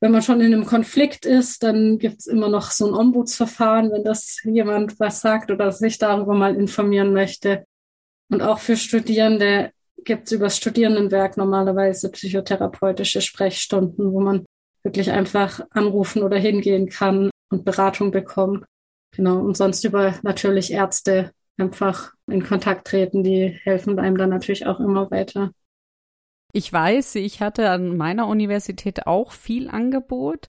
Wenn 0.00 0.10
man 0.10 0.22
schon 0.22 0.40
in 0.40 0.52
einem 0.52 0.66
Konflikt 0.66 1.26
ist, 1.26 1.62
dann 1.62 1.98
gibt 1.98 2.20
es 2.20 2.26
immer 2.26 2.48
noch 2.48 2.72
so 2.72 2.88
ein 2.88 2.94
Ombudsverfahren, 2.94 3.92
wenn 3.92 4.02
das 4.02 4.42
jemand 4.42 4.98
was 4.98 5.20
sagt 5.20 5.50
oder 5.52 5.70
sich 5.70 5.98
darüber 5.98 6.34
mal 6.34 6.56
informieren 6.56 7.12
möchte. 7.12 7.64
Und 8.28 8.42
auch 8.42 8.58
für 8.58 8.76
Studierende 8.76 9.70
gibt 10.04 10.26
es 10.26 10.32
über 10.32 10.46
das 10.46 10.56
Studierendenwerk 10.56 11.36
normalerweise 11.36 12.10
psychotherapeutische 12.10 13.20
Sprechstunden, 13.20 14.12
wo 14.12 14.20
man 14.20 14.44
wirklich 14.82 15.12
einfach 15.12 15.60
anrufen 15.70 16.22
oder 16.22 16.36
hingehen 16.36 16.88
kann 16.88 17.30
und 17.50 17.64
Beratung 17.64 18.10
bekommt. 18.10 18.64
Genau. 19.12 19.38
Und 19.40 19.56
sonst 19.56 19.84
über 19.84 20.14
natürlich 20.22 20.72
Ärzte 20.72 21.32
einfach 21.58 22.12
in 22.26 22.42
Kontakt 22.42 22.86
treten, 22.86 23.22
die 23.22 23.48
helfen 23.62 23.98
einem 23.98 24.16
dann 24.16 24.30
natürlich 24.30 24.66
auch 24.66 24.80
immer 24.80 25.10
weiter. 25.10 25.52
Ich 26.52 26.70
weiß, 26.70 27.14
ich 27.16 27.40
hatte 27.40 27.70
an 27.70 27.96
meiner 27.96 28.26
Universität 28.26 29.06
auch 29.06 29.32
viel 29.32 29.68
Angebot, 29.70 30.48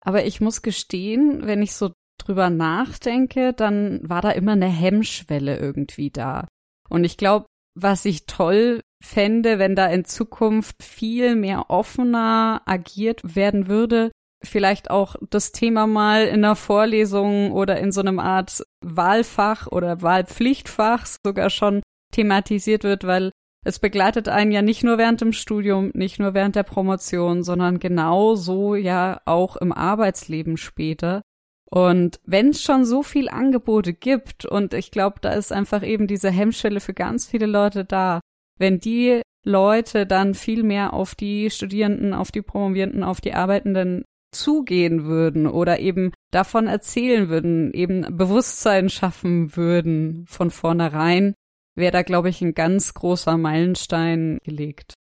aber 0.00 0.26
ich 0.26 0.40
muss 0.40 0.62
gestehen, 0.62 1.46
wenn 1.46 1.62
ich 1.62 1.74
so 1.74 1.92
drüber 2.18 2.50
nachdenke, 2.50 3.54
dann 3.54 4.00
war 4.08 4.20
da 4.20 4.30
immer 4.30 4.52
eine 4.52 4.66
Hemmschwelle 4.66 5.56
irgendwie 5.56 6.10
da. 6.10 6.48
Und 6.90 7.04
ich 7.04 7.16
glaube, 7.16 7.46
was 7.74 8.04
ich 8.04 8.26
toll 8.26 8.80
fände, 9.02 9.58
wenn 9.58 9.76
da 9.76 9.86
in 9.86 10.04
Zukunft 10.04 10.82
viel 10.82 11.36
mehr 11.36 11.70
offener 11.70 12.62
agiert 12.66 13.36
werden 13.36 13.68
würde, 13.68 14.10
vielleicht 14.42 14.90
auch 14.90 15.16
das 15.30 15.52
Thema 15.52 15.86
mal 15.86 16.24
in 16.24 16.44
einer 16.44 16.56
Vorlesung 16.56 17.52
oder 17.52 17.78
in 17.78 17.92
so 17.92 18.00
einem 18.00 18.18
Art 18.18 18.62
Wahlfach 18.80 19.66
oder 19.66 20.02
Wahlpflichtfach 20.02 21.06
sogar 21.24 21.50
schon 21.50 21.82
thematisiert 22.12 22.84
wird, 22.84 23.04
weil 23.04 23.32
es 23.64 23.78
begleitet 23.80 24.28
einen 24.28 24.52
ja 24.52 24.62
nicht 24.62 24.84
nur 24.84 24.98
während 24.98 25.20
dem 25.20 25.32
Studium, 25.32 25.90
nicht 25.94 26.18
nur 26.18 26.34
während 26.34 26.56
der 26.56 26.62
Promotion, 26.62 27.42
sondern 27.42 27.80
genauso 27.80 28.74
ja 28.74 29.20
auch 29.24 29.56
im 29.56 29.72
Arbeitsleben 29.72 30.56
später. 30.56 31.22
Und 31.70 32.18
wenn 32.24 32.50
es 32.50 32.62
schon 32.62 32.86
so 32.86 33.02
viel 33.02 33.28
Angebote 33.28 33.92
gibt, 33.92 34.46
und 34.46 34.72
ich 34.72 34.90
glaube, 34.90 35.18
da 35.20 35.32
ist 35.32 35.52
einfach 35.52 35.82
eben 35.82 36.06
diese 36.06 36.30
Hemmschwelle 36.30 36.80
für 36.80 36.94
ganz 36.94 37.26
viele 37.26 37.46
Leute 37.46 37.84
da, 37.84 38.20
wenn 38.58 38.80
die 38.80 39.20
Leute 39.44 40.06
dann 40.06 40.34
viel 40.34 40.62
mehr 40.62 40.94
auf 40.94 41.14
die 41.14 41.50
Studierenden, 41.50 42.14
auf 42.14 42.32
die 42.32 42.42
Promovierenden, 42.42 43.02
auf 43.02 43.20
die 43.20 43.34
Arbeitenden 43.34 44.04
zugehen 44.32 45.04
würden 45.04 45.46
oder 45.46 45.80
eben 45.80 46.12
davon 46.30 46.66
erzählen 46.66 47.28
würden, 47.28 47.72
eben 47.72 48.16
Bewusstsein 48.16 48.88
schaffen 48.88 49.56
würden 49.56 50.24
von 50.28 50.50
vornherein, 50.50 51.34
wäre 51.74 51.92
da, 51.92 52.02
glaube 52.02 52.28
ich, 52.28 52.42
ein 52.42 52.54
ganz 52.54 52.94
großer 52.94 53.36
Meilenstein 53.36 54.38
gelegt. 54.44 54.94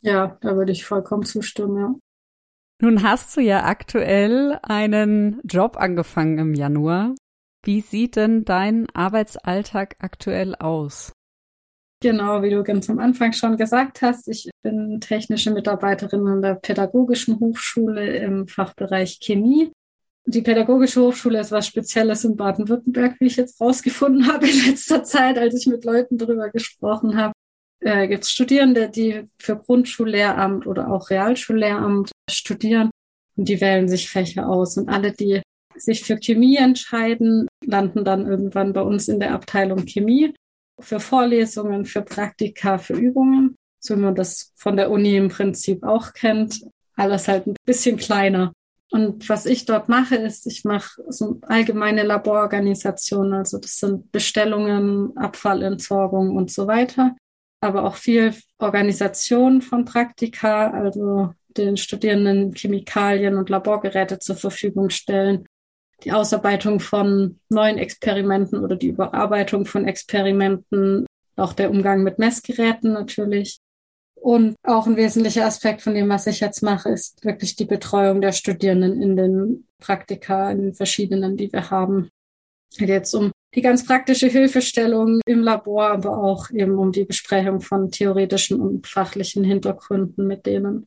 Ja, 0.00 0.38
da 0.40 0.56
würde 0.56 0.72
ich 0.72 0.84
vollkommen 0.84 1.24
zustimmen, 1.24 1.76
ja. 1.76 1.94
Nun 2.80 3.04
hast 3.04 3.36
du 3.36 3.40
ja 3.40 3.64
aktuell 3.64 4.58
einen 4.62 5.40
Job 5.44 5.76
angefangen 5.76 6.38
im 6.38 6.54
Januar. 6.54 7.14
Wie 7.64 7.80
sieht 7.80 8.16
denn 8.16 8.44
dein 8.44 8.88
Arbeitsalltag 8.92 9.94
aktuell 10.00 10.56
aus? 10.56 11.12
Genau, 12.02 12.42
wie 12.42 12.50
du 12.50 12.64
ganz 12.64 12.90
am 12.90 12.98
Anfang 12.98 13.32
schon 13.32 13.56
gesagt 13.56 14.02
hast, 14.02 14.26
ich 14.26 14.50
bin 14.64 15.00
technische 15.00 15.52
Mitarbeiterin 15.52 16.26
an 16.26 16.42
der 16.42 16.56
Pädagogischen 16.56 17.38
Hochschule 17.38 18.16
im 18.16 18.48
Fachbereich 18.48 19.20
Chemie. 19.20 19.70
Die 20.26 20.42
Pädagogische 20.42 21.00
Hochschule 21.00 21.38
ist 21.38 21.52
was 21.52 21.68
Spezielles 21.68 22.24
in 22.24 22.34
Baden-Württemberg, 22.34 23.20
wie 23.20 23.26
ich 23.26 23.36
jetzt 23.36 23.60
rausgefunden 23.60 24.26
habe 24.32 24.48
in 24.48 24.66
letzter 24.66 25.04
Zeit, 25.04 25.38
als 25.38 25.54
ich 25.54 25.68
mit 25.68 25.84
Leuten 25.84 26.18
darüber 26.18 26.50
gesprochen 26.50 27.16
habe. 27.16 27.34
Äh, 27.78 28.08
gibt 28.08 28.24
es 28.24 28.32
Studierende, 28.32 28.90
die 28.90 29.28
für 29.38 29.56
Grundschullehramt 29.56 30.66
oder 30.66 30.90
auch 30.90 31.08
Realschullehramt 31.08 32.10
studieren 32.28 32.90
und 33.36 33.48
die 33.48 33.60
wählen 33.60 33.88
sich 33.88 34.10
Fächer 34.10 34.48
aus. 34.48 34.76
Und 34.76 34.88
alle, 34.88 35.12
die 35.12 35.40
sich 35.76 36.02
für 36.02 36.18
Chemie 36.18 36.56
entscheiden, 36.56 37.46
landen 37.64 38.04
dann 38.04 38.26
irgendwann 38.26 38.72
bei 38.72 38.82
uns 38.82 39.06
in 39.06 39.20
der 39.20 39.34
Abteilung 39.34 39.86
Chemie 39.86 40.34
für 40.78 41.00
Vorlesungen, 41.00 41.84
für 41.84 42.02
Praktika, 42.02 42.78
für 42.78 42.94
Übungen, 42.94 43.56
so 43.80 43.96
wie 43.96 44.00
man 44.00 44.14
das 44.14 44.52
von 44.56 44.76
der 44.76 44.90
Uni 44.90 45.16
im 45.16 45.28
Prinzip 45.28 45.84
auch 45.84 46.12
kennt. 46.12 46.62
Alles 46.96 47.28
halt 47.28 47.46
ein 47.46 47.56
bisschen 47.64 47.96
kleiner. 47.96 48.52
Und 48.90 49.26
was 49.30 49.46
ich 49.46 49.64
dort 49.64 49.88
mache, 49.88 50.16
ist, 50.16 50.46
ich 50.46 50.64
mache 50.64 51.02
so 51.08 51.40
allgemeine 51.42 52.02
Labororganisation. 52.02 53.32
Also 53.32 53.58
das 53.58 53.78
sind 53.78 54.12
Bestellungen, 54.12 55.16
Abfallentsorgung 55.16 56.36
und 56.36 56.50
so 56.50 56.66
weiter. 56.66 57.16
Aber 57.60 57.84
auch 57.84 57.96
viel 57.96 58.34
Organisation 58.58 59.62
von 59.62 59.86
Praktika, 59.86 60.70
also 60.70 61.32
den 61.56 61.78
Studierenden 61.78 62.52
Chemikalien 62.54 63.36
und 63.36 63.48
Laborgeräte 63.48 64.18
zur 64.18 64.36
Verfügung 64.36 64.90
stellen, 64.90 65.46
die 66.04 66.12
Ausarbeitung 66.12 66.80
von 66.80 67.38
neuen 67.48 67.78
Experimenten 67.78 68.60
oder 68.60 68.76
die 68.76 68.88
Überarbeitung 68.88 69.66
von 69.66 69.86
Experimenten, 69.86 71.06
auch 71.36 71.52
der 71.52 71.70
Umgang 71.70 72.02
mit 72.02 72.18
Messgeräten 72.18 72.92
natürlich. 72.92 73.58
Und 74.14 74.54
auch 74.62 74.86
ein 74.86 74.96
wesentlicher 74.96 75.46
Aspekt 75.46 75.82
von 75.82 75.94
dem, 75.94 76.08
was 76.08 76.28
ich 76.28 76.40
jetzt 76.40 76.62
mache, 76.62 76.90
ist 76.90 77.24
wirklich 77.24 77.56
die 77.56 77.64
Betreuung 77.64 78.20
der 78.20 78.32
Studierenden 78.32 79.02
in 79.02 79.16
den 79.16 79.66
Praktika, 79.78 80.50
in 80.50 80.62
den 80.62 80.74
verschiedenen, 80.74 81.36
die 81.36 81.52
wir 81.52 81.70
haben. 81.70 82.08
Jetzt 82.78 83.14
um 83.14 83.32
die 83.54 83.62
ganz 83.62 83.84
praktische 83.84 84.28
Hilfestellung 84.28 85.20
im 85.26 85.42
Labor, 85.42 85.88
aber 85.88 86.16
auch 86.16 86.50
eben 86.50 86.78
um 86.78 86.92
die 86.92 87.04
Besprechung 87.04 87.60
von 87.60 87.90
theoretischen 87.90 88.60
und 88.60 88.86
fachlichen 88.86 89.44
Hintergründen 89.44 90.26
mit 90.26 90.46
denen. 90.46 90.86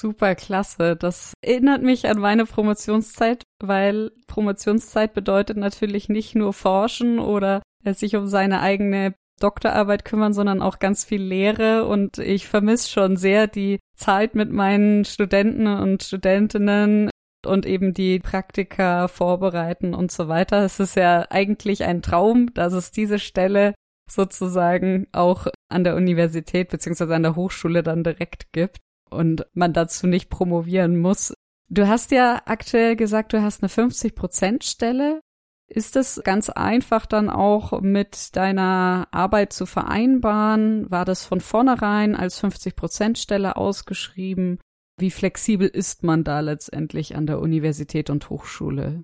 Super 0.00 0.36
klasse. 0.36 0.94
Das 0.94 1.32
erinnert 1.42 1.82
mich 1.82 2.06
an 2.06 2.20
meine 2.20 2.46
Promotionszeit, 2.46 3.42
weil 3.58 4.12
Promotionszeit 4.28 5.12
bedeutet 5.12 5.56
natürlich 5.56 6.08
nicht 6.08 6.36
nur 6.36 6.52
forschen 6.52 7.18
oder 7.18 7.62
sich 7.84 8.14
um 8.14 8.28
seine 8.28 8.60
eigene 8.60 9.14
Doktorarbeit 9.40 10.04
kümmern, 10.04 10.32
sondern 10.32 10.62
auch 10.62 10.78
ganz 10.78 11.04
viel 11.04 11.22
Lehre. 11.22 11.86
Und 11.86 12.18
ich 12.18 12.46
vermisse 12.46 12.88
schon 12.88 13.16
sehr 13.16 13.48
die 13.48 13.80
Zeit 13.96 14.36
mit 14.36 14.52
meinen 14.52 15.04
Studenten 15.04 15.66
und 15.66 16.04
Studentinnen 16.04 17.10
und 17.44 17.66
eben 17.66 17.92
die 17.92 18.20
Praktika 18.20 19.08
vorbereiten 19.08 19.94
und 19.94 20.12
so 20.12 20.28
weiter. 20.28 20.64
Es 20.64 20.78
ist 20.78 20.94
ja 20.94 21.26
eigentlich 21.28 21.82
ein 21.82 22.02
Traum, 22.02 22.54
dass 22.54 22.72
es 22.72 22.92
diese 22.92 23.18
Stelle 23.18 23.74
sozusagen 24.08 25.08
auch 25.10 25.48
an 25.68 25.82
der 25.82 25.96
Universität 25.96 26.68
beziehungsweise 26.68 27.16
an 27.16 27.24
der 27.24 27.34
Hochschule 27.34 27.82
dann 27.82 28.04
direkt 28.04 28.52
gibt 28.52 28.78
und 29.10 29.46
man 29.54 29.72
dazu 29.72 30.06
nicht 30.06 30.30
promovieren 30.30 30.98
muss. 30.98 31.34
Du 31.68 31.86
hast 31.86 32.10
ja 32.10 32.42
aktuell 32.46 32.96
gesagt, 32.96 33.32
du 33.32 33.42
hast 33.42 33.62
eine 33.62 33.70
50% 33.70 34.62
Stelle. 34.62 35.20
Ist 35.70 35.96
es 35.96 36.22
ganz 36.24 36.48
einfach 36.48 37.04
dann 37.04 37.28
auch 37.28 37.82
mit 37.82 38.34
deiner 38.36 39.06
Arbeit 39.10 39.52
zu 39.52 39.66
vereinbaren? 39.66 40.90
War 40.90 41.04
das 41.04 41.24
von 41.24 41.40
vornherein 41.40 42.16
als 42.16 42.42
50% 42.42 43.18
Stelle 43.18 43.56
ausgeschrieben? 43.56 44.58
Wie 44.98 45.10
flexibel 45.10 45.68
ist 45.68 46.02
man 46.02 46.24
da 46.24 46.40
letztendlich 46.40 47.16
an 47.16 47.26
der 47.26 47.40
Universität 47.40 48.08
und 48.08 48.30
Hochschule? 48.30 49.02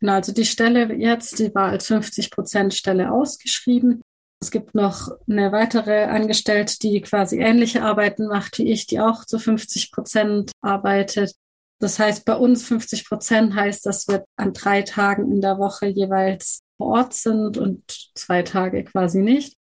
Genau, 0.00 0.12
also 0.12 0.32
die 0.32 0.44
Stelle 0.44 0.94
jetzt, 0.94 1.38
die 1.38 1.54
war 1.54 1.70
als 1.70 1.90
50% 1.90 2.72
Stelle 2.72 3.10
ausgeschrieben. 3.10 4.02
Es 4.42 4.50
gibt 4.50 4.74
noch 4.74 5.10
eine 5.28 5.52
weitere 5.52 6.04
Angestellte, 6.04 6.78
die 6.80 7.00
quasi 7.02 7.38
ähnliche 7.38 7.82
Arbeiten 7.82 8.26
macht 8.26 8.58
wie 8.58 8.70
ich, 8.72 8.86
die 8.86 8.98
auch 8.98 9.26
zu 9.26 9.38
50 9.38 9.92
Prozent 9.92 10.52
arbeitet. 10.62 11.34
Das 11.78 11.98
heißt, 11.98 12.24
bei 12.24 12.34
uns 12.34 12.64
50 12.64 13.06
Prozent 13.06 13.54
heißt, 13.54 13.84
dass 13.84 14.08
wir 14.08 14.24
an 14.36 14.54
drei 14.54 14.82
Tagen 14.82 15.30
in 15.30 15.40
der 15.42 15.58
Woche 15.58 15.86
jeweils 15.86 16.60
vor 16.78 16.98
Ort 16.98 17.14
sind 17.14 17.58
und 17.58 17.82
zwei 18.14 18.42
Tage 18.42 18.84
quasi 18.84 19.20
nicht. 19.20 19.56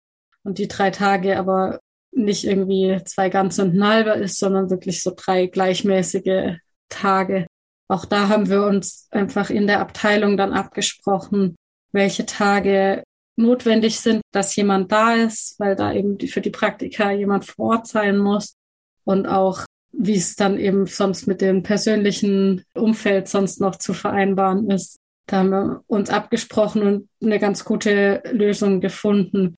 Und 0.44 0.58
die 0.58 0.68
drei 0.68 0.90
Tage 0.90 1.38
aber 1.38 1.80
nicht 2.12 2.44
irgendwie 2.44 3.00
zwei 3.04 3.28
ganze 3.28 3.62
und 3.62 3.76
ein 3.76 3.86
halber 3.86 4.16
ist, 4.16 4.38
sondern 4.38 4.70
wirklich 4.70 5.02
so 5.02 5.12
drei 5.14 5.46
gleichmäßige 5.46 6.56
Tage. 6.88 7.46
Auch 7.88 8.04
da 8.04 8.28
haben 8.28 8.48
wir 8.48 8.62
uns 8.62 9.08
einfach 9.10 9.50
in 9.50 9.66
der 9.66 9.80
Abteilung 9.80 10.36
dann 10.36 10.52
abgesprochen, 10.52 11.56
welche 11.92 12.26
Tage 12.26 13.02
notwendig 13.38 14.00
sind, 14.00 14.20
dass 14.32 14.56
jemand 14.56 14.90
da 14.92 15.14
ist, 15.14 15.58
weil 15.58 15.76
da 15.76 15.92
eben 15.92 16.18
für 16.20 16.40
die 16.40 16.50
Praktika 16.50 17.10
jemand 17.12 17.44
vor 17.44 17.70
Ort 17.70 17.86
sein 17.86 18.18
muss 18.18 18.56
und 19.04 19.26
auch 19.26 19.64
wie 19.92 20.16
es 20.16 20.36
dann 20.36 20.58
eben 20.58 20.86
sonst 20.86 21.26
mit 21.26 21.40
dem 21.40 21.62
persönlichen 21.62 22.64
Umfeld 22.74 23.28
sonst 23.28 23.60
noch 23.60 23.76
zu 23.76 23.94
vereinbaren 23.94 24.70
ist. 24.70 24.98
Da 25.26 25.38
haben 25.38 25.50
wir 25.50 25.82
uns 25.86 26.10
abgesprochen 26.10 26.82
und 26.82 27.08
eine 27.22 27.38
ganz 27.38 27.64
gute 27.64 28.22
Lösung 28.30 28.80
gefunden. 28.80 29.56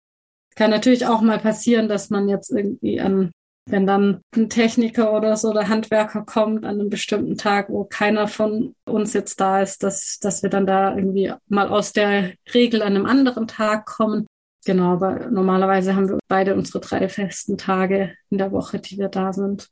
Kann 0.57 0.71
natürlich 0.71 1.07
auch 1.07 1.21
mal 1.21 1.39
passieren, 1.39 1.89
dass 1.89 2.11
man 2.11 2.29
jetzt 2.29 2.51
irgendwie 2.51 3.01
an 3.01 3.33
wenn 3.67 3.87
dann 3.87 4.21
ein 4.35 4.49
Techniker 4.49 5.13
oder 5.13 5.37
so 5.37 5.51
oder 5.51 5.69
Handwerker 5.69 6.23
kommt 6.23 6.65
an 6.65 6.81
einem 6.81 6.89
bestimmten 6.89 7.37
Tag, 7.37 7.69
wo 7.69 7.85
keiner 7.85 8.27
von 8.27 8.75
uns 8.85 9.13
jetzt 9.13 9.41
da 9.41 9.63
ist, 9.63 9.83
dass, 9.83 10.19
dass 10.19 10.43
wir 10.43 10.51
dann 10.51 10.67
da 10.67 10.95
irgendwie 10.97 11.33
mal 11.49 11.69
aus 11.69 11.93
der 11.93 12.33
Regel 12.53 12.83
an 12.83 12.97
einem 12.97 13.07
anderen 13.07 13.47
Tag 13.47 13.87
kommen. 13.87 14.27
Genau, 14.65 14.93
aber 14.93 15.31
normalerweise 15.31 15.95
haben 15.95 16.09
wir 16.09 16.19
beide 16.29 16.55
unsere 16.55 16.81
drei 16.81 17.09
festen 17.09 17.57
Tage 17.57 18.15
in 18.29 18.39
der 18.39 18.53
Woche, 18.53 18.79
die 18.79 18.99
wir 18.99 19.09
da 19.09 19.33
sind. 19.33 19.69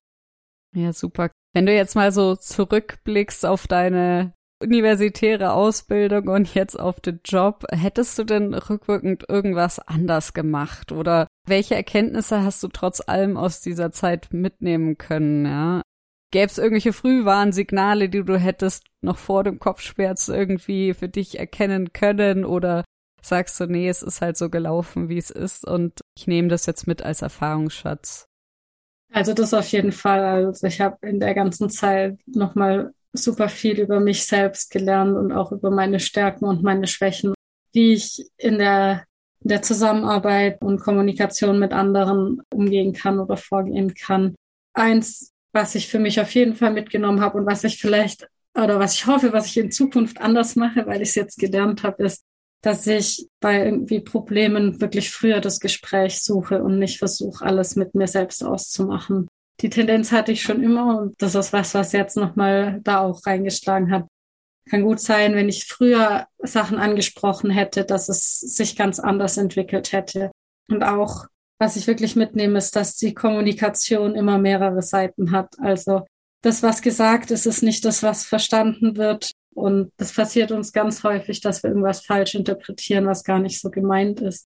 Ja, 0.74 0.92
super. 0.92 1.30
Wenn 1.54 1.66
du 1.66 1.74
jetzt 1.74 1.94
mal 1.94 2.12
so 2.12 2.36
zurückblickst 2.36 3.44
auf 3.44 3.66
deine 3.66 4.32
universitäre 4.62 5.52
Ausbildung 5.52 6.28
und 6.28 6.54
jetzt 6.54 6.78
auf 6.78 7.00
den 7.00 7.20
Job, 7.24 7.64
hättest 7.70 8.18
du 8.18 8.24
denn 8.24 8.54
rückwirkend 8.54 9.24
irgendwas 9.28 9.78
anders 9.78 10.34
gemacht 10.34 10.90
oder 10.90 11.27
welche 11.48 11.74
Erkenntnisse 11.74 12.42
hast 12.42 12.62
du 12.62 12.68
trotz 12.68 13.00
allem 13.06 13.36
aus 13.36 13.60
dieser 13.60 13.92
Zeit 13.92 14.32
mitnehmen 14.32 14.98
können, 14.98 15.46
ja? 15.46 15.82
Gäbe 16.30 16.46
es 16.46 16.58
irgendwelche 16.58 16.92
Frühwarnsignale, 16.92 18.10
die 18.10 18.22
du 18.22 18.38
hättest 18.38 18.84
noch 19.00 19.16
vor 19.16 19.44
dem 19.44 19.58
Kopfschmerz 19.58 20.28
irgendwie 20.28 20.92
für 20.92 21.08
dich 21.08 21.38
erkennen 21.38 21.92
können 21.94 22.44
oder 22.44 22.84
sagst 23.22 23.58
du, 23.60 23.66
nee, 23.66 23.88
es 23.88 24.02
ist 24.02 24.20
halt 24.20 24.36
so 24.36 24.50
gelaufen, 24.50 25.08
wie 25.08 25.18
es 25.18 25.30
ist 25.30 25.66
und 25.66 26.00
ich 26.16 26.26
nehme 26.26 26.48
das 26.48 26.66
jetzt 26.66 26.86
mit 26.86 27.02
als 27.02 27.22
Erfahrungsschatz? 27.22 28.26
Also 29.10 29.32
das 29.32 29.54
auf 29.54 29.68
jeden 29.68 29.92
Fall. 29.92 30.46
Also 30.46 30.66
ich 30.66 30.80
habe 30.80 30.98
in 31.06 31.18
der 31.18 31.34
ganzen 31.34 31.70
Zeit 31.70 32.18
nochmal 32.26 32.92
super 33.12 33.48
viel 33.48 33.80
über 33.80 34.00
mich 34.00 34.24
selbst 34.26 34.70
gelernt 34.70 35.16
und 35.16 35.32
auch 35.32 35.52
über 35.52 35.70
meine 35.70 35.98
Stärken 35.98 36.44
und 36.44 36.62
meine 36.62 36.86
Schwächen, 36.86 37.34
wie 37.72 37.94
ich 37.94 38.26
in 38.36 38.58
der, 38.58 39.04
der 39.40 39.62
Zusammenarbeit 39.62 40.60
und 40.60 40.80
Kommunikation 40.80 41.58
mit 41.58 41.72
anderen 41.72 42.42
umgehen 42.52 42.92
kann 42.92 43.20
oder 43.20 43.36
vorgehen 43.36 43.94
kann. 43.94 44.34
Eins, 44.74 45.32
was 45.52 45.74
ich 45.74 45.88
für 45.88 45.98
mich 45.98 46.20
auf 46.20 46.30
jeden 46.34 46.54
Fall 46.54 46.72
mitgenommen 46.72 47.20
habe 47.20 47.38
und 47.38 47.46
was 47.46 47.64
ich 47.64 47.80
vielleicht 47.80 48.28
oder 48.54 48.78
was 48.78 48.94
ich 48.94 49.06
hoffe, 49.06 49.32
was 49.32 49.46
ich 49.46 49.58
in 49.58 49.70
Zukunft 49.70 50.20
anders 50.20 50.56
mache, 50.56 50.86
weil 50.86 51.02
ich 51.02 51.10
es 51.10 51.14
jetzt 51.14 51.38
gelernt 51.38 51.82
habe, 51.82 52.04
ist, 52.04 52.24
dass 52.62 52.86
ich 52.86 53.28
bei 53.40 53.64
irgendwie 53.64 54.00
Problemen 54.00 54.80
wirklich 54.80 55.10
früher 55.10 55.40
das 55.40 55.60
Gespräch 55.60 56.22
suche 56.22 56.62
und 56.62 56.78
nicht 56.78 56.98
versuche, 56.98 57.44
alles 57.44 57.76
mit 57.76 57.94
mir 57.94 58.08
selbst 58.08 58.42
auszumachen 58.42 59.28
die 59.60 59.70
Tendenz 59.70 60.12
hatte 60.12 60.32
ich 60.32 60.42
schon 60.42 60.62
immer 60.62 60.98
und 60.98 61.20
das 61.20 61.34
ist 61.34 61.52
was, 61.52 61.74
was 61.74 61.92
jetzt 61.92 62.16
nochmal 62.16 62.80
da 62.82 63.00
auch 63.00 63.26
reingeschlagen 63.26 63.90
hat. 63.90 64.06
Kann 64.68 64.82
gut 64.82 65.00
sein, 65.00 65.34
wenn 65.34 65.48
ich 65.48 65.64
früher 65.64 66.26
Sachen 66.38 66.78
angesprochen 66.78 67.50
hätte, 67.50 67.84
dass 67.84 68.08
es 68.08 68.40
sich 68.40 68.76
ganz 68.76 68.98
anders 68.98 69.36
entwickelt 69.36 69.92
hätte. 69.92 70.30
Und 70.68 70.82
auch, 70.82 71.26
was 71.58 71.76
ich 71.76 71.86
wirklich 71.86 72.16
mitnehme, 72.16 72.58
ist, 72.58 72.76
dass 72.76 72.96
die 72.96 73.14
Kommunikation 73.14 74.14
immer 74.14 74.38
mehrere 74.38 74.82
Seiten 74.82 75.32
hat. 75.32 75.54
Also 75.58 76.04
das, 76.42 76.62
was 76.62 76.82
gesagt 76.82 77.30
ist, 77.30 77.46
ist 77.46 77.62
nicht 77.62 77.84
das, 77.84 78.02
was 78.02 78.24
verstanden 78.24 78.96
wird. 78.96 79.32
Und 79.54 79.90
das 79.96 80.12
passiert 80.12 80.52
uns 80.52 80.72
ganz 80.72 81.02
häufig, 81.02 81.40
dass 81.40 81.62
wir 81.62 81.70
irgendwas 81.70 82.04
falsch 82.04 82.34
interpretieren, 82.34 83.06
was 83.06 83.24
gar 83.24 83.38
nicht 83.38 83.60
so 83.60 83.70
gemeint 83.70 84.20
ist. 84.20 84.46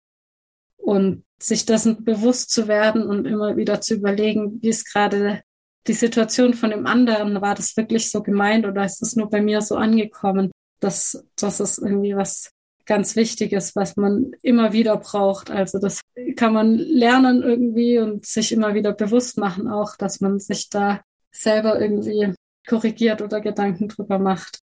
Und 0.78 1.24
sich 1.39 1.65
dessen 1.65 2.03
bewusst 2.03 2.49
zu 2.49 2.68
werden 2.68 3.03
und 3.03 3.26
immer 3.26 3.55
wieder 3.55 3.82
zu 3.82 3.93
überlegen, 3.93 4.59
wie 4.61 4.70
ist 4.70 4.91
gerade 4.91 5.41
die 5.88 5.93
Situation 5.93 6.53
von 6.53 6.69
dem 6.71 6.85
anderen, 6.85 7.41
war 7.41 7.55
das 7.55 7.75
wirklich 7.77 8.11
so 8.11 8.21
gemeint 8.21 8.65
oder 8.65 8.83
ist 8.83 9.01
das 9.01 9.15
nur 9.15 9.29
bei 9.29 9.41
mir 9.41 9.61
so 9.61 9.75
angekommen? 9.75 10.51
Das, 10.79 11.25
das 11.35 11.59
ist 11.59 11.79
irgendwie 11.79 12.15
was 12.15 12.51
ganz 12.85 13.15
Wichtiges, 13.15 13.75
was 13.75 13.95
man 13.97 14.31
immer 14.41 14.73
wieder 14.73 14.97
braucht. 14.97 15.51
Also 15.51 15.79
das 15.79 16.01
kann 16.35 16.53
man 16.53 16.75
lernen 16.75 17.43
irgendwie 17.43 17.99
und 17.99 18.25
sich 18.25 18.51
immer 18.51 18.73
wieder 18.73 18.93
bewusst 18.93 19.38
machen 19.38 19.67
auch, 19.67 19.95
dass 19.97 20.21
man 20.21 20.39
sich 20.39 20.69
da 20.69 21.01
selber 21.31 21.79
irgendwie 21.79 22.33
korrigiert 22.67 23.21
oder 23.21 23.41
Gedanken 23.41 23.88
drüber 23.89 24.19
macht. 24.19 24.59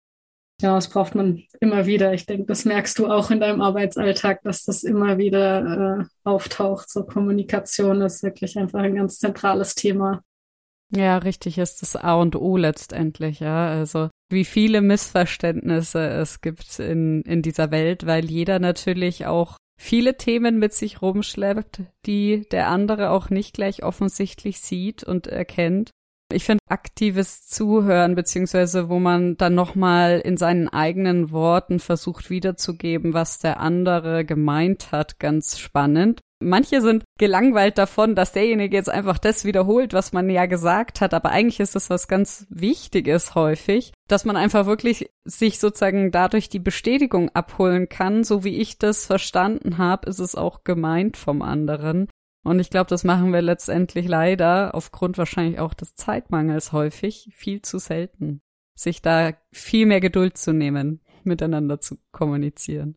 ja, 0.60 0.74
das 0.74 0.88
braucht 0.88 1.14
man 1.14 1.42
immer 1.60 1.86
wieder. 1.86 2.14
Ich 2.14 2.26
denke, 2.26 2.46
das 2.46 2.64
merkst 2.64 2.98
du 2.98 3.08
auch 3.08 3.30
in 3.30 3.40
deinem 3.40 3.60
Arbeitsalltag, 3.60 4.42
dass 4.42 4.64
das 4.64 4.84
immer 4.84 5.18
wieder 5.18 6.00
äh, 6.00 6.04
auftaucht. 6.24 6.88
So 6.90 7.04
Kommunikation 7.04 8.00
ist 8.02 8.22
wirklich 8.22 8.56
einfach 8.58 8.80
ein 8.80 8.94
ganz 8.94 9.18
zentrales 9.18 9.74
Thema. 9.74 10.22
Ja, 10.94 11.18
richtig 11.18 11.56
ist 11.56 11.80
das 11.80 11.96
A 11.96 12.14
und 12.14 12.36
O 12.36 12.56
letztendlich, 12.58 13.40
ja. 13.40 13.68
Also 13.68 14.10
wie 14.30 14.44
viele 14.44 14.82
Missverständnisse 14.82 16.06
es 16.06 16.42
gibt 16.42 16.78
in, 16.78 17.22
in 17.22 17.40
dieser 17.40 17.70
Welt, 17.70 18.06
weil 18.06 18.26
jeder 18.26 18.58
natürlich 18.58 19.24
auch 19.26 19.56
viele 19.80 20.18
Themen 20.18 20.58
mit 20.58 20.74
sich 20.74 21.00
rumschleppt, 21.00 21.82
die 22.04 22.46
der 22.50 22.68
andere 22.68 23.10
auch 23.10 23.30
nicht 23.30 23.54
gleich 23.54 23.82
offensichtlich 23.82 24.60
sieht 24.60 25.02
und 25.02 25.26
erkennt. 25.26 25.90
Ich 26.32 26.44
finde 26.44 26.60
aktives 26.68 27.46
Zuhören, 27.46 28.14
beziehungsweise 28.14 28.88
wo 28.88 28.98
man 28.98 29.36
dann 29.36 29.54
nochmal 29.54 30.20
in 30.20 30.36
seinen 30.36 30.68
eigenen 30.68 31.30
Worten 31.30 31.78
versucht 31.78 32.30
wiederzugeben, 32.30 33.12
was 33.12 33.38
der 33.38 33.60
andere 33.60 34.24
gemeint 34.24 34.92
hat, 34.92 35.18
ganz 35.18 35.58
spannend. 35.58 36.20
Manche 36.48 36.80
sind 36.80 37.04
gelangweilt 37.18 37.78
davon, 37.78 38.14
dass 38.14 38.32
derjenige 38.32 38.76
jetzt 38.76 38.90
einfach 38.90 39.18
das 39.18 39.44
wiederholt, 39.44 39.92
was 39.92 40.12
man 40.12 40.28
ja 40.28 40.46
gesagt 40.46 41.00
hat, 41.00 41.14
aber 41.14 41.30
eigentlich 41.30 41.60
ist 41.60 41.74
das 41.74 41.90
was 41.90 42.08
ganz 42.08 42.46
Wichtiges 42.50 43.34
häufig, 43.34 43.92
dass 44.08 44.24
man 44.24 44.36
einfach 44.36 44.66
wirklich 44.66 45.10
sich 45.24 45.58
sozusagen 45.58 46.10
dadurch 46.10 46.48
die 46.48 46.58
Bestätigung 46.58 47.30
abholen 47.30 47.88
kann, 47.88 48.24
so 48.24 48.44
wie 48.44 48.60
ich 48.60 48.78
das 48.78 49.06
verstanden 49.06 49.78
habe, 49.78 50.08
ist 50.08 50.18
es 50.18 50.34
auch 50.34 50.64
gemeint 50.64 51.16
vom 51.16 51.42
anderen. 51.42 52.08
Und 52.44 52.58
ich 52.58 52.70
glaube, 52.70 52.90
das 52.90 53.04
machen 53.04 53.32
wir 53.32 53.42
letztendlich 53.42 54.08
leider 54.08 54.74
aufgrund 54.74 55.16
wahrscheinlich 55.16 55.60
auch 55.60 55.74
des 55.74 55.94
Zeitmangels 55.94 56.72
häufig 56.72 57.30
viel 57.34 57.62
zu 57.62 57.78
selten, 57.78 58.42
sich 58.74 59.00
da 59.00 59.32
viel 59.52 59.86
mehr 59.86 60.00
Geduld 60.00 60.36
zu 60.36 60.52
nehmen, 60.52 61.00
miteinander 61.22 61.80
zu 61.80 61.98
kommunizieren. 62.10 62.96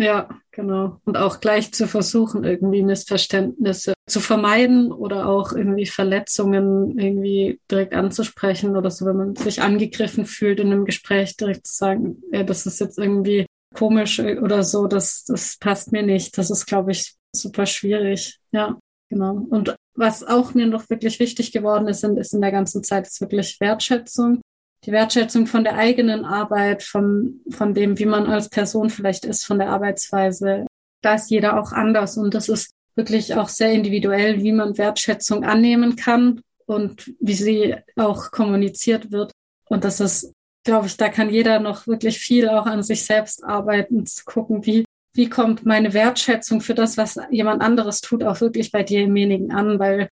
Ja, 0.00 0.30
genau. 0.50 0.98
Und 1.04 1.18
auch 1.18 1.40
gleich 1.40 1.74
zu 1.74 1.86
versuchen, 1.86 2.42
irgendwie 2.42 2.82
Missverständnisse 2.82 3.92
zu 4.08 4.20
vermeiden 4.20 4.92
oder 4.92 5.28
auch 5.28 5.52
irgendwie 5.52 5.84
Verletzungen 5.84 6.98
irgendwie 6.98 7.60
direkt 7.70 7.92
anzusprechen 7.92 8.78
oder 8.78 8.90
so, 8.90 9.04
wenn 9.04 9.18
man 9.18 9.36
sich 9.36 9.60
angegriffen 9.60 10.24
fühlt 10.24 10.58
in 10.58 10.68
einem 10.72 10.86
Gespräch, 10.86 11.36
direkt 11.36 11.66
zu 11.66 11.76
sagen, 11.76 12.22
ja, 12.32 12.44
das 12.44 12.64
ist 12.64 12.80
jetzt 12.80 12.98
irgendwie 12.98 13.44
komisch 13.74 14.18
oder 14.20 14.62
so, 14.62 14.86
das, 14.86 15.24
das 15.24 15.58
passt 15.58 15.92
mir 15.92 16.02
nicht. 16.02 16.38
Das 16.38 16.50
ist, 16.50 16.64
glaube 16.64 16.92
ich, 16.92 17.16
super 17.36 17.66
schwierig. 17.66 18.38
Ja, 18.52 18.78
genau. 19.10 19.46
Und 19.50 19.76
was 19.94 20.24
auch 20.24 20.54
mir 20.54 20.66
noch 20.66 20.88
wirklich 20.88 21.20
wichtig 21.20 21.52
geworden 21.52 21.88
ist, 21.88 22.02
ist 22.04 22.32
in 22.32 22.40
der 22.40 22.52
ganzen 22.52 22.82
Zeit, 22.82 23.06
ist 23.06 23.20
wirklich 23.20 23.60
Wertschätzung 23.60 24.40
die 24.84 24.92
Wertschätzung 24.92 25.46
von 25.46 25.64
der 25.64 25.76
eigenen 25.76 26.24
Arbeit, 26.24 26.82
von, 26.82 27.40
von 27.50 27.74
dem, 27.74 27.98
wie 27.98 28.06
man 28.06 28.26
als 28.26 28.48
Person 28.48 28.90
vielleicht 28.90 29.24
ist, 29.24 29.44
von 29.44 29.58
der 29.58 29.68
Arbeitsweise. 29.68 30.66
Da 31.02 31.14
ist 31.14 31.30
jeder 31.30 31.60
auch 31.60 31.72
anders 31.72 32.16
und 32.16 32.34
das 32.34 32.48
ist 32.48 32.70
wirklich 32.94 33.34
auch 33.34 33.48
sehr 33.48 33.72
individuell, 33.72 34.42
wie 34.42 34.52
man 34.52 34.78
Wertschätzung 34.78 35.44
annehmen 35.44 35.96
kann 35.96 36.40
und 36.66 37.12
wie 37.20 37.34
sie 37.34 37.76
auch 37.96 38.30
kommuniziert 38.30 39.10
wird. 39.10 39.32
Und 39.68 39.84
das 39.84 40.00
ist, 40.00 40.32
glaube 40.64 40.86
ich, 40.86 40.96
da 40.96 41.08
kann 41.08 41.30
jeder 41.30 41.60
noch 41.60 41.86
wirklich 41.86 42.18
viel 42.18 42.48
auch 42.48 42.66
an 42.66 42.82
sich 42.82 43.04
selbst 43.04 43.44
arbeiten, 43.44 44.06
zu 44.06 44.24
gucken, 44.24 44.66
wie, 44.66 44.84
wie 45.14 45.28
kommt 45.28 45.64
meine 45.64 45.92
Wertschätzung 45.92 46.60
für 46.60 46.74
das, 46.74 46.96
was 46.96 47.18
jemand 47.30 47.62
anderes 47.62 48.00
tut, 48.00 48.22
auch 48.24 48.40
wirklich 48.40 48.72
bei 48.72 48.82
demjenigen 48.82 49.52
an, 49.52 49.78
weil 49.78 50.08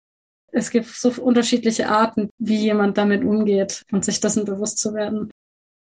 es 0.53 0.71
gibt 0.71 0.87
so 0.87 1.11
unterschiedliche 1.21 1.89
Arten, 1.89 2.31
wie 2.39 2.57
jemand 2.57 2.99
damit 2.99 3.25
umgeht 3.25 3.85
und 3.93 4.05
sich 4.05 4.21
dessen 4.21 4.45
bewusst 4.45 4.79
zu 4.79 4.95
werden. 4.95 5.31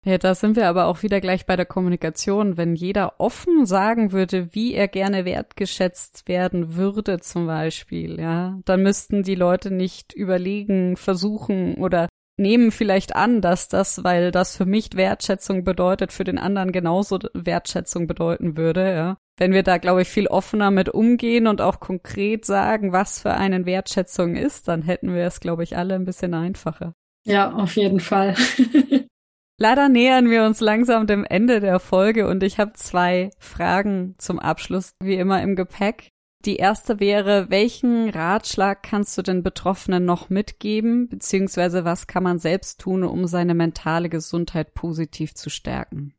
Ja, 0.05 0.18
da 0.18 0.36
sind 0.36 0.55
wir 0.55 0.68
aber 0.68 0.86
auch 0.86 1.03
wieder 1.03 1.20
gleich 1.20 1.45
bei 1.45 1.55
der 1.55 1.65
Kommunikation. 1.65 2.55
Wenn 2.55 2.76
jeder 2.76 3.20
offen 3.20 3.65
sagen 3.65 4.13
würde, 4.13 4.53
wie 4.53 4.74
er 4.74 4.88
gerne 4.88 5.26
wertgeschätzt 5.26 6.30
werden 6.30 6.76
würde, 6.76 7.20
zum 7.20 7.47
Beispiel, 7.47 8.20
ja, 8.20 8.57
dann 8.63 8.84
müssten 8.84 9.24
die 9.24 9.36
Leute 9.36 9.70
nicht 9.70 10.13
überlegen, 10.13 10.95
versuchen 10.95 11.76
oder 11.76 12.07
nehmen 12.39 12.72
vielleicht 12.72 13.15
an, 13.15 13.41
dass 13.41 13.68
das, 13.68 14.03
weil 14.03 14.32
das 14.32 14.55
für 14.55 14.65
mich 14.65 14.95
Wertschätzung 14.95 15.63
bedeutet, 15.63 16.13
für 16.13 16.24
den 16.24 16.38
anderen 16.38 16.72
genauso 16.72 17.20
Wertschätzung 17.34 18.07
bedeuten 18.07 18.55
würde, 18.55 18.93
ja 18.93 19.18
wenn 19.38 19.54
wir 19.54 19.64
da, 19.64 19.78
glaube 19.78 20.02
ich, 20.02 20.10
viel 20.10 20.28
offener 20.28 20.72
mit 20.72 20.90
umgehen 20.90 21.48
und 21.48 21.62
auch 21.62 21.80
konkret 21.80 22.46
sagen, 22.46 22.92
was 22.92 23.22
für 23.22 23.34
einen 23.34 23.66
Wertschätzung 23.66 24.36
ist, 24.36 24.68
dann 24.68 24.82
hätten 24.82 25.14
wir 25.14 25.24
es, 25.24 25.40
glaube 25.40 25.64
ich, 25.64 25.78
alle 25.78 25.96
ein 25.96 26.06
bisschen 26.06 26.34
einfacher. 26.34 26.94
Ja, 27.26 27.54
auf 27.54 27.76
jeden 27.76 28.00
Fall. 28.00 28.36
Leider 29.60 29.90
nähern 29.90 30.30
wir 30.30 30.44
uns 30.44 30.60
langsam 30.60 31.08
dem 31.08 31.24
Ende 31.24 31.60
der 31.60 31.80
Folge 31.80 32.28
und 32.28 32.44
ich 32.44 32.60
habe 32.60 32.74
zwei 32.74 33.32
Fragen 33.40 34.16
zum 34.20 34.40
Abschluss, 34.40 34.92
wie 35.02 35.16
immer 35.16 35.42
im 35.42 35.56
Gepäck. 35.56 36.10
Die 36.46 36.58
erste 36.58 37.00
wäre, 37.00 37.50
welchen 37.50 38.10
Ratschlag 38.10 38.84
kannst 38.84 39.18
du 39.18 39.24
den 39.24 39.42
Betroffenen 39.42 40.06
noch 40.06 40.30
mitgeben, 40.30 41.10
beziehungsweise 41.10 41.84
was 41.84 42.06
kann 42.06 42.24
man 42.24 42.38
selbst 42.38 42.80
tun, 42.80 43.04
um 43.04 43.26
seine 43.26 43.56
mentale 43.56 44.10
Gesundheit 44.10 44.76
positiv 44.76 45.34
zu 45.34 45.50
stärken? 45.50 46.14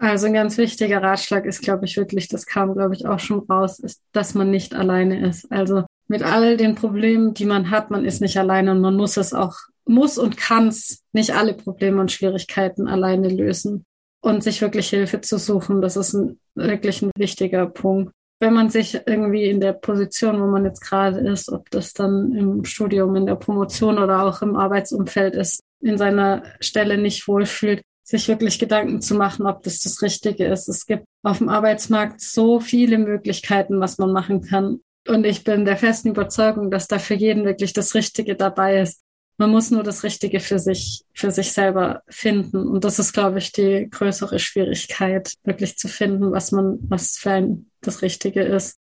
Also 0.00 0.28
ein 0.28 0.32
ganz 0.32 0.56
wichtiger 0.56 1.02
Ratschlag 1.02 1.44
ist, 1.44 1.60
glaube 1.60 1.84
ich, 1.84 1.98
wirklich, 1.98 2.26
das 2.26 2.46
kam, 2.46 2.72
glaube 2.72 2.94
ich, 2.94 3.04
auch 3.04 3.18
schon 3.18 3.40
raus, 3.40 3.78
ist, 3.78 4.02
dass 4.12 4.34
man 4.34 4.50
nicht 4.50 4.74
alleine 4.74 5.28
ist. 5.28 5.52
Also 5.52 5.84
mit 6.08 6.22
all 6.22 6.56
den 6.56 6.74
Problemen, 6.74 7.34
die 7.34 7.44
man 7.44 7.70
hat, 7.70 7.90
man 7.90 8.06
ist 8.06 8.22
nicht 8.22 8.38
alleine 8.38 8.72
und 8.72 8.80
man 8.80 8.96
muss 8.96 9.18
es 9.18 9.34
auch, 9.34 9.56
muss 9.84 10.16
und 10.16 10.38
kann 10.38 10.68
es 10.68 11.02
nicht 11.12 11.34
alle 11.34 11.52
Probleme 11.52 12.00
und 12.00 12.10
Schwierigkeiten 12.10 12.88
alleine 12.88 13.28
lösen. 13.28 13.84
Und 14.22 14.42
sich 14.42 14.62
wirklich 14.62 14.88
Hilfe 14.88 15.20
zu 15.20 15.38
suchen, 15.38 15.82
das 15.82 15.98
ist 15.98 16.14
ein, 16.14 16.40
wirklich 16.54 17.02
ein 17.02 17.10
wichtiger 17.16 17.66
Punkt. 17.66 18.12
Wenn 18.38 18.54
man 18.54 18.70
sich 18.70 18.98
irgendwie 19.04 19.50
in 19.50 19.60
der 19.60 19.74
Position, 19.74 20.40
wo 20.40 20.46
man 20.46 20.64
jetzt 20.64 20.80
gerade 20.80 21.20
ist, 21.20 21.52
ob 21.52 21.70
das 21.70 21.92
dann 21.92 22.32
im 22.32 22.64
Studium, 22.64 23.16
in 23.16 23.26
der 23.26 23.34
Promotion 23.34 23.98
oder 23.98 24.24
auch 24.24 24.40
im 24.40 24.56
Arbeitsumfeld 24.56 25.34
ist, 25.34 25.60
in 25.82 25.98
seiner 25.98 26.42
Stelle 26.60 26.96
nicht 26.96 27.28
wohlfühlt, 27.28 27.82
sich 28.10 28.26
wirklich 28.26 28.58
Gedanken 28.58 29.00
zu 29.00 29.14
machen, 29.14 29.46
ob 29.46 29.62
das 29.62 29.80
das 29.80 30.02
Richtige 30.02 30.46
ist. 30.46 30.68
Es 30.68 30.84
gibt 30.84 31.04
auf 31.22 31.38
dem 31.38 31.48
Arbeitsmarkt 31.48 32.20
so 32.20 32.58
viele 32.58 32.98
Möglichkeiten, 32.98 33.80
was 33.80 33.98
man 33.98 34.12
machen 34.12 34.42
kann. 34.42 34.80
Und 35.06 35.24
ich 35.24 35.44
bin 35.44 35.64
der 35.64 35.76
festen 35.76 36.08
Überzeugung, 36.08 36.70
dass 36.70 36.88
da 36.88 36.98
für 36.98 37.14
jeden 37.14 37.44
wirklich 37.44 37.72
das 37.72 37.94
Richtige 37.94 38.34
dabei 38.34 38.80
ist. 38.80 39.02
Man 39.38 39.50
muss 39.50 39.70
nur 39.70 39.84
das 39.84 40.02
Richtige 40.02 40.40
für 40.40 40.58
sich, 40.58 41.04
für 41.14 41.30
sich 41.30 41.52
selber 41.52 42.02
finden. 42.08 42.66
Und 42.68 42.84
das 42.84 42.98
ist, 42.98 43.12
glaube 43.12 43.38
ich, 43.38 43.52
die 43.52 43.88
größere 43.88 44.38
Schwierigkeit, 44.40 45.32
wirklich 45.44 45.78
zu 45.78 45.86
finden, 45.86 46.32
was 46.32 46.50
man, 46.50 46.78
was 46.82 47.16
für 47.16 47.30
ein 47.30 47.70
das 47.80 48.02
Richtige 48.02 48.42
ist. 48.42 48.76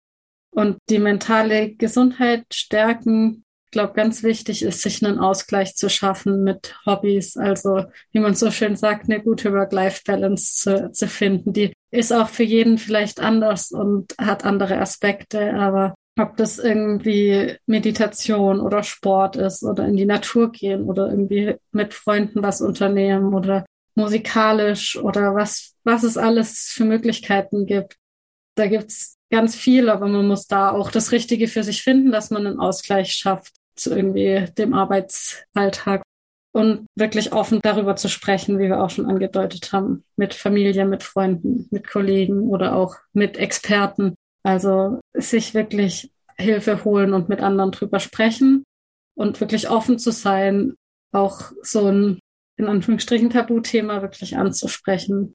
Und 0.50 0.78
die 0.88 1.00
mentale 1.00 1.74
Gesundheit 1.74 2.44
stärken 2.52 3.44
glaube, 3.70 3.94
ganz 3.94 4.22
wichtig 4.22 4.62
ist, 4.62 4.82
sich 4.82 5.04
einen 5.04 5.18
Ausgleich 5.18 5.74
zu 5.74 5.88
schaffen 5.88 6.42
mit 6.42 6.74
Hobbys. 6.86 7.36
Also, 7.36 7.84
wie 8.12 8.20
man 8.20 8.34
so 8.34 8.50
schön 8.50 8.76
sagt, 8.76 9.08
eine 9.08 9.22
gute 9.22 9.52
Work-Life-Balance 9.52 10.56
zu, 10.56 10.92
zu 10.92 11.08
finden. 11.08 11.52
Die 11.52 11.72
ist 11.90 12.12
auch 12.12 12.28
für 12.28 12.42
jeden 12.42 12.78
vielleicht 12.78 13.20
anders 13.20 13.70
und 13.70 14.14
hat 14.18 14.44
andere 14.44 14.78
Aspekte, 14.78 15.54
aber 15.54 15.94
ob 16.18 16.36
das 16.36 16.58
irgendwie 16.58 17.56
Meditation 17.66 18.60
oder 18.60 18.82
Sport 18.82 19.36
ist 19.36 19.62
oder 19.62 19.86
in 19.86 19.96
die 19.96 20.06
Natur 20.06 20.50
gehen 20.50 20.84
oder 20.84 21.10
irgendwie 21.10 21.56
mit 21.72 21.92
Freunden 21.92 22.42
was 22.42 22.62
unternehmen 22.62 23.34
oder 23.34 23.66
musikalisch 23.94 24.96
oder 24.96 25.34
was, 25.34 25.74
was 25.84 26.04
es 26.04 26.16
alles 26.16 26.70
für 26.72 26.84
Möglichkeiten 26.84 27.66
gibt. 27.66 27.96
Da 28.54 28.66
gibt's 28.66 29.15
ganz 29.30 29.56
viel, 29.56 29.88
aber 29.88 30.06
man 30.06 30.26
muss 30.26 30.46
da 30.46 30.70
auch 30.70 30.90
das 30.90 31.12
Richtige 31.12 31.48
für 31.48 31.62
sich 31.62 31.82
finden, 31.82 32.12
dass 32.12 32.30
man 32.30 32.46
einen 32.46 32.60
Ausgleich 32.60 33.12
schafft 33.12 33.54
zu 33.74 33.94
irgendwie 33.94 34.46
dem 34.56 34.72
Arbeitsalltag 34.72 36.02
und 36.52 36.86
wirklich 36.94 37.32
offen 37.32 37.60
darüber 37.62 37.96
zu 37.96 38.08
sprechen, 38.08 38.58
wie 38.58 38.68
wir 38.68 38.82
auch 38.82 38.88
schon 38.90 39.06
angedeutet 39.06 39.72
haben, 39.72 40.04
mit 40.16 40.32
Familie, 40.32 40.86
mit 40.86 41.02
Freunden, 41.02 41.68
mit 41.70 41.86
Kollegen 41.86 42.48
oder 42.48 42.74
auch 42.74 42.96
mit 43.12 43.36
Experten. 43.36 44.14
Also 44.42 45.00
sich 45.12 45.52
wirklich 45.52 46.10
Hilfe 46.38 46.84
holen 46.84 47.12
und 47.12 47.28
mit 47.28 47.40
anderen 47.40 47.72
drüber 47.72 48.00
sprechen 48.00 48.64
und 49.14 49.40
wirklich 49.40 49.68
offen 49.68 49.98
zu 49.98 50.12
sein, 50.12 50.74
auch 51.12 51.52
so 51.62 51.86
ein 51.86 52.20
in 52.58 52.68
Anführungsstrichen 52.68 53.28
Tabuthema 53.28 54.00
wirklich 54.00 54.38
anzusprechen, 54.38 55.34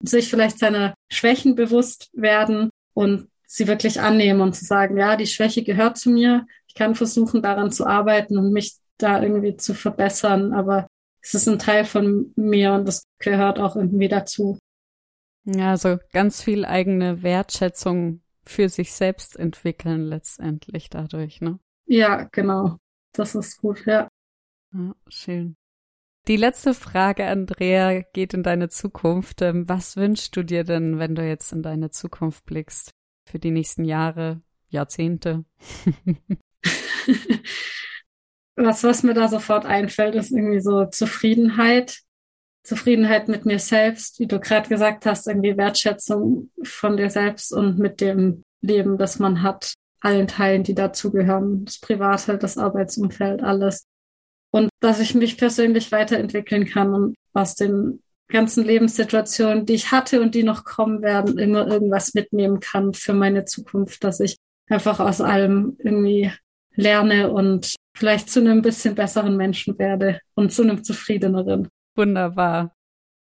sich 0.00 0.28
vielleicht 0.28 0.60
seiner 0.60 0.94
Schwächen 1.10 1.56
bewusst 1.56 2.10
werden 2.12 2.70
und 2.94 3.28
sie 3.46 3.68
wirklich 3.68 4.00
annehmen 4.00 4.40
und 4.40 4.54
zu 4.54 4.64
sagen, 4.64 4.96
ja, 4.96 5.16
die 5.16 5.26
Schwäche 5.26 5.62
gehört 5.62 5.98
zu 5.98 6.10
mir, 6.10 6.46
ich 6.66 6.74
kann 6.74 6.94
versuchen, 6.94 7.42
daran 7.42 7.70
zu 7.70 7.86
arbeiten 7.86 8.38
und 8.38 8.52
mich 8.52 8.76
da 8.98 9.22
irgendwie 9.22 9.56
zu 9.56 9.74
verbessern, 9.74 10.52
aber 10.52 10.86
es 11.20 11.34
ist 11.34 11.48
ein 11.48 11.58
Teil 11.58 11.84
von 11.84 12.32
mir 12.36 12.72
und 12.72 12.86
das 12.86 13.04
gehört 13.18 13.58
auch 13.58 13.76
irgendwie 13.76 14.08
dazu. 14.08 14.58
Ja, 15.44 15.70
also 15.70 15.98
ganz 16.12 16.42
viel 16.42 16.64
eigene 16.64 17.22
Wertschätzung 17.22 18.22
für 18.46 18.68
sich 18.68 18.92
selbst 18.92 19.36
entwickeln 19.36 20.04
letztendlich 20.04 20.90
dadurch, 20.90 21.40
ne? 21.40 21.58
Ja, 21.86 22.28
genau. 22.32 22.78
Das 23.12 23.34
ist 23.34 23.58
gut, 23.58 23.84
ja. 23.86 24.08
Ja, 24.72 24.94
schön. 25.08 25.56
Die 26.26 26.36
letzte 26.36 26.72
Frage, 26.72 27.26
Andrea, 27.26 28.00
geht 28.14 28.32
in 28.32 28.42
deine 28.42 28.70
Zukunft. 28.70 29.42
Ähm, 29.42 29.68
was 29.68 29.98
wünschst 29.98 30.34
du 30.34 30.42
dir 30.42 30.64
denn, 30.64 30.98
wenn 30.98 31.14
du 31.14 31.22
jetzt 31.22 31.52
in 31.52 31.62
deine 31.62 31.90
Zukunft 31.90 32.46
blickst? 32.46 32.92
Für 33.28 33.38
die 33.38 33.50
nächsten 33.50 33.84
Jahre, 33.84 34.40
Jahrzehnte? 34.70 35.44
was, 38.56 38.84
was 38.84 39.02
mir 39.02 39.12
da 39.12 39.28
sofort 39.28 39.66
einfällt, 39.66 40.14
ist 40.14 40.30
irgendwie 40.30 40.60
so 40.60 40.86
Zufriedenheit. 40.86 42.00
Zufriedenheit 42.62 43.28
mit 43.28 43.44
mir 43.44 43.58
selbst, 43.58 44.18
wie 44.18 44.26
du 44.26 44.40
gerade 44.40 44.70
gesagt 44.70 45.04
hast, 45.04 45.26
irgendwie 45.26 45.58
Wertschätzung 45.58 46.50
von 46.62 46.96
dir 46.96 47.10
selbst 47.10 47.52
und 47.52 47.78
mit 47.78 48.00
dem 48.00 48.44
Leben, 48.62 48.96
das 48.96 49.18
man 49.18 49.42
hat, 49.42 49.74
allen 50.00 50.26
Teilen, 50.26 50.62
die 50.62 50.74
dazugehören, 50.74 51.66
das 51.66 51.78
Private, 51.78 52.38
das 52.38 52.56
Arbeitsumfeld, 52.56 53.42
alles 53.42 53.84
und 54.54 54.70
dass 54.78 55.00
ich 55.00 55.16
mich 55.16 55.36
persönlich 55.36 55.90
weiterentwickeln 55.90 56.64
kann 56.64 56.94
und 56.94 57.16
aus 57.32 57.56
den 57.56 58.00
ganzen 58.28 58.64
Lebenssituationen, 58.64 59.66
die 59.66 59.74
ich 59.74 59.90
hatte 59.90 60.20
und 60.20 60.36
die 60.36 60.44
noch 60.44 60.64
kommen 60.64 61.02
werden, 61.02 61.38
immer 61.38 61.66
irgendwas 61.66 62.14
mitnehmen 62.14 62.60
kann 62.60 62.94
für 62.94 63.14
meine 63.14 63.46
Zukunft, 63.46 64.04
dass 64.04 64.20
ich 64.20 64.36
einfach 64.70 65.00
aus 65.00 65.20
allem 65.20 65.76
irgendwie 65.80 66.30
lerne 66.76 67.32
und 67.32 67.74
vielleicht 67.96 68.30
zu 68.30 68.38
einem 68.38 68.62
bisschen 68.62 68.94
besseren 68.94 69.36
Menschen 69.36 69.76
werde 69.76 70.20
und 70.34 70.52
zu 70.52 70.62
einem 70.62 70.84
zufriedeneren. 70.84 71.66
Wunderbar. 71.96 72.72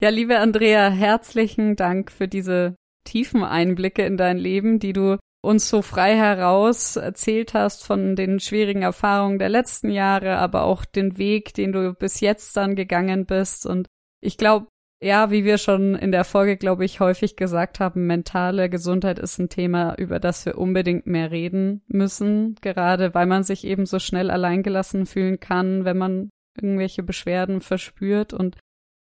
Ja, 0.03 0.09
liebe 0.09 0.37
Andrea, 0.41 0.91
herzlichen 0.91 1.77
Dank 1.77 2.11
für 2.11 2.27
diese 2.27 2.75
tiefen 3.05 3.45
Einblicke 3.45 4.05
in 4.05 4.17
dein 4.17 4.37
Leben, 4.37 4.81
die 4.81 4.93
du 4.93 5.17
uns 5.43 5.69
so 5.69 5.83
frei 5.83 6.17
heraus 6.17 6.97
erzählt 6.97 7.55
hast 7.55 7.85
von 7.85 8.15
den 8.15 8.41
schwierigen 8.41 8.83
Erfahrungen 8.83 9.39
der 9.39 9.49
letzten 9.49 9.91
Jahre, 9.91 10.37
aber 10.37 10.65
auch 10.65 10.85
den 10.85 11.17
Weg, 11.19 11.55
den 11.55 11.73
du 11.73 11.95
bis 11.95 12.21
jetzt 12.21 12.57
dann 12.57 12.75
gegangen 12.75 13.25
bist. 13.25 13.67
Und 13.67 13.87
ich 14.21 14.37
glaube, 14.37 14.67
ja, 15.03 15.31
wie 15.31 15.45
wir 15.45 15.57
schon 15.57 15.95
in 15.95 16.13
der 16.13 16.25
Folge, 16.25 16.59
glaube 16.59 16.85
ich, 16.85 17.01
häufig 17.01 17.37
gesagt 17.37 17.81
haben, 17.81 18.07
mentale 18.07 18.69
Gesundheit 18.69 19.19
ist 19.19 19.39
ein 19.39 19.49
Thema, 19.49 19.95
über 19.95 20.21
das 20.21 20.45
wir 20.45 20.59
unbedingt 20.59 21.07
mehr 21.07 21.31
reden 21.31 21.83
müssen, 21.87 22.57
gerade 22.61 23.15
weil 23.15 23.25
man 23.25 23.43
sich 23.43 23.65
eben 23.65 23.87
so 23.87 23.99
schnell 23.99 24.31
alleingelassen 24.31 25.07
fühlen 25.07 25.41
kann, 25.41 25.87
wenn 25.87 25.97
man 25.97 26.29
irgendwelche 26.61 27.03
Beschwerden 27.03 27.63
verspürt. 27.63 28.35
Und 28.35 28.59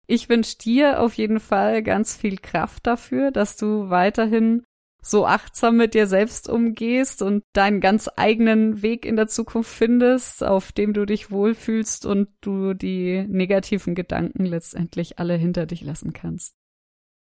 ich 0.09 0.29
wünsche 0.29 0.59
dir 0.59 1.01
auf 1.01 1.15
jeden 1.15 1.39
Fall 1.39 1.85
ganz 1.85 2.17
viel 2.17 2.39
Kraft 2.39 2.89
dafür, 2.89 3.31
dass 3.31 3.57
du 3.57 3.89
weiterhin 3.89 4.65
so 5.05 5.27
achtsam 5.27 5.77
mit 5.77 5.95
dir 5.95 6.07
selbst 6.07 6.49
umgehst 6.49 7.21
und 7.21 7.45
deinen 7.53 7.81
ganz 7.81 8.11
eigenen 8.17 8.83
Weg 8.83 9.05
in 9.05 9.17
der 9.17 9.29
Zukunft 9.29 9.71
findest, 9.71 10.43
auf 10.43 10.73
dem 10.73 10.95
du 10.95 11.05
dich 11.05 11.31
wohlfühlst 11.31 12.07
und 12.07 12.29
du 12.41 12.73
die 12.73 13.25
negativen 13.29 13.95
Gedanken 13.95 14.47
letztendlich 14.47 15.19
alle 15.19 15.35
hinter 15.35 15.67
dich 15.67 15.83
lassen 15.83 16.15
kannst. 16.15 16.55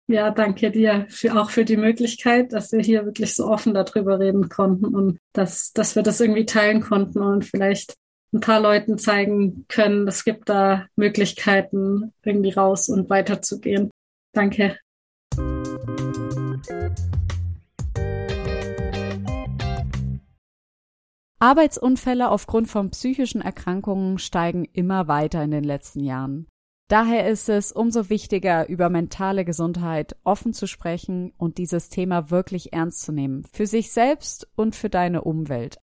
Ja, 0.07 0.31
danke 0.31 0.71
dir 0.71 1.05
für, 1.09 1.39
auch 1.39 1.49
für 1.49 1.65
die 1.65 1.77
Möglichkeit, 1.77 2.53
dass 2.53 2.71
wir 2.71 2.79
hier 2.79 3.05
wirklich 3.05 3.35
so 3.35 3.45
offen 3.45 3.73
darüber 3.73 4.19
reden 4.19 4.49
konnten 4.49 4.85
und 4.85 5.19
dass, 5.33 5.73
dass 5.73 5.95
wir 5.95 6.03
das 6.03 6.21
irgendwie 6.21 6.45
teilen 6.45 6.81
konnten 6.81 7.19
und 7.19 7.45
vielleicht 7.45 7.95
ein 8.33 8.39
paar 8.39 8.59
Leuten 8.59 8.97
zeigen 8.97 9.65
können, 9.67 10.07
es 10.07 10.23
gibt 10.23 10.49
da 10.49 10.87
Möglichkeiten, 10.95 12.13
irgendwie 12.23 12.51
raus 12.51 12.89
und 12.89 13.09
weiterzugehen. 13.09 13.91
Danke. 14.33 14.77
Arbeitsunfälle 21.47 22.29
aufgrund 22.29 22.67
von 22.67 22.89
psychischen 22.89 23.39
Erkrankungen 23.39 24.17
steigen 24.17 24.65
immer 24.65 25.07
weiter 25.07 25.41
in 25.41 25.51
den 25.51 25.63
letzten 25.63 26.03
Jahren. 26.03 26.45
Daher 26.89 27.25
ist 27.29 27.47
es 27.47 27.71
umso 27.71 28.09
wichtiger, 28.09 28.67
über 28.67 28.89
mentale 28.89 29.45
Gesundheit 29.45 30.17
offen 30.25 30.51
zu 30.51 30.67
sprechen 30.67 31.31
und 31.37 31.57
dieses 31.57 31.87
Thema 31.87 32.31
wirklich 32.31 32.73
ernst 32.73 33.01
zu 33.03 33.13
nehmen, 33.13 33.45
für 33.45 33.65
sich 33.65 33.93
selbst 33.93 34.49
und 34.57 34.75
für 34.75 34.89
deine 34.89 35.21
Umwelt. 35.21 35.77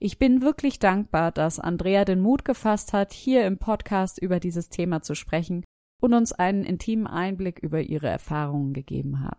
Ich 0.00 0.18
bin 0.18 0.42
wirklich 0.42 0.80
dankbar, 0.80 1.30
dass 1.30 1.60
Andrea 1.60 2.04
den 2.04 2.20
Mut 2.20 2.44
gefasst 2.44 2.92
hat, 2.92 3.12
hier 3.12 3.46
im 3.46 3.58
Podcast 3.58 4.18
über 4.18 4.40
dieses 4.40 4.68
Thema 4.68 5.00
zu 5.02 5.14
sprechen 5.14 5.62
und 6.02 6.12
uns 6.12 6.32
einen 6.32 6.64
intimen 6.64 7.06
Einblick 7.06 7.60
über 7.60 7.80
ihre 7.80 8.08
Erfahrungen 8.08 8.72
gegeben 8.72 9.20
hat. 9.20 9.38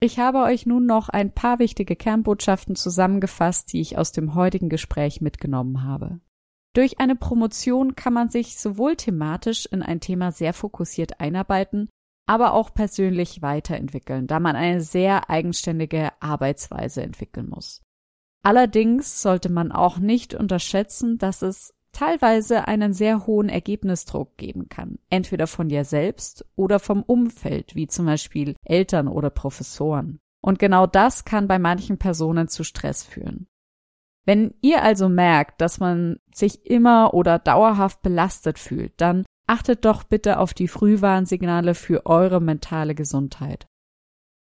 Ich 0.00 0.20
habe 0.20 0.38
euch 0.42 0.64
nun 0.64 0.86
noch 0.86 1.08
ein 1.08 1.32
paar 1.32 1.58
wichtige 1.58 1.96
Kernbotschaften 1.96 2.76
zusammengefasst, 2.76 3.72
die 3.72 3.80
ich 3.80 3.98
aus 3.98 4.12
dem 4.12 4.34
heutigen 4.34 4.68
Gespräch 4.68 5.20
mitgenommen 5.20 5.82
habe. 5.82 6.20
Durch 6.72 7.00
eine 7.00 7.16
Promotion 7.16 7.96
kann 7.96 8.12
man 8.12 8.28
sich 8.28 8.58
sowohl 8.58 8.94
thematisch 8.94 9.66
in 9.66 9.82
ein 9.82 10.00
Thema 10.00 10.30
sehr 10.30 10.52
fokussiert 10.52 11.18
einarbeiten, 11.18 11.88
aber 12.26 12.52
auch 12.52 12.72
persönlich 12.72 13.42
weiterentwickeln, 13.42 14.28
da 14.28 14.38
man 14.38 14.54
eine 14.54 14.80
sehr 14.80 15.30
eigenständige 15.30 16.10
Arbeitsweise 16.20 17.02
entwickeln 17.02 17.48
muss. 17.48 17.82
Allerdings 18.44 19.20
sollte 19.20 19.48
man 19.48 19.72
auch 19.72 19.98
nicht 19.98 20.34
unterschätzen, 20.34 21.18
dass 21.18 21.42
es 21.42 21.74
teilweise 21.98 22.68
einen 22.68 22.92
sehr 22.92 23.26
hohen 23.26 23.48
Ergebnisdruck 23.48 24.36
geben 24.36 24.68
kann, 24.68 24.98
entweder 25.10 25.48
von 25.48 25.68
dir 25.68 25.84
selbst 25.84 26.46
oder 26.54 26.78
vom 26.78 27.02
Umfeld, 27.02 27.74
wie 27.74 27.88
zum 27.88 28.06
Beispiel 28.06 28.54
Eltern 28.64 29.08
oder 29.08 29.30
Professoren. 29.30 30.20
Und 30.40 30.60
genau 30.60 30.86
das 30.86 31.24
kann 31.24 31.48
bei 31.48 31.58
manchen 31.58 31.98
Personen 31.98 32.46
zu 32.46 32.62
Stress 32.62 33.02
führen. 33.02 33.48
Wenn 34.24 34.54
ihr 34.60 34.82
also 34.84 35.08
merkt, 35.08 35.60
dass 35.60 35.80
man 35.80 36.20
sich 36.32 36.66
immer 36.66 37.14
oder 37.14 37.40
dauerhaft 37.40 38.02
belastet 38.02 38.60
fühlt, 38.60 38.92
dann 39.00 39.24
achtet 39.48 39.84
doch 39.84 40.04
bitte 40.04 40.38
auf 40.38 40.54
die 40.54 40.68
Frühwarnsignale 40.68 41.74
für 41.74 42.06
eure 42.06 42.40
mentale 42.40 42.94
Gesundheit. 42.94 43.66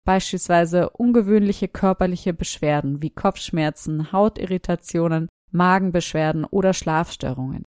Beispielsweise 0.04 0.90
ungewöhnliche 0.90 1.68
körperliche 1.68 2.32
Beschwerden 2.32 3.02
wie 3.02 3.10
Kopfschmerzen, 3.10 4.10
Hautirritationen, 4.10 5.28
Magenbeschwerden 5.56 6.44
oder 6.44 6.72
Schlafstörungen. 6.72 7.64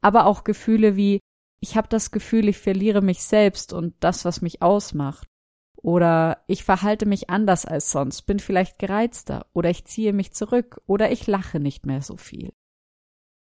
Aber 0.00 0.26
auch 0.26 0.44
Gefühle 0.44 0.96
wie 0.96 1.20
ich 1.60 1.76
habe 1.76 1.88
das 1.88 2.10
Gefühl, 2.10 2.48
ich 2.48 2.58
verliere 2.58 3.02
mich 3.02 3.22
selbst 3.22 3.72
und 3.72 3.94
das, 4.00 4.24
was 4.24 4.42
mich 4.42 4.62
ausmacht. 4.62 5.26
Oder 5.76 6.42
ich 6.46 6.64
verhalte 6.64 7.06
mich 7.06 7.30
anders 7.30 7.64
als 7.64 7.90
sonst, 7.90 8.22
bin 8.22 8.38
vielleicht 8.38 8.78
gereizter 8.78 9.46
oder 9.52 9.70
ich 9.70 9.84
ziehe 9.84 10.12
mich 10.12 10.32
zurück 10.32 10.80
oder 10.86 11.10
ich 11.12 11.26
lache 11.26 11.60
nicht 11.60 11.86
mehr 11.86 12.02
so 12.02 12.16
viel. 12.16 12.52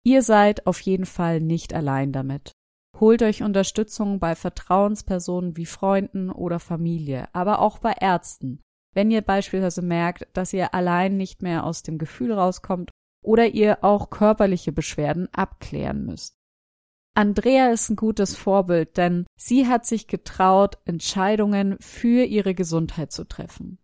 Ihr 0.03 0.21
seid 0.21 0.65
auf 0.67 0.79
jeden 0.81 1.05
Fall 1.05 1.41
nicht 1.41 1.73
allein 1.73 2.11
damit. 2.11 2.51
Holt 2.99 3.21
euch 3.21 3.43
Unterstützung 3.43 4.19
bei 4.19 4.36
Vertrauenspersonen 4.36 5.57
wie 5.57 5.65
Freunden 5.65 6.29
oder 6.29 6.59
Familie, 6.59 7.27
aber 7.34 7.59
auch 7.59 7.79
bei 7.79 7.93
Ärzten, 7.93 8.61
wenn 8.93 9.11
ihr 9.11 9.21
beispielsweise 9.21 9.81
merkt, 9.81 10.27
dass 10.34 10.53
ihr 10.53 10.73
allein 10.73 11.17
nicht 11.17 11.41
mehr 11.41 11.63
aus 11.63 11.84
dem 11.84 11.97
Gefühl 11.97 12.31
rauskommt 12.31 12.91
oder 13.24 13.47
ihr 13.47 13.84
auch 13.84 14.09
körperliche 14.09 14.71
Beschwerden 14.71 15.28
abklären 15.34 16.05
müsst. 16.05 16.36
Andrea 17.15 17.69
ist 17.69 17.89
ein 17.89 17.95
gutes 17.95 18.36
Vorbild, 18.36 18.97
denn 18.97 19.26
sie 19.36 19.67
hat 19.67 19.86
sich 19.86 20.07
getraut, 20.07 20.80
Entscheidungen 20.86 21.78
für 21.80 22.24
ihre 22.24 22.55
Gesundheit 22.55 23.11
zu 23.11 23.24
treffen. 23.24 23.78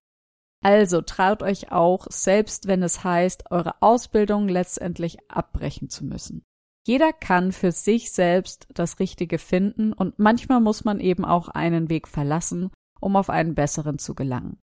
Also 0.62 1.02
traut 1.02 1.42
euch 1.44 1.72
auch, 1.72 2.08
selbst 2.10 2.68
wenn 2.68 2.84
es 2.84 3.04
heißt, 3.04 3.52
eure 3.52 3.82
Ausbildung 3.82 4.50
letztendlich 4.50 5.18
abbrechen 5.30 5.90
zu 5.90 6.06
müssen. 6.06 6.44
Jeder 6.86 7.14
kann 7.14 7.52
für 7.52 7.72
sich 7.72 8.12
selbst 8.12 8.68
das 8.74 9.00
Richtige 9.00 9.38
finden 9.38 9.94
und 9.94 10.18
manchmal 10.18 10.60
muss 10.60 10.84
man 10.84 11.00
eben 11.00 11.24
auch 11.24 11.50
einen 11.50 11.90
Weg 11.90 12.08
verlassen, 12.08 12.72
um 13.00 13.16
auf 13.16 13.30
einen 13.30 13.54
besseren 13.54 14.00
zu 14.00 14.16
gelangen. 14.16 14.60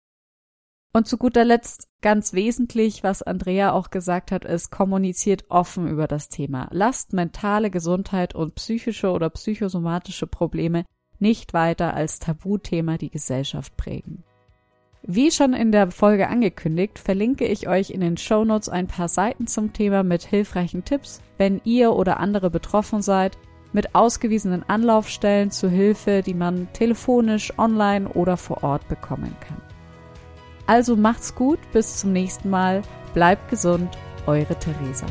Und 0.95 1.09
zu 1.09 1.17
guter 1.17 1.45
Letzt 1.45 1.89
ganz 2.03 2.35
wesentlich, 2.35 3.03
was 3.03 3.23
Andrea 3.23 3.73
auch 3.73 3.89
gesagt 3.89 4.31
hat, 4.31 4.45
ist, 4.45 4.71
kommuniziert 4.71 5.45
offen 5.49 5.89
über 5.89 6.07
das 6.07 6.29
Thema. 6.29 6.69
Lasst 6.71 7.15
mentale 7.15 7.71
Gesundheit 7.71 8.35
und 8.35 8.55
psychische 8.57 9.11
oder 9.11 9.31
psychosomatische 9.31 10.27
Probleme 10.27 10.85
nicht 11.19 11.55
weiter 11.55 11.95
als 11.95 12.19
Tabuthema 12.19 12.99
die 12.99 13.11
Gesellschaft 13.11 13.77
prägen. 13.79 14.23
Wie 15.05 15.31
schon 15.31 15.55
in 15.55 15.73
der 15.73 15.91
Folge 15.91 16.29
angekündigt, 16.29 16.99
verlinke 16.99 17.47
ich 17.47 17.69
euch 17.69 17.91
in 17.91 18.01
den 18.01 18.17
Shownotes 18.17 18.69
ein 18.69 18.87
paar 18.87 19.09
Seiten 19.09 19.47
zum 19.47 19.73
Thema 19.73 20.03
mit 20.03 20.23
hilfreichen 20.23 20.85
Tipps, 20.85 21.23
wenn 21.39 21.61
ihr 21.65 21.93
oder 21.93 22.21
andere 22.21 22.51
betroffen 22.51 23.03
seid, 23.03 23.39
mit 23.73 23.95
ausgewiesenen 23.95 24.63
Anlaufstellen 24.69 25.51
zu 25.51 25.71
Hilfe, 25.71 26.23
die 26.23 26.35
man 26.35 26.69
telefonisch, 26.73 27.59
online 27.59 28.11
oder 28.11 28.37
vor 28.37 28.63
Ort 28.63 28.87
bekommen 28.89 29.35
kann. 29.41 29.72
Also 30.67 30.97
macht's 30.97 31.35
gut, 31.35 31.59
bis 31.73 31.99
zum 31.99 32.13
nächsten 32.13 32.51
Mal, 32.51 32.83
bleibt 33.15 33.51
gesund, 33.51 33.97
eure 34.27 34.59
Theresa. 34.59 35.07